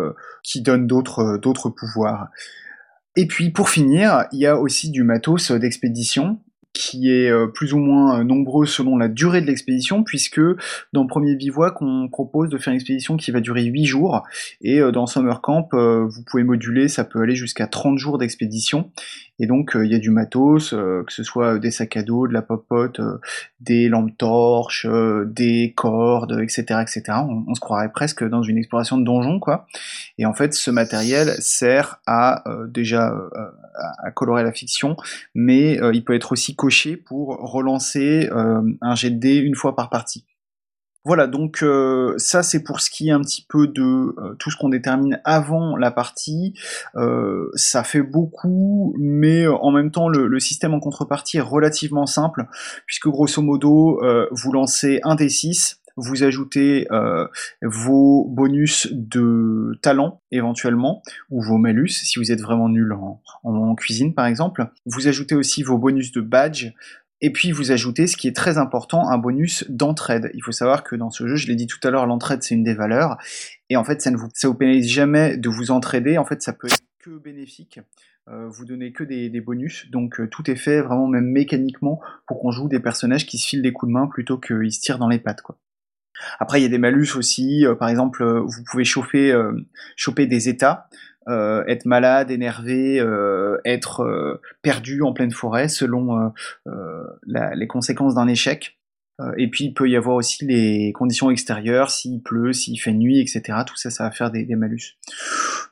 [0.43, 2.29] qui donnent d'autres pouvoirs.
[3.17, 6.39] Et puis pour finir, il y a aussi du matos d'expédition
[6.73, 10.41] qui est euh, plus ou moins euh, nombreux selon la durée de l'expédition, puisque
[10.93, 14.23] dans Premier Bivouac, on propose de faire une expédition qui va durer 8 jours,
[14.61, 18.91] et euh, dans Summer Camp, vous pouvez moduler, ça peut aller jusqu'à 30 jours d'expédition,
[19.41, 22.33] et donc il y a du matos, que ce soit des sacs à dos, de
[22.33, 23.01] la popote,
[23.61, 24.87] des lampes torches,
[25.27, 26.81] des cordes, etc.
[26.83, 27.03] etc.
[27.49, 29.67] On, se croirait presque dans une exploration de donjon, quoi.
[30.19, 33.13] Et en fait, ce matériel sert à déjà
[34.03, 34.97] à colorer la fiction,
[35.35, 39.75] mais il peut être aussi cocher pour relancer euh, un jet de dés une fois
[39.75, 40.25] par partie.
[41.05, 44.51] Voilà, donc euh, ça c'est pour ce qui est un petit peu de euh, tout
[44.51, 46.55] ce qu'on détermine avant la partie.
[47.55, 52.47] ça fait beaucoup, mais en même temps le, système en contrepartie est relativement simple,
[52.87, 54.01] puisque grosso modo
[54.31, 57.27] vous lancez un D6, vous ajoutez euh,
[57.63, 64.15] vos bonus de talent éventuellement, ou vos malus si vous êtes vraiment nul en, cuisine
[64.15, 64.69] par exemple.
[64.87, 66.69] Vous ajoutez aussi vos bonus de badge,
[67.21, 70.31] et puis vous ajoutez, ce qui est très important, un bonus d'entraide.
[70.35, 72.55] Il faut savoir que dans ce jeu, je l'ai dit tout à l'heure, l'entraide c'est
[72.55, 73.19] une des valeurs,
[73.69, 76.43] et en fait ça ne vous, ça vous pénalise jamais de vous entraider, en fait
[76.43, 77.81] ça peut être que bénéfique.
[78.29, 82.41] Euh, vous donnez que des, bonus, donc euh, tout est fait vraiment même mécaniquement pour
[82.41, 84.99] qu'on joue des personnages qui se filent des coups de main plutôt qu'ils se tirent
[84.99, 85.59] dans les pattes quoi.
[86.39, 87.65] Après, il y a des malus aussi.
[87.65, 89.35] Euh, par exemple, vous pouvez chauffer,
[89.97, 90.87] choper des états.
[91.29, 93.05] Être malade, énervé,
[93.65, 96.33] être perdu en pleine forêt selon
[97.27, 98.79] les conséquences d'un échec.
[99.37, 103.21] Et puis il peut y avoir aussi les conditions extérieures, s'il pleut, s'il fait nuit,
[103.21, 103.59] etc.
[103.67, 104.97] Tout ça, ça va faire des, malus.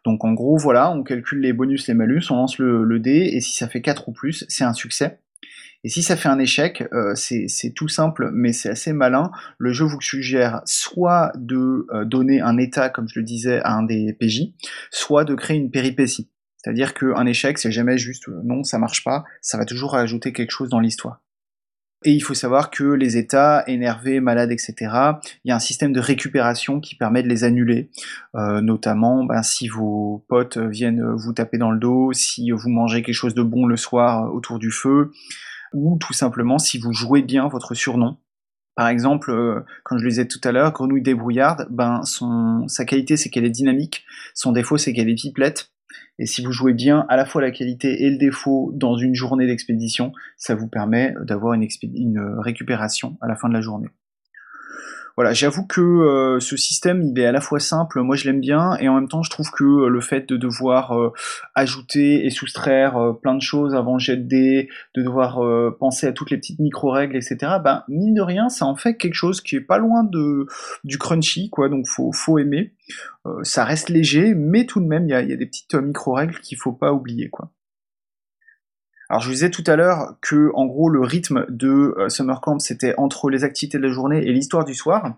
[0.04, 3.30] Donc en gros, voilà, on calcule les bonus, les malus, on lance le, le dé,
[3.32, 5.20] et si ça fait 4 ou plus, c'est un succès.
[5.84, 9.30] Et si ça fait un échec, euh, c'est tout simple, mais c'est assez malin.
[9.58, 13.74] Le jeu vous suggère soit de euh, donner un état, comme je le disais, à
[13.74, 14.54] un des PJ,
[14.90, 16.30] soit de créer une péripétie.
[16.56, 20.32] C'est-à-dire qu'un échec, c'est jamais juste euh, non, ça marche pas, ça va toujours ajouter
[20.32, 21.22] quelque chose dans l'histoire.
[22.04, 24.74] Et il faut savoir que les états énervés, malades, etc.,
[25.44, 27.90] il y a un système de récupération qui permet de les annuler.
[28.34, 33.16] notamment, ben, si vos potes viennent vous taper dans le dos, si vous mangez quelque
[33.16, 35.10] chose de bon le soir autour du feu,
[35.72, 38.18] ou tout simplement si vous jouez bien votre surnom.
[38.74, 42.84] Par exemple, euh, comme je le disais tout à l'heure, Grenouille débrouillarde, ben son, sa
[42.84, 44.04] qualité c'est qu'elle est dynamique,
[44.34, 45.72] son défaut c'est qu'elle est pipelette.
[46.20, 49.14] Et si vous jouez bien à la fois la qualité et le défaut dans une
[49.14, 53.88] journée d'expédition, ça vous permet d'avoir une, une récupération à la fin de la journée.
[55.18, 58.38] Voilà, j'avoue que euh, ce système, il est à la fois simple, moi je l'aime
[58.38, 61.12] bien, et en même temps je trouve que euh, le fait de devoir euh,
[61.56, 65.40] ajouter et soustraire plein de choses avant jet de de devoir
[65.80, 69.14] penser à toutes les petites micro-règles, etc., ben mine de rien, ça en fait quelque
[69.14, 70.46] chose qui est pas loin de
[70.84, 72.74] du crunchy, quoi, donc faut, faut aimer.
[73.42, 76.38] ça reste léger, mais tout de même, il y a, y a, des petites micro-règles
[76.38, 77.50] qu'il faut pas oublier, quoi.
[79.10, 82.40] Alors je vous disais tout à l'heure que en gros le rythme de euh, Summer
[82.42, 85.16] Camp c'était entre les activités de la journée et l'histoire du soir.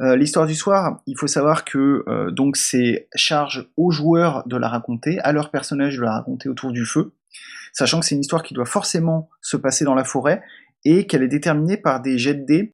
[0.00, 4.56] Euh, l'histoire du soir, il faut savoir que euh, donc c'est charge aux joueurs de
[4.56, 7.12] la raconter, à leur personnage de la raconter autour du feu,
[7.72, 10.42] sachant que c'est une histoire qui doit forcément se passer dans la forêt
[10.84, 12.72] et qu'elle est déterminée par des jets de dés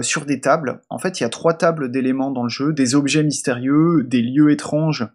[0.00, 0.80] sur des tables.
[0.88, 4.22] En fait, il y a trois tables d'éléments dans le jeu, des objets mystérieux, des
[4.22, 5.06] lieux étranges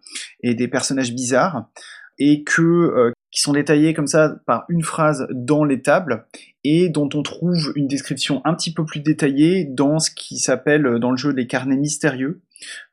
[0.44, 1.66] et des personnages bizarres
[2.20, 6.26] et que qui sont détaillés comme ça par une phrase dans les tables
[6.64, 10.86] et dont on trouve une description un petit peu plus détaillée dans ce qui s'appelle
[10.86, 12.42] euh, dans le jeu les carnets mystérieux,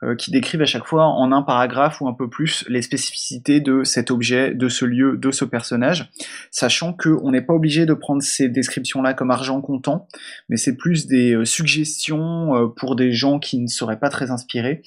[0.04, 3.60] euh, qui décrivent à chaque fois en un paragraphe ou un peu plus les spécificités
[3.60, 6.10] de cet objet, de ce lieu, de ce personnage,
[6.52, 10.08] sachant qu'on n'est pas obligé de prendre ces descriptions-là comme argent comptant,
[10.48, 14.84] mais c'est plus des suggestions pour des gens qui ne seraient pas très inspirés,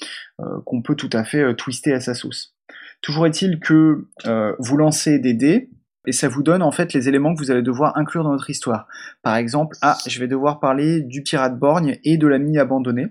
[0.65, 2.55] qu'on peut tout à fait twister à sa sauce.
[3.03, 5.71] Toujours est-il que euh, vous lancez des dés,
[6.07, 8.51] et ça vous donne en fait les éléments que vous allez devoir inclure dans votre
[8.51, 8.87] histoire.
[9.23, 13.09] Par exemple, ah, je vais devoir parler du pirate borgne et de l'ami abandonné.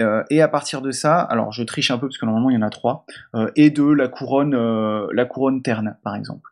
[0.00, 2.54] Euh, et à partir de ça, alors je triche un peu parce que normalement il
[2.54, 3.04] y en a trois,
[3.34, 4.54] euh, et de la couronne,
[5.12, 6.50] la couronne terne, par exemple.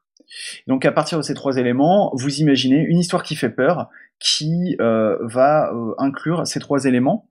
[0.66, 4.76] Donc à partir de ces trois éléments, vous imaginez une histoire qui fait peur, qui
[4.78, 7.28] va inclure ces trois éléments,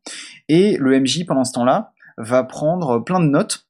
[0.47, 3.64] et le MJ pendant ce temps-là va prendre plein de notes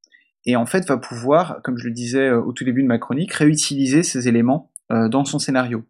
[0.46, 2.98] et en fait va pouvoir, comme je le disais euh, au tout début de ma
[2.98, 5.86] chronique, réutiliser ces éléments euh, dans son scénario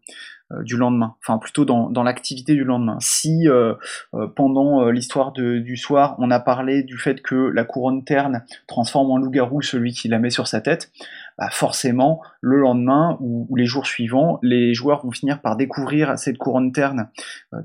[0.52, 2.96] euh, du lendemain, enfin plutôt dans, dans l'activité du lendemain.
[3.00, 3.46] Si
[4.34, 9.18] pendant l'histoire du soir, on a parlé du fait que la couronne terne transforme en
[9.18, 10.90] loup-garou celui qui la met sur sa tête,
[11.36, 16.38] bah forcément, le lendemain ou, les jours suivants, les joueurs vont finir par découvrir cette
[16.38, 17.10] couronne terne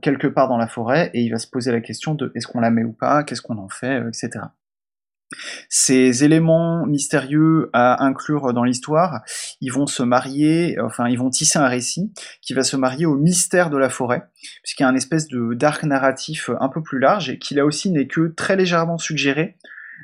[0.02, 2.60] quelque part dans la forêt et il va se poser la question de est-ce qu'on
[2.60, 4.42] la met ou pas, qu'est-ce qu'on en fait, etc.
[5.70, 9.22] Ces éléments mystérieux à inclure dans l'histoire,
[9.62, 13.16] ils vont se marier, enfin ils vont tisser un récit qui va se marier au
[13.16, 14.24] mystère de la forêt,
[14.64, 17.66] puisqu'il y a un espèce de d'arc narratif un peu plus large et qui là
[17.66, 19.58] aussi n'est que très légèrement suggéré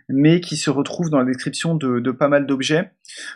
[0.10, 2.92] mais qui se retrouve dans la description de, pas mal d'objets.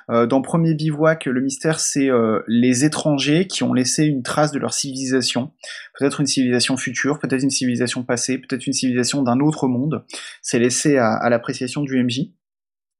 [0.09, 4.51] Euh, dans Premier Bivouac, le mystère, c'est euh, les étrangers qui ont laissé une trace
[4.51, 5.51] de leur civilisation.
[5.97, 10.03] Peut-être une civilisation future, peut-être une civilisation passée, peut-être une civilisation d'un autre monde.
[10.41, 12.31] C'est laissé à l'appréciation du MJ.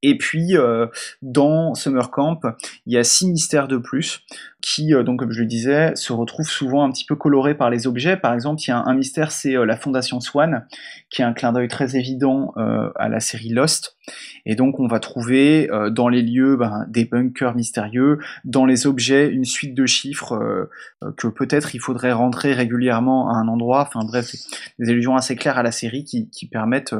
[0.04, 0.88] Et puis euh,
[1.22, 2.40] dans Summer Camp,
[2.86, 4.22] il y a six mystères de plus
[4.62, 7.70] qui, euh, donc comme je le disais, se retrouvent souvent un petit peu colorés par
[7.70, 8.18] les objets.
[8.18, 10.66] Par exemple, il y a un, mystère, c'est euh, la Fondation Swan,
[11.10, 12.54] qui est un clin d'œil très évident
[12.96, 13.98] à la série Lost.
[14.46, 19.28] Et donc on va trouver dans les lieux ben, des bunkers mystérieux, dans les objets
[19.28, 20.70] une suite de chiffres
[21.18, 23.82] que peut-être il faudrait rentrer régulièrement à un endroit.
[23.88, 24.32] Enfin bref,
[24.80, 26.96] des allusions assez claires à la série qui, qui permettent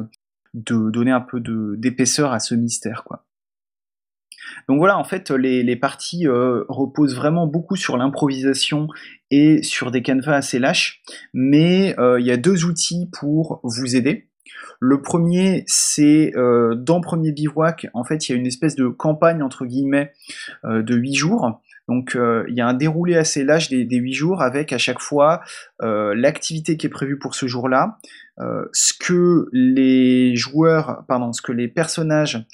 [0.54, 1.42] de donner un peu
[1.78, 3.26] d'épaisseur à ce mystère, quoi.
[4.68, 8.88] Donc voilà, en fait, les, parties euh, reposent vraiment beaucoup sur l'improvisation
[9.30, 11.02] et sur des canevas assez lâches,
[11.34, 14.28] mais euh, il y a deux outils pour vous aider.
[14.80, 18.88] Le premier, c'est euh, dans Premier Bivouac, en fait, il y a une espèce de
[18.88, 20.12] campagne, entre guillemets,
[20.64, 24.42] de 8 jours, donc il y a un déroulé assez lâche des, des 8 jours
[24.42, 25.42] avec à chaque fois
[25.80, 28.00] l'activité qui est prévue pour ce jour-là,
[28.74, 32.46] ce que les joueurs, pardon, ce que les personnages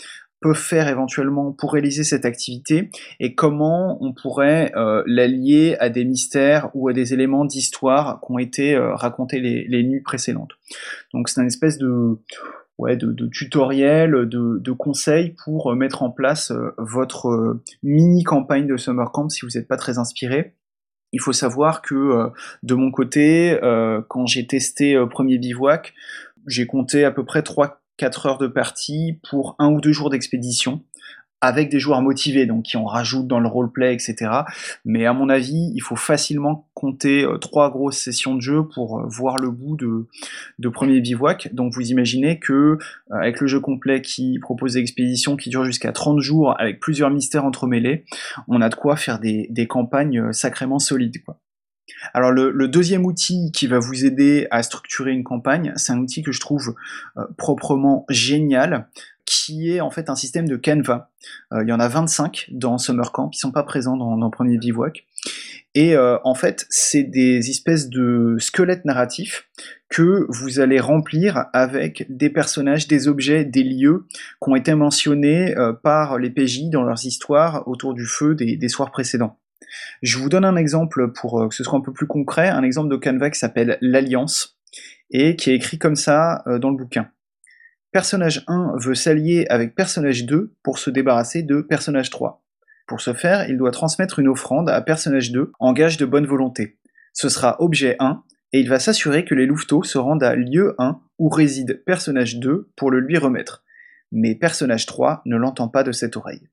[0.41, 2.89] peuvent faire éventuellement pour réaliser cette activité
[3.19, 8.31] et comment on pourrait euh, l'allier à des mystères ou à des éléments d'histoire qui
[8.31, 10.51] ont été euh, racontés les, nuits précédentes.
[11.13, 12.19] Donc c'est une espèce de,
[12.77, 19.11] ouais, de, tutoriel, de, de conseils pour mettre en place votre mini campagne de summer
[19.11, 20.53] camp si vous n'êtes pas très inspiré.
[21.13, 22.29] Il faut savoir que
[22.63, 23.57] de mon côté,
[24.09, 25.93] quand j'ai testé premier bivouac,
[26.47, 30.09] j'ai compté à peu près 3 4 heures de partie pour un ou deux jours
[30.09, 30.83] d'expédition
[31.41, 34.31] avec des joueurs motivés, donc qui en rajoutent dans le roleplay, etc.
[34.85, 38.99] Mais à mon avis, il faut facilement compter euh, trois grosses sessions de jeu pour
[38.99, 40.07] euh, voir le bout de,
[40.57, 41.53] de premier bivouac.
[41.53, 42.77] Donc vous imaginez que euh,
[43.09, 47.11] avec le jeu complet qui propose des expéditions qui durent jusqu'à 30 jours, avec plusieurs
[47.11, 48.05] mystères entremêlés,
[48.47, 51.17] on a de quoi faire des, des campagnes sacrément solides.
[52.13, 56.21] Alors le, deuxième outil qui va vous aider à structurer une campagne, c'est un outil
[56.21, 56.75] que je trouve
[57.37, 58.87] proprement génial,
[59.27, 61.11] qui est en fait un système de Canva.
[61.53, 64.57] Euh, il y en a 25 dans Summer Camp, qui sont pas présents dans, Premier
[64.57, 65.05] Bivouac.
[65.75, 69.47] Et euh, en fait, c'est des espèces de squelettes narratifs
[69.89, 74.07] que vous allez remplir avec des personnages, des objets, des lieux
[74.41, 78.91] qui ont été mentionnés par les PJ dans leurs histoires autour du feu des soirs
[78.91, 79.37] précédents.
[80.01, 82.63] Je vous donne un exemple pour euh, que ce soit un peu plus concret, un
[82.63, 84.57] exemple de Canva qui s'appelle l'Alliance
[85.09, 87.09] et qui est écrit comme ça euh, dans le bouquin.
[87.91, 92.43] Personnage 1 veut s'allier avec personnage 2 pour se débarrasser de personnage 3.
[92.85, 96.25] Pour ce faire, il doit transmettre une offrande à personnage 2 en gage de bonne
[96.25, 96.77] volonté.
[97.13, 98.23] Ce sera objet 1
[98.53, 102.39] et il va s'assurer que les louveteaux se rendent à lieu 1 où réside personnage
[102.39, 103.63] 2 pour le lui remettre.
[104.11, 106.47] Mais personnage 3 ne l'entend pas de cette oreille.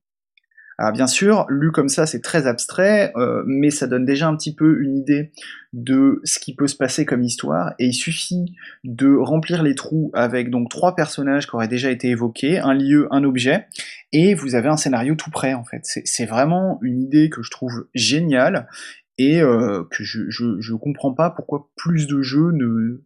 [0.78, 4.36] Alors bien sûr, lu comme ça, c'est très abstrait, euh, mais ça donne déjà un
[4.36, 5.30] petit peu une idée
[5.72, 10.10] de ce qui peut se passer comme histoire, et il suffit de remplir les trous
[10.14, 13.66] avec donc trois personnages qui auraient déjà été évoqués, un lieu, un objet,
[14.12, 15.80] et vous avez un scénario tout prêt en fait.
[15.84, 18.68] C'est vraiment une idée que je trouve géniale,
[19.16, 23.00] et euh, que je, je, je, comprends pas pourquoi plus de jeux ne,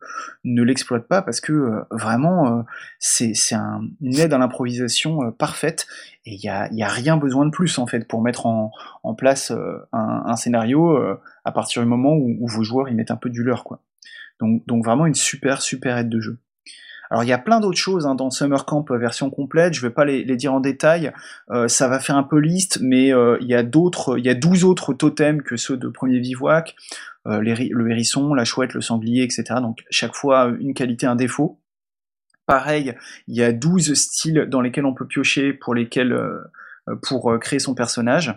[0.44, 2.62] ne l'exploitent pas parce que euh, vraiment euh,
[2.98, 5.86] c'est un, une aide à l'improvisation parfaite
[6.24, 8.72] et il y a, y a, rien besoin de plus en fait pour mettre en,
[9.02, 9.52] en place
[9.92, 10.96] un, scénario
[11.44, 13.80] à partir du moment où, où, vos joueurs y mettent un peu du leur quoi.
[14.40, 16.38] Donc, donc vraiment une super super aide de jeu.
[17.10, 19.82] Alors il y a plein d'autres choses hein, dans Summer Camp euh, version complète, je
[19.82, 21.12] vais pas les, dire en détail,
[21.50, 24.28] euh, ça va faire un peu liste, mais euh, il y a d'autres, il y
[24.28, 26.76] a 12 autres totems que ceux de premier bivouac,
[27.26, 29.44] le hérisson, la chouette, le sanglier, etc.
[29.60, 31.60] Donc chaque fois une qualité, un défaut.
[32.46, 32.94] Pareil,
[33.26, 36.18] il y a 12 styles dans lesquels on peut piocher pour lesquels
[37.02, 38.34] pour créer son personnage.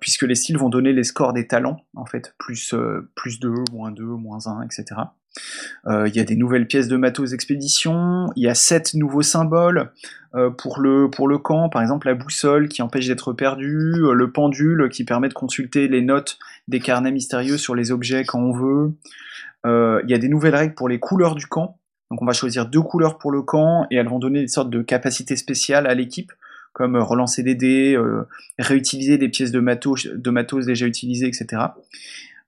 [0.00, 2.74] puisque les styles vont donner les scores des talents, en fait, plus,
[3.14, 4.96] plus 2, moins 2, moins 1, etc.
[5.86, 9.22] Euh, il y a des nouvelles pièces de matos expédition, il y a sept nouveaux
[9.22, 9.90] symboles
[10.34, 11.08] euh, pour, le,
[11.38, 15.34] camp, par exemple la boussole qui empêche d'être perdu, euh, le pendule qui permet de
[15.34, 16.38] consulter les notes
[16.68, 18.92] des carnets mystérieux sur les objets quand on veut.
[19.64, 21.80] Il y a des nouvelles règles pour les couleurs du camp,
[22.12, 24.70] donc on va choisir deux couleurs pour le camp et elles vont donner des sortes
[24.70, 26.32] de capacités spéciales à l'équipe
[26.72, 27.98] comme relancer des dés,
[28.60, 31.62] réutiliser des pièces de matos, de matos déjà utilisées, etc.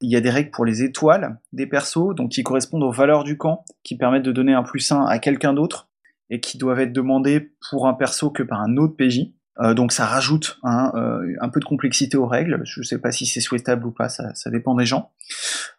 [0.01, 3.25] Il y a des règles pour les étoiles des persos, donc qui correspondent aux valeurs
[3.25, 5.89] du camp, qui permettent de donner un plus 1 à quelqu'un d'autre,
[6.31, 9.33] et qui doivent être demandées pour un perso que par un autre PJ.
[9.61, 12.61] Euh, donc ça rajoute euh, un peu de complexité aux règles.
[12.65, 15.11] Je ne sais pas si c'est souhaitable ou pas, ça, dépend des gens.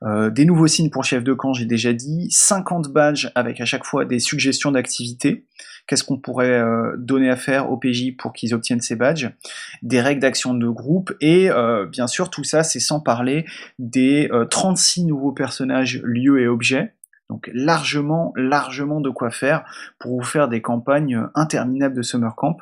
[0.04, 2.28] Euh, des nouveaux signes pour chef de camp, j'ai déjà dit.
[2.30, 5.46] 50 badges avec à chaque fois des suggestions d'activités
[5.90, 9.32] qu'est-ce qu'on pourrait euh, donner à faire aux PJ pour qu'ils obtiennent ces badges,
[9.82, 13.46] des règles d'action de groupe, et euh, bien sûr tout ça c'est sans parler
[13.80, 16.94] des 36 euh, nouveaux personnages, lieux et objets,
[17.32, 19.66] donc largement, largement de quoi faire
[19.98, 22.58] pour vous faire des campagnes interminables de Summer Camp.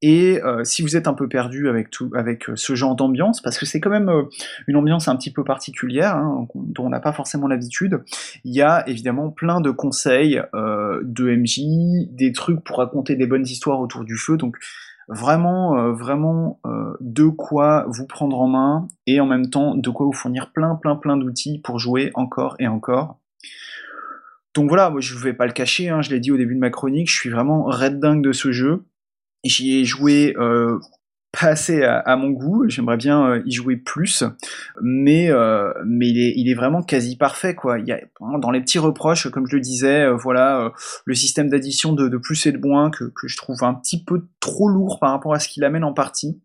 [0.00, 3.42] Et euh, si vous êtes un peu perdu avec tout, avec euh, ce genre d'ambiance,
[3.42, 4.22] parce que c'est quand même euh,
[4.68, 8.04] une ambiance un petit peu particulière, hein, dont on n'a pas forcément l'habitude,
[8.44, 13.46] il y a évidemment plein de conseils de MJ, des trucs pour raconter des bonnes
[13.46, 14.56] histoires autour du feu, donc
[15.08, 16.60] vraiment, vraiment
[17.00, 20.74] de quoi vous prendre en main et en même temps de quoi vous fournir plein,
[20.76, 23.18] plein, plein d'outils pour jouer encore et encore.
[24.54, 26.54] Donc voilà, moi je ne vais pas le cacher, hein, je l'ai dit au début
[26.54, 28.84] de ma chronique, je suis vraiment red dingue de ce jeu.
[29.44, 30.78] J'y ai joué euh,
[31.38, 34.24] pas assez à, mon goût, j'aimerais bien euh, y jouer plus,
[34.80, 37.54] mais, euh, mais il, est, vraiment quasi parfait.
[37.54, 37.78] Quoi.
[37.78, 38.00] Il y a,
[38.38, 40.72] dans les petits reproches, comme je le disais, voilà,
[41.04, 44.26] le système d'addition de, plus et de moins que, que, je trouve un petit peu
[44.40, 46.40] trop lourd par rapport à ce qu'il amène en partie.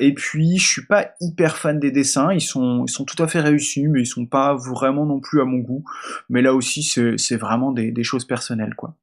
[0.00, 3.28] et puis, je suis pas hyper fan des dessins, ils sont, ils sont tout à
[3.28, 5.84] fait réussis, mais ils sont pas vraiment non plus à mon goût.
[6.28, 8.74] Mais là aussi, c'est vraiment des, des choses personnelles.
[8.76, 8.94] quoi.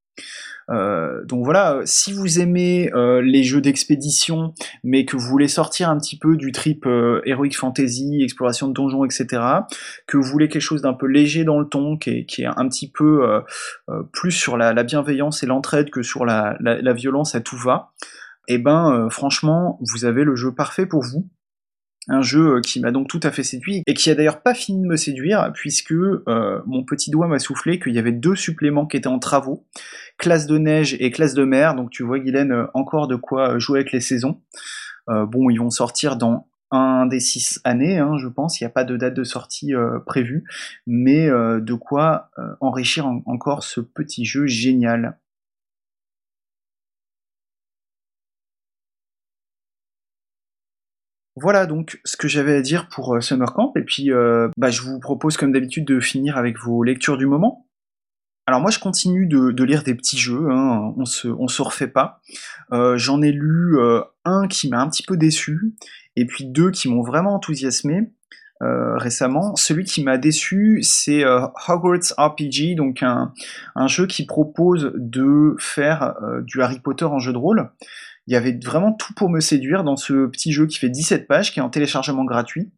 [0.70, 4.54] Euh, donc voilà, si vous aimez euh, les jeux d'expédition,
[4.84, 8.74] mais que vous voulez sortir un petit peu du trip euh, heroic fantasy, exploration de
[8.74, 9.42] donjons, etc.,
[10.08, 12.92] que vous voulez quelque chose d'un peu léger dans le ton, qui est, un petit
[12.92, 13.42] peu
[14.12, 17.92] plus sur la, bienveillance et l'entraide que sur la, la, violence à tout va,
[18.48, 21.28] eh ben franchement, vous avez le jeu parfait pour vous
[22.08, 24.54] un jeu euh, qui m'a donc tout à fait séduit et qui a d'ailleurs pas
[24.54, 28.36] fini de me séduire puisque euh, mon petit doigt m'a soufflé qu'il y avait deux
[28.36, 29.66] suppléments qui étaient en travaux,
[30.18, 31.76] classe de neige et classe de mer.
[31.76, 34.42] Donc tu vois Guylaine euh, encore de quoi jouer avec les saisons.
[35.08, 38.60] bon, ils vont sortir dans un des six années, hein, je pense.
[38.60, 39.72] Il n'y a pas de date de sortie
[40.06, 40.44] prévue,
[40.86, 42.30] mais de quoi
[42.60, 45.18] enrichir encore ce petit jeu génial.
[51.40, 54.72] Voilà donc ce que j'avais à dire pour euh, Summer Camp, et puis euh, bah,
[54.72, 57.68] je vous propose comme d'habitude de finir avec vos lectures du moment.
[58.48, 62.22] Alors moi je continue de, lire des petits jeux, hein, on se, se refait pas.
[62.72, 63.78] Euh, j'en ai lu
[64.26, 65.76] un qui m'a un petit peu déçu,
[66.16, 68.10] et puis deux qui m'ont vraiment enthousiasmé.
[68.62, 69.56] récemment.
[69.56, 73.32] Celui qui m'a déçu, c'est Hogwarts RPG, donc un,
[73.86, 77.70] jeu qui propose de faire du Harry Potter en jeu de rôle.
[78.28, 81.28] Il y avait vraiment tout pour me séduire dans ce petit jeu qui fait 17
[81.28, 82.70] pages, qui est en téléchargement gratuit,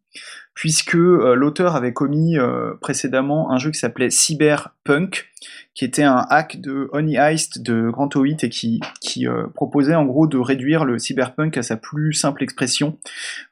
[0.54, 5.28] puisque euh, l'auteur avait commis euh, précédemment un jeu qui s'appelait Cyberpunk,
[5.74, 8.80] qui était un hack de Honey Heist de Grand O8 et qui,
[9.26, 12.98] euh, proposait en gros de réduire le cyberpunk à sa plus simple expression,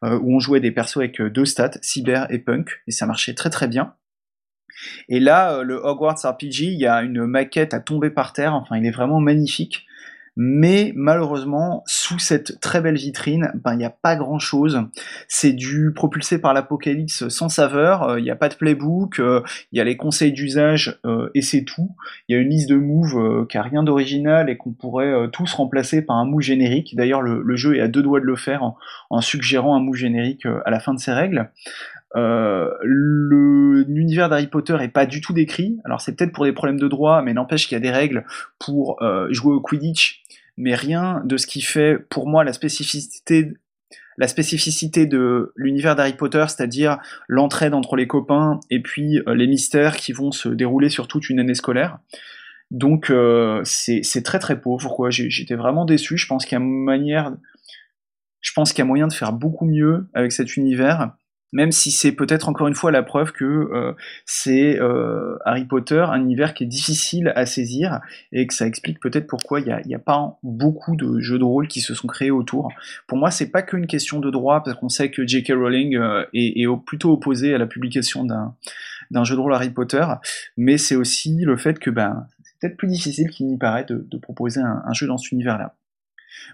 [0.03, 3.51] où on jouait des persos avec deux stats, cyber et punk, et ça marchait très
[3.51, 3.95] très bien.
[5.09, 8.77] Et là, le Hogwarts RPG, il y a une maquette à tomber par terre, enfin
[8.77, 9.88] il est vraiment magnifique
[10.41, 14.81] mais malheureusement, sous cette très belle vitrine, ben, il n'y a pas grand chose.
[15.27, 19.43] C'est du propulsé par l'apocalypse sans saveur, euh, il n'y a pas de playbook, euh,
[19.73, 21.97] il y a les conseils d'usage euh, et c'est tout.
[22.29, 25.53] Il y a une liste de moves qui a rien d'original et qu'on pourrait tous
[25.55, 26.95] remplacer par un move générique.
[26.95, 28.63] D'ailleurs, le, jeu est à deux doigts de le faire
[29.11, 31.51] en, suggérant un move générique à la fin de ses règles.
[32.85, 35.81] l'univers d'Harry Potter est pas du tout décrit.
[35.85, 38.25] Alors c'est peut-être pour des problèmes de droit, mais n'empêche qu'il y a des règles
[38.61, 39.01] pour
[39.31, 40.23] jouer au Quidditch
[40.59, 43.55] mais rien de ce qui fait pour moi la spécificité
[45.07, 46.99] de l'univers d'Harry Potter, c'est-à-dire
[47.29, 51.31] l'entraide entre les copains et puis euh, les mystères qui vont se dérouler sur toute
[51.31, 51.99] une année scolaire.
[52.71, 54.83] Donc euh, c'est très très pauvre.
[54.83, 56.19] Pourquoi J'étais vraiment déçu.
[56.19, 56.61] Je pense qu'il y a
[58.85, 61.13] moyen de faire beaucoup mieux avec cet univers
[61.53, 63.93] même si c'est peut-être encore une fois la preuve que euh,
[64.27, 68.01] c'est euh, Harry Potter, un univers qui est difficile à saisir,
[68.33, 71.69] et que ça explique peut-être pourquoi il n'y a, pas beaucoup de jeux de rôle
[71.69, 72.71] qui se sont créés autour.
[73.07, 75.53] Pour moi, c'est pas qu'une question de droit, parce qu'on sait que J.K.
[75.53, 80.05] Rowling euh, est, plutôt opposé à la publication d'un jeu de rôle Harry Potter,
[80.57, 84.19] mais c'est aussi le fait que ben, c'est peut-être plus difficile qu'il n'y paraît de,
[84.19, 85.75] proposer un, un jeu dans cet univers-là.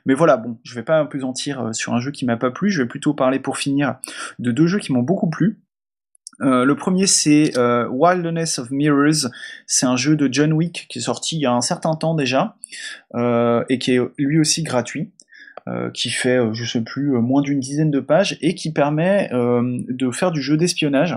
[0.06, 2.70] Mais voilà, bon, je vais pas apesantir euh, sur un jeu qui m'a pas plu,
[2.70, 3.96] je vais plutôt parler pour finir
[4.38, 5.60] de deux jeux qui m'ont beaucoup plu.
[6.40, 9.30] Euh, le premier c'est euh, Wilderness of Mirrors,
[9.66, 12.14] c'est un jeu de John Wick qui est sorti il y a un certain temps
[12.14, 12.56] déjà
[13.14, 15.12] et qui est lui aussi gratuit.
[15.94, 20.32] qui fait, je sais plus, moins d'une dizaine de pages et qui permet de faire
[20.32, 21.16] du jeu d'espionnage.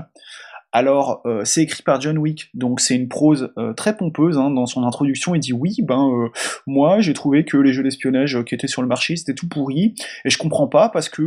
[0.73, 4.37] Alors, euh, c'est écrit par John Wick, donc c'est une prose euh, très pompeuse.
[4.37, 4.51] Hein.
[4.51, 6.27] dans son introduction, il dit oui, ben euh,
[6.65, 9.95] moi j'ai trouvé que les jeux d'espionnage qui étaient sur le marché c'était tout pourri,
[10.25, 11.23] et je comprends pas parce que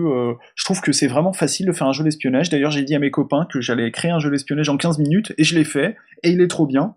[0.55, 2.51] je trouve que c'est vraiment facile de faire un jeu d'espionnage.
[2.51, 5.33] D'ailleurs, j'ai dit à mes copains que j'allais créer un jeu d'espionnage en 15 minutes,
[5.39, 6.95] et je l'ai fait, et il est trop bien.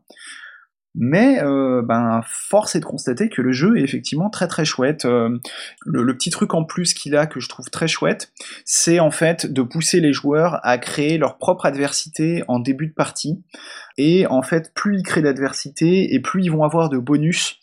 [0.95, 5.05] Mais euh, ben, force est de constater que le jeu est effectivement très très chouette.
[5.05, 5.37] Euh,
[5.85, 8.31] le, petit truc en plus qu'il a que je trouve très chouette,
[8.63, 12.93] c'est en fait de pousser les joueurs à créer leur propre adversité en début de
[12.93, 13.41] partie.
[13.97, 17.59] Et en fait, plus ils créent d'adversité et plus ils vont avoir de bonus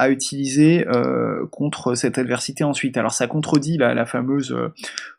[0.00, 2.96] à utiliser euh, contre cette adversité ensuite.
[2.96, 4.72] Alors ça contredit la, fameuse euh,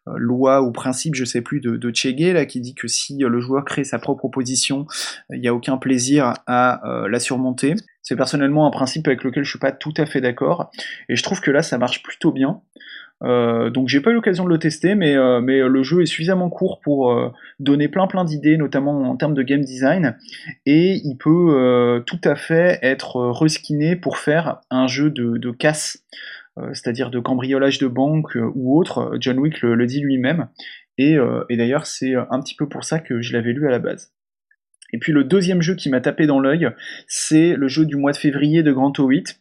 [0.08, 3.64] loi ou principe, je sais plus, de, de là, qui dit que si le joueur
[3.64, 4.88] crée sa propre opposition,
[5.30, 7.76] il n'y a aucun plaisir à euh, la surmonter.
[8.02, 10.72] C'est personnellement un principe avec lequel je suis pas tout à fait d'accord,
[11.08, 12.62] et je trouve que là ça marche plutôt bien.
[13.24, 16.06] Euh, donc j'ai pas eu l'occasion de le tester, mais, euh, mais le jeu est
[16.06, 20.18] suffisamment court pour euh, donner plein plein d'idées, notamment en termes de game design,
[20.66, 26.04] et il peut tout à fait être reskiné pour faire un jeu de, casse,
[26.74, 29.16] c'est-à-dire de cambriolage de banque ou autre.
[29.20, 30.48] John Wick le, dit lui-même,
[30.98, 31.18] et,
[31.50, 34.12] et d'ailleurs c'est un petit peu pour ça que je l'avais lu à la base.
[34.94, 36.70] Et puis le deuxième jeu qui m'a tapé dans l'œil,
[37.08, 39.38] c'est le jeu du mois de février de Grand O8.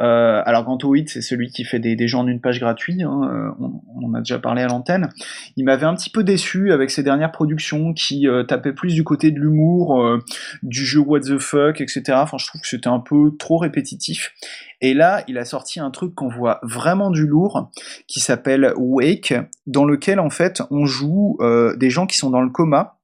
[0.00, 3.50] Euh, alors Ganto 8, c'est celui qui fait des, gens d'une page gratuite, hein, euh,
[3.60, 5.10] on, on, en a déjà parlé à l'antenne.
[5.56, 9.04] Il m'avait un petit peu déçu avec ses dernières productions qui euh, tapaient plus du
[9.04, 10.18] côté de l'humour, euh,
[10.62, 12.02] du jeu what the fuck, etc.
[12.14, 14.32] Enfin, je trouve que c'était un peu trop répétitif.
[14.80, 17.70] Et là, il a sorti un truc qu'on voit vraiment du lourd,
[18.06, 19.34] qui s'appelle Wake,
[19.66, 22.99] dans lequel en fait on joue euh, des gens qui sont dans le coma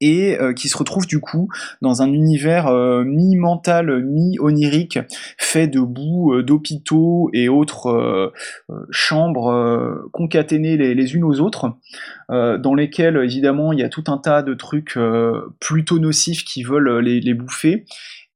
[0.00, 1.48] et euh, qui se retrouvent du coup
[1.82, 4.98] dans un univers euh, mi-mental, mi-onirique,
[5.38, 8.32] fait de boue euh, d'hôpitaux et autres euh,
[8.90, 11.76] chambres concaténées les, unes aux autres,
[12.28, 14.98] dans lesquelles évidemment il y a tout un tas de trucs
[15.58, 17.84] plutôt nocifs qui veulent les, bouffer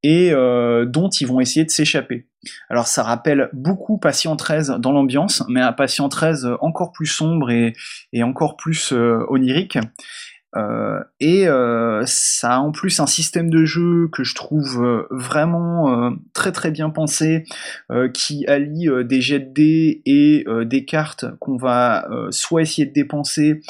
[0.03, 2.27] et dont ils vont essayer de s'échapper.
[2.69, 7.51] Alors ça rappelle beaucoup Patient 13 dans l'ambiance, mais un Patient 13 encore plus sombre
[7.51, 9.79] et encore plus onirique.
[10.57, 15.07] Euh, et euh, ça a en plus un système de jeu que je trouve euh,
[15.11, 17.45] vraiment très très bien pensé,
[18.13, 23.61] qui allie des jets de dés et des cartes qu'on va soit essayer de dépenser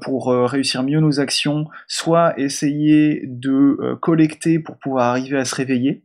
[0.00, 6.04] pour réussir mieux nos actions, soit essayer de collecter pour pouvoir arriver à se réveiller.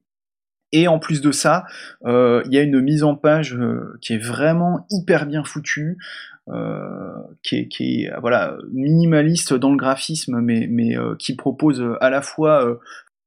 [0.72, 1.66] Et en plus de ça,
[2.06, 3.58] il y a une mise en page
[4.02, 5.98] qui est vraiment hyper bien foutue.
[6.50, 12.22] Euh, qui est, voilà minimaliste dans le graphisme, mais, mais euh, qui propose à la
[12.22, 12.76] fois euh,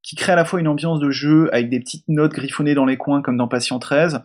[0.03, 2.87] qui crée à la fois une ambiance de jeu avec des petites notes griffonnées dans
[2.87, 4.21] les coins comme dans Patient 13,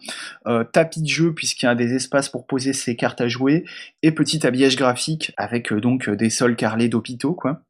[0.48, 3.66] euh, tapis de jeu puisqu'il y a des espaces pour poser ses cartes à jouer,
[4.04, 7.62] et petit habillage graphique avec donc des sols carrelés d'hôpitaux quoi.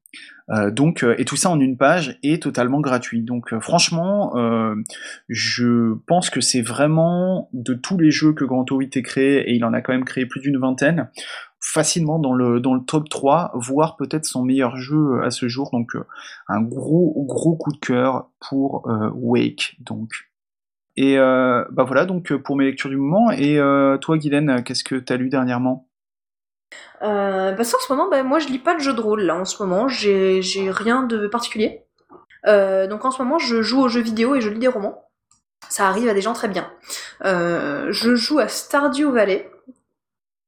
[0.50, 3.22] Euh, donc, euh, et tout ça en une page est totalement gratuit.
[3.22, 4.34] Donc, euh, franchement,
[5.30, 9.54] je pense que c'est vraiment de tous les jeux que Grand 8 a créé, et
[9.56, 11.10] il en a quand même créé plus d'une vingtaine,
[11.60, 15.70] facilement dans le, dans le top 3, voire peut-être son meilleur jeu à ce jour.
[15.72, 15.96] Donc,
[16.48, 19.78] un gros, gros coup de cœur pour Wake.
[19.80, 20.12] Donc.
[20.96, 23.32] Et bah voilà, donc pour mes lectures du moment.
[23.32, 23.58] Et
[24.02, 25.88] toi, Guylaine, qu'est-ce que tu lu dernièrement?
[27.04, 29.22] Euh, bah ça, en ce moment, bah, moi je lis pas de jeux de rôle
[29.22, 30.42] là en ce moment, j'ai
[30.72, 31.86] rien de particulier.
[32.48, 35.10] Euh, donc en ce moment je joue aux jeux vidéo et je lis des romans.
[35.70, 36.72] Ça arrive à des gens très bien.
[37.26, 39.50] Euh, je joue à Stardew Valley,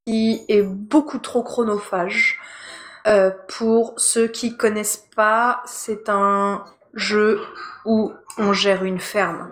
[0.06, 2.39] qui est beaucoup trop chronophage.
[3.07, 7.41] Euh, pour ceux qui connaissent pas, c'est un jeu
[7.85, 9.52] où on gère une ferme.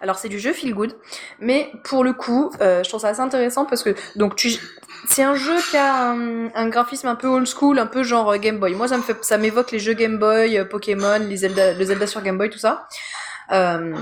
[0.00, 0.96] Alors c'est du jeu feel good,
[1.40, 4.50] mais pour le coup, je trouve ça assez intéressant parce que donc tu
[5.06, 8.58] c'est un jeu qui a un, graphisme un peu old school, un peu genre Game
[8.58, 8.74] Boy.
[8.74, 11.84] Moi ça me fait ça m'évoque les jeux Game Boy, euh, Pokémon, les Zelda, le
[11.84, 12.86] Zelda sur Game Boy, tout ça.
[13.50, 13.94] Euh,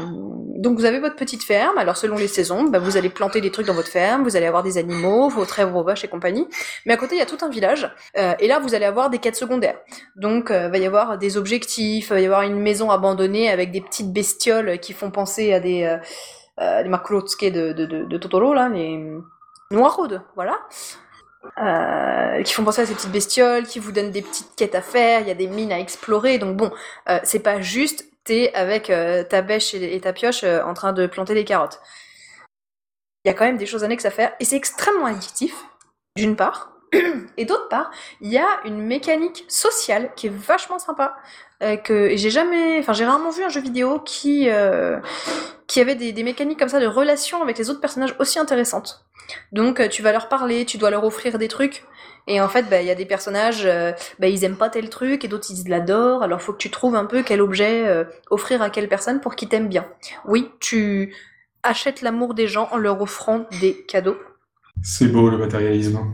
[0.56, 3.50] donc vous avez votre petite ferme, alors selon les saisons, bah, vous allez planter des
[3.50, 6.46] trucs dans votre ferme, vous allez avoir des animaux, vos trèves, vos vaches et compagnie,
[6.84, 9.10] mais à côté il y a tout un village, euh, et là vous allez avoir
[9.10, 9.78] des quêtes secondaires.
[10.16, 13.80] Donc euh, va y avoir des objectifs, va y avoir une maison abandonnée avec des
[13.80, 15.98] petites bestioles qui font penser à des, euh,
[16.60, 18.98] euh les de, de, de, de, Totoro, là, les
[19.70, 20.58] Noiraudes, voilà.
[21.58, 24.82] Euh, qui font penser à ces petites bestioles, qui vous donnent des petites quêtes à
[24.82, 26.72] faire, il y a des mines à explorer, donc bon,
[27.08, 30.92] euh, c'est pas juste t'es avec euh, ta bêche et, et ta pioche en train
[30.92, 31.80] de planter des carottes.
[33.24, 35.54] Il y a quand même des choses annexes à faire et c'est extrêmement addictif,
[36.16, 36.72] d'une part.
[37.36, 37.90] Et d'autre part,
[38.20, 41.16] il y a une mécanique sociale qui est vachement sympa.
[41.62, 44.98] Euh, que j'ai jamais, enfin j'ai rarement vu un jeu vidéo qui euh,
[45.66, 49.06] qui avait des, mécaniques comme ça de relation avec les autres personnages aussi intéressantes.
[49.52, 51.84] Donc euh, tu vas leur parler, tu dois leur offrir des trucs.
[52.28, 53.68] Et en fait, bah, il y a des personnages,
[54.18, 56.24] bah, ils aiment pas tel truc, et d'autres ils l'adorent.
[56.24, 59.48] Alors faut que tu trouves un peu quel objet offrir à quelle personne pour qu'ils
[59.48, 59.86] t'aiment bien.
[60.26, 61.14] Oui, tu
[61.62, 64.18] achètes l'amour des gens en leur offrant des cadeaux.
[64.82, 66.12] C'est beau le matérialisme.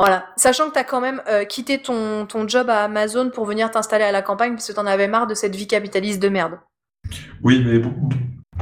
[0.00, 3.70] Voilà, sachant que t'as quand même euh, quitté ton, ton job à Amazon pour venir
[3.70, 6.58] t'installer à la campagne parce que t'en avais marre de cette vie capitaliste de merde.
[7.42, 7.92] Oui, mais bon,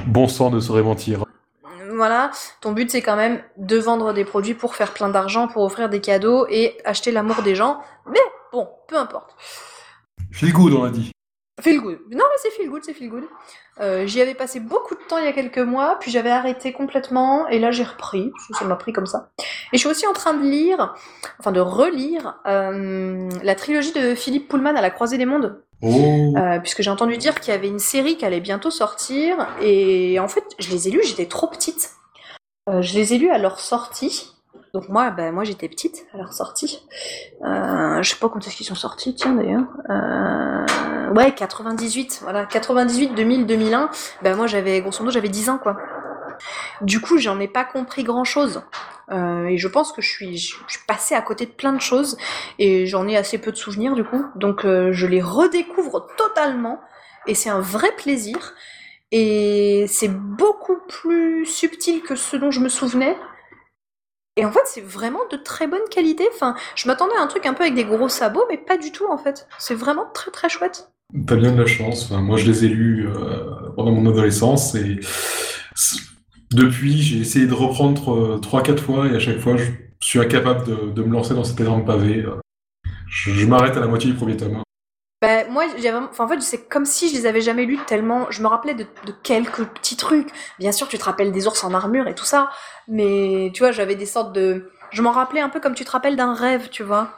[0.08, 1.24] bon sang ne saurait mentir.
[1.94, 5.62] Voilà, ton but c'est quand même de vendre des produits pour faire plein d'argent, pour
[5.62, 7.78] offrir des cadeaux et acheter l'amour des gens.
[8.10, 8.18] Mais
[8.52, 9.36] bon, peu importe.
[10.32, 11.12] Feel good, on a dit.
[11.60, 11.98] Feel good.
[12.10, 13.24] Non, mais c'est feel good, c'est feel good.
[13.80, 16.72] Euh, J'y avais passé beaucoup de temps il y a quelques mois, puis j'avais arrêté
[16.72, 19.30] complètement, et là j'ai repris, ça m'a pris comme ça.
[19.72, 20.94] Et je suis aussi en train de lire,
[21.38, 25.62] enfin de relire, euh, la trilogie de Philippe Pullman à la croisée des mondes.
[25.82, 26.34] Oh.
[26.36, 30.18] Euh, puisque j'ai entendu dire qu'il y avait une série qui allait bientôt sortir, et
[30.18, 31.90] en fait, je les ai lus, j'étais trop petite.
[32.80, 34.34] Je les ai lus à leur sortie.
[34.74, 36.86] Donc moi, ben moi j'étais petite à leur sortie.
[37.42, 39.64] Euh, je sais pas quand est-ce qu'ils sont sortis, tiens d'ailleurs.
[39.90, 43.90] Euh, ouais, 98, voilà, 98, 2000, 2001.
[44.22, 45.76] Ben moi j'avais, grosso modo, j'avais 10 ans quoi.
[46.82, 48.62] Du coup, j'en ai pas compris grand chose.
[49.10, 51.72] Euh, et je pense que je suis, je, je suis passée à côté de plein
[51.72, 52.18] de choses
[52.58, 54.24] et j'en ai assez peu de souvenirs du coup.
[54.36, 56.78] Donc euh, je les redécouvre totalement
[57.26, 58.54] et c'est un vrai plaisir.
[59.10, 63.16] Et c'est beaucoup plus subtil que ce dont je me souvenais.
[64.38, 66.24] Et en fait, c'est vraiment de très bonne qualité.
[66.32, 68.92] Enfin, je m'attendais à un truc un peu avec des gros sabots, mais pas du
[68.92, 69.48] tout en fait.
[69.58, 70.92] C'est vraiment très très chouette.
[71.26, 72.04] T'as bien de la chance.
[72.04, 75.00] Enfin, moi, je les ai lus euh, pendant mon adolescence et
[76.52, 79.64] depuis, j'ai essayé de reprendre 3-4 fois et à chaque fois, je
[80.00, 82.24] suis incapable de, me lancer dans cet énorme pavé.
[83.08, 84.62] Je, je m'arrête à la moitié du premier tome.
[85.20, 85.64] Bah, moi,
[86.10, 88.74] enfin, en fait, c'est comme si je les avais jamais lus tellement, je me rappelais
[88.74, 90.28] de, de, quelques petits trucs.
[90.60, 92.50] Bien sûr, tu te rappelles des ours en armure et tout ça,
[92.86, 95.90] mais tu vois, j'avais des sortes de, je m'en rappelais un peu comme tu te
[95.90, 97.10] rappelles d'un rêve, tu vois.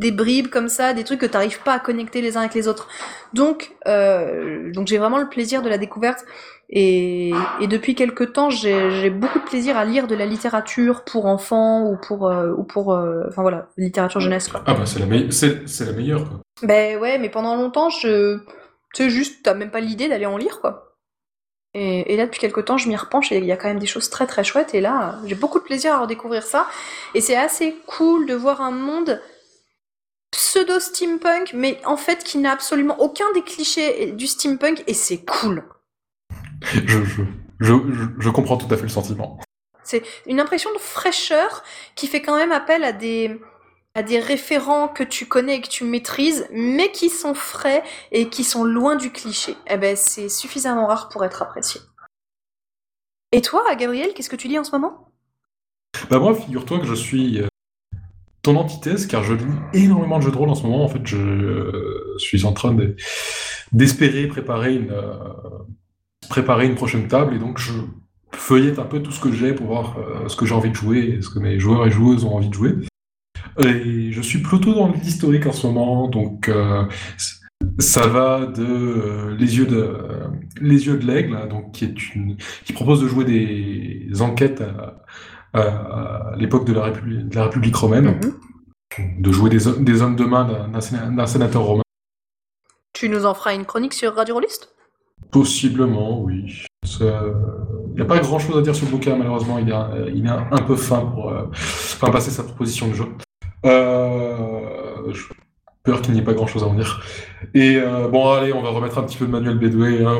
[0.00, 2.68] Des bribes comme ça, des trucs que t'arrives pas à connecter les uns avec les
[2.68, 2.88] autres.
[3.34, 6.24] Donc, euh, donc j'ai vraiment le plaisir de la découverte.
[6.70, 11.26] Et, et depuis quelque temps, j'ai beaucoup de plaisir à lire de la littérature pour
[11.26, 14.48] enfants ou pour, euh, ou pour, euh, enfin voilà, littérature jeunesse.
[14.54, 16.41] Ah bah c'est la, me la meilleure quoi.
[16.62, 18.38] Ben ouais, mais pendant longtemps, je,
[18.94, 20.92] tu sais juste, t'as même pas l'idée d'aller en lire quoi.
[21.74, 23.78] Et, et, là, depuis quelque temps, je m'y repenche et il y a quand même
[23.78, 24.74] des choses très très chouettes.
[24.74, 26.68] Et là, j'ai beaucoup de plaisir à redécouvrir ça.
[27.14, 29.22] Et c'est assez cool de voir un monde
[30.30, 34.84] pseudo steampunk, mais en fait qui n'a absolument aucun des clichés du steampunk.
[34.86, 35.64] Et c'est cool.
[36.60, 37.22] Je, je,
[37.60, 37.74] je,
[38.18, 39.38] je, comprends tout à fait le sentiment.
[39.82, 41.64] C'est une impression de fraîcheur
[41.94, 43.40] qui fait quand même appel à des,
[43.94, 48.28] à des référents que tu connais et que tu maîtrises, mais qui sont frais et
[48.28, 49.54] qui sont loin du cliché.
[49.68, 51.80] Eh ben, c'est suffisamment rare pour être apprécié.
[53.32, 55.08] Et toi, Gabriel, qu'est-ce que tu lis en ce moment?
[56.10, 57.46] Bah moi, figure-toi que je suis euh,
[58.42, 59.44] ton antithèse, car je lis
[59.74, 60.84] énormément de jeux de rôle en ce moment.
[60.84, 62.76] En fait, je euh, suis en train
[63.72, 65.14] d'espérer préparer une, euh,
[66.28, 67.72] préparer une prochaine table, et donc je
[68.34, 69.96] feuillette un peu tout ce que j'ai pour voir
[70.26, 72.54] ce que j'ai envie de jouer, ce que mes joueurs et joueuses ont envie de
[72.54, 72.74] jouer.
[73.58, 76.84] Et je suis plutôt dans l'historique en ce moment, donc euh,
[77.78, 79.96] ça va de euh, les yeux de
[80.60, 84.62] les yeux de l'aigle, hein, donc qui est une qui propose de jouer des enquêtes
[85.52, 89.20] à, à l'époque de la République de la République romaine, mm-hmm.
[89.20, 91.82] de jouer des, des hommes de main d'un sénateur romain.
[92.94, 94.74] Tu nous en feras une chronique sur Radio Rollist?
[95.30, 96.64] Possiblement, oui.
[97.00, 99.58] Il n'y a pas grand chose à dire sur le bouquin, malheureusement.
[99.58, 101.44] Il est, il est un peu fin pour euh,
[102.00, 103.04] passer sa proposition de jeu.
[103.64, 105.12] Euh,
[105.84, 107.02] peur qu'il n'y ait pas grand chose à en dire.
[107.54, 110.04] Et euh, bon, allez, on va remettre un petit peu de Manuel Bédoué.
[110.04, 110.18] Hein,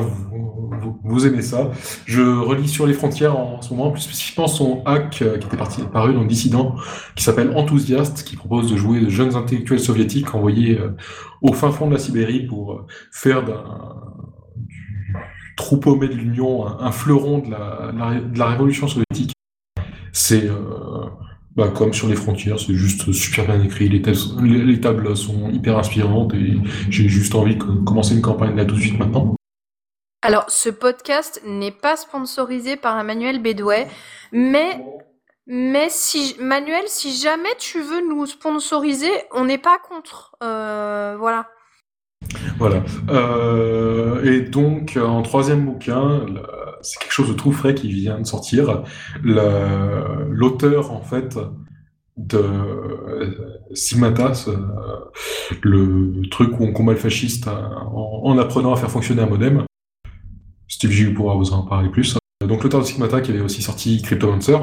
[1.03, 1.71] vous, aimez ça.
[2.05, 5.57] Je relis sur les frontières en ce moment, plus spécifiquement son hack euh, qui était
[5.57, 6.75] parti, paru dans Dissident,
[7.15, 10.79] qui s'appelle Enthousiaste, qui propose de jouer de jeunes intellectuels soviétiques envoyés
[11.41, 13.63] au fin fond de la Sibérie pour faire d'un
[15.55, 19.33] troupeau de l'Union un, fleuron de la, de la révolution soviétique.
[20.11, 20.49] C'est
[21.55, 23.89] bah, comme sur les frontières, c'est juste super bien écrit.
[23.89, 24.01] Les,
[24.41, 26.57] les, les tables sont hyper inspirantes et
[26.89, 29.35] j'ai juste envie de commencer une campagne là tout de suite maintenant.
[30.21, 33.87] Alors, ce podcast n'est pas sponsorisé par Emmanuel Bédouet,
[34.31, 34.83] mais
[35.45, 40.35] mais si Manuel, si jamais tu veux nous sponsoriser, on n'est pas contre.
[40.41, 41.49] Euh, voilà.
[42.57, 42.81] Voilà.
[43.09, 46.25] Euh, et donc, en troisième bouquin,
[46.83, 48.83] c'est quelque chose de tout frais qui vient de sortir.
[49.23, 51.37] L'auteur, en fait,
[52.15, 54.47] de euh, Sigmatas,
[55.61, 59.63] le truc où on combat le fasciste en, en apprenant à faire fonctionner un modem.
[60.67, 62.17] Steve G pourra vous en parler plus.
[62.45, 64.57] Donc, l'auteur de Sigmata qui avait aussi sorti Cryptomancer,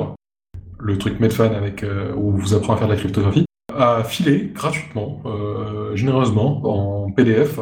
[0.79, 3.45] le truc Medfan avec, euh, où vous apprend à faire de la cryptographie
[3.77, 7.61] a filé gratuitement, euh, généreusement, en PDF,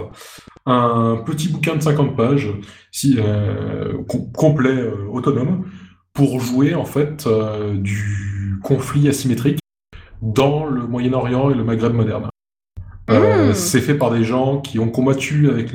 [0.68, 2.48] un petit bouquin de 50 pages,
[2.92, 5.64] si, euh, com complet, euh, autonome,
[6.12, 9.60] pour jouer en fait euh, du conflit asymétrique
[10.20, 12.28] dans le Moyen-Orient et le Maghreb moderne.
[13.08, 13.54] Mmh.
[13.54, 15.72] C'est fait par des gens qui ont combattu avec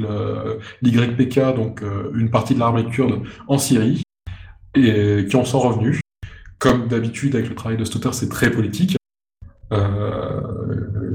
[0.84, 1.82] l'YPK, donc
[2.14, 4.04] une partie de l'armée kurde, en Syrie,
[4.76, 6.00] et qui en sont revenus.
[6.60, 8.98] Comme d'habitude avec le travail de Stotter, c'est très politique.
[9.74, 10.42] Euh,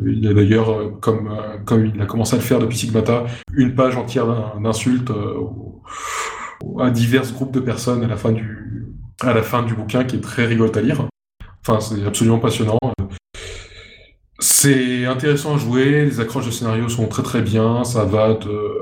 [0.07, 2.77] il y a d'ailleurs, euh, comme, euh, comme il a commencé à le faire depuis
[2.77, 4.27] Sigmata, une page entière
[4.61, 5.13] d'insultes
[6.79, 8.33] à divers groupes de personnes à la fin
[9.63, 11.09] du, bouquin qui est très rigolo à lire.
[11.67, 12.79] Enfin, c'est absolument passionnant.
[14.41, 18.81] C'est intéressant à jouer, les accroches de scénario sont très très bien, ça va de,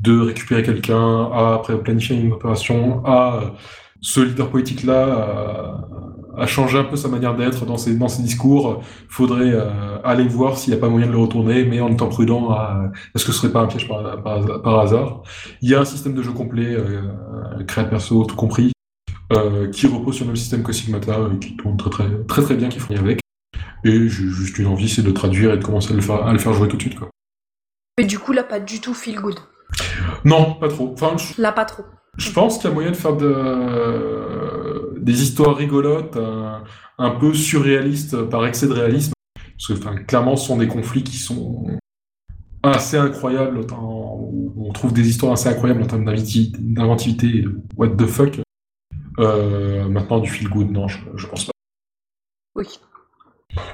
[0.00, 3.54] de récupérer quelqu'un à après planifier une opération à
[4.00, 5.86] ce leader politique là
[6.36, 8.82] à changer un peu sa manière d'être dans ses, dans ses discours.
[9.08, 12.08] faudrait euh, aller voir s'il n'y a pas moyen de le retourner, mais en étant
[12.08, 15.22] prudent, à, est-ce que ce serait pas un piège par, par, par hasard
[15.62, 17.02] Il y a un système de jeu complet, euh,
[17.66, 18.72] créa perso, tout compris,
[19.32, 22.42] euh, qui repose sur le même système que Sigmata, euh, qui tourne très très très
[22.42, 23.20] très bien, qui fournit avec.
[23.84, 26.32] Et j'ai juste une envie, c'est de traduire et de commencer à le faire, à
[26.32, 26.98] le faire jouer tout de suite.
[26.98, 27.08] Quoi.
[27.98, 29.38] Mais du coup, là, pas du tout feel good.
[30.24, 30.92] Non, pas trop.
[30.92, 31.84] Enfin, Là, pas trop.
[32.20, 34.98] Je pense qu'il y a moyen de faire de...
[35.00, 36.62] des histoires rigolotes, un,
[36.98, 39.12] un peu surréalistes par excès de réalisme.
[39.54, 41.66] Parce que clairement, ce sont des conflits qui sont
[42.62, 43.60] assez incroyables.
[43.72, 47.44] On trouve des histoires assez incroyables en termes d'inventivité.
[47.76, 48.40] What the fuck
[49.18, 51.52] euh, Maintenant, du feel good, non, je, je pense pas.
[52.54, 52.66] Oui.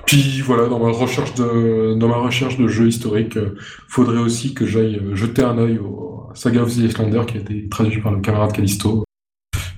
[0.07, 3.57] Puis voilà, dans ma recherche de, dans ma recherche de jeux historiques, euh,
[3.89, 7.41] faudrait aussi que j'aille euh, jeter un œil au Saga of the Icelander qui a
[7.41, 9.05] été traduit par le camarade Callisto,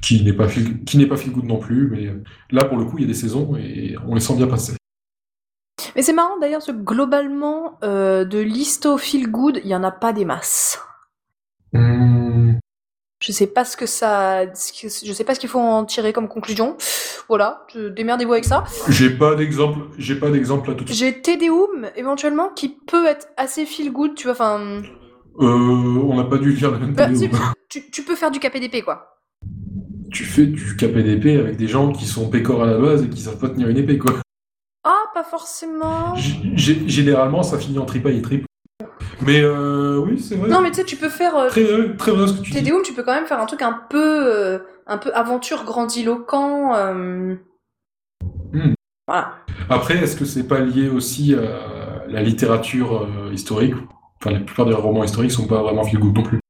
[0.02, 2.84] qui n'est pas qui n'est pas feel good non plus, mais euh, là pour le
[2.84, 4.74] coup il y a des saisons et on les sent bien passer.
[5.96, 9.90] Mais c'est marrant d'ailleurs, que globalement, euh, de listo feel good, il y en a
[9.90, 10.80] pas des masses.
[11.72, 12.17] Mmh.
[13.28, 16.28] Je sais pas ce que ça, je sais pas ce qu'il faut en tirer comme
[16.28, 16.78] conclusion.
[17.28, 18.64] Voilà, démerdez-vous avec ça.
[18.88, 20.98] J'ai pas d'exemple, j'ai pas d'exemple là tout de suite.
[20.98, 24.80] J'ai Tedeum éventuellement qui peut être assez feel good, tu vois, enfin.
[25.40, 27.08] Euh, on n'a pas dû lire la même Bah,
[27.68, 29.18] tu, tu peux faire du KPDP quoi.
[30.10, 33.20] Tu fais du KPDP avec des gens qui sont pécores à la base et qui
[33.20, 34.14] savent pas tenir une épée quoi.
[34.84, 36.14] Ah, pas forcément.
[36.16, 38.46] G- Généralement ça finit en tripaille et triple.
[39.22, 40.48] Mais euh, oui c'est vrai.
[40.48, 41.36] Non, mais tu sais, tu peux faire.
[41.36, 42.72] euh, Très vrai, très vrai ce que tu dis.
[42.84, 46.74] Tu peux quand même faire un truc un peu, euh, un peu aventure grandiloquent.
[46.74, 47.34] euh,
[48.52, 48.72] Hmm.
[49.06, 49.34] Voilà.
[49.68, 53.74] Après, est-ce que c'est pas lié aussi à la littérature euh, historique?
[54.20, 56.40] Enfin, la plupart des romans historiques sont pas vraiment feel good non plus.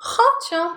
[0.00, 0.72] Ah tiens,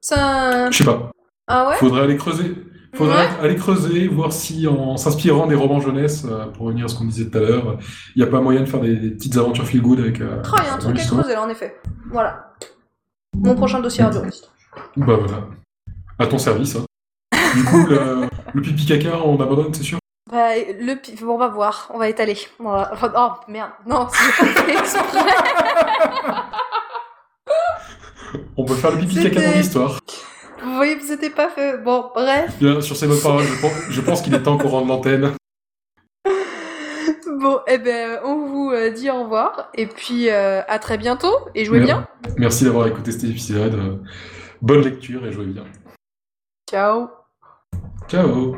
[0.00, 0.70] ça.
[0.70, 1.10] Je sais pas.
[1.46, 1.76] Ah ouais?
[1.76, 2.54] Faudrait aller creuser.
[2.96, 3.30] Faudrait Ouais.
[3.42, 7.04] aller creuser, voir si en s'inspirant des romans jeunesse, euh, pour revenir à ce qu'on
[7.04, 7.78] disait tout à l'heure,
[8.14, 10.20] il n'y a pas moyen de faire des, des petites aventures feel good avec.
[10.20, 11.76] Euh, il y a un truc à creuser là, en effet.
[12.10, 12.52] Voilà.
[13.36, 14.50] Mon prochain dossier arduriste.
[14.96, 15.44] Bah voilà.
[16.18, 16.76] À ton service.
[16.76, 16.84] hein.
[17.54, 19.98] Du coup, le, le pipi caca, on abandonne, c'est sûr?
[20.30, 22.36] Bah, le pi- bon, on va voir, on va étaler.
[22.60, 24.44] On va- enfin, oh merde, non, c'est.
[28.56, 29.98] On peut faire le pipi caca dans l'histoire.
[30.62, 31.78] Vous voyez que c'était pas fait.
[31.78, 32.56] Bon, bref.
[32.58, 35.32] Bien, sur ces bonnes paroles, je pense, je pense qu'il est temps qu'on rende l'antenne.
[37.38, 39.70] Bon, eh ben, on vous euh, dit au revoir.
[39.74, 41.34] Et puis, euh, à très bientôt.
[41.54, 42.08] Et jouez Mer- bien.
[42.38, 43.74] Merci d'avoir écouté cet épisode.
[43.74, 43.96] Euh,
[44.62, 45.64] Bonne lecture et jouez bien.
[46.68, 47.08] Ciao.
[48.08, 48.56] Ciao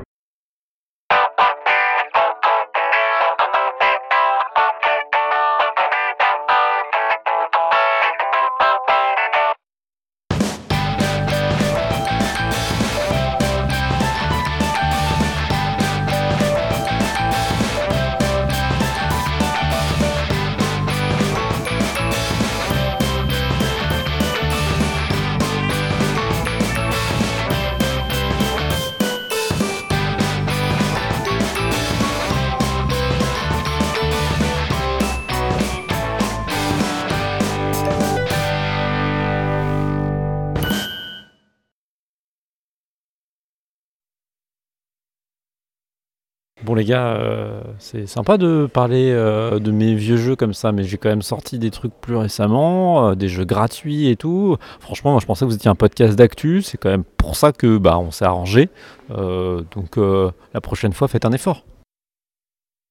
[46.79, 50.85] les gars, euh, c'est sympa de parler euh, de mes vieux jeux comme ça, mais
[50.85, 54.57] j'ai quand même sorti des trucs plus récemment, euh, des jeux gratuits et tout.
[54.81, 57.53] Franchement, moi je pensais que vous étiez un podcast d'actu, c'est quand même pour ça
[57.53, 58.71] que bah on s'est arrangé.
[59.11, 61.65] Donc la prochaine fois, faites un effort.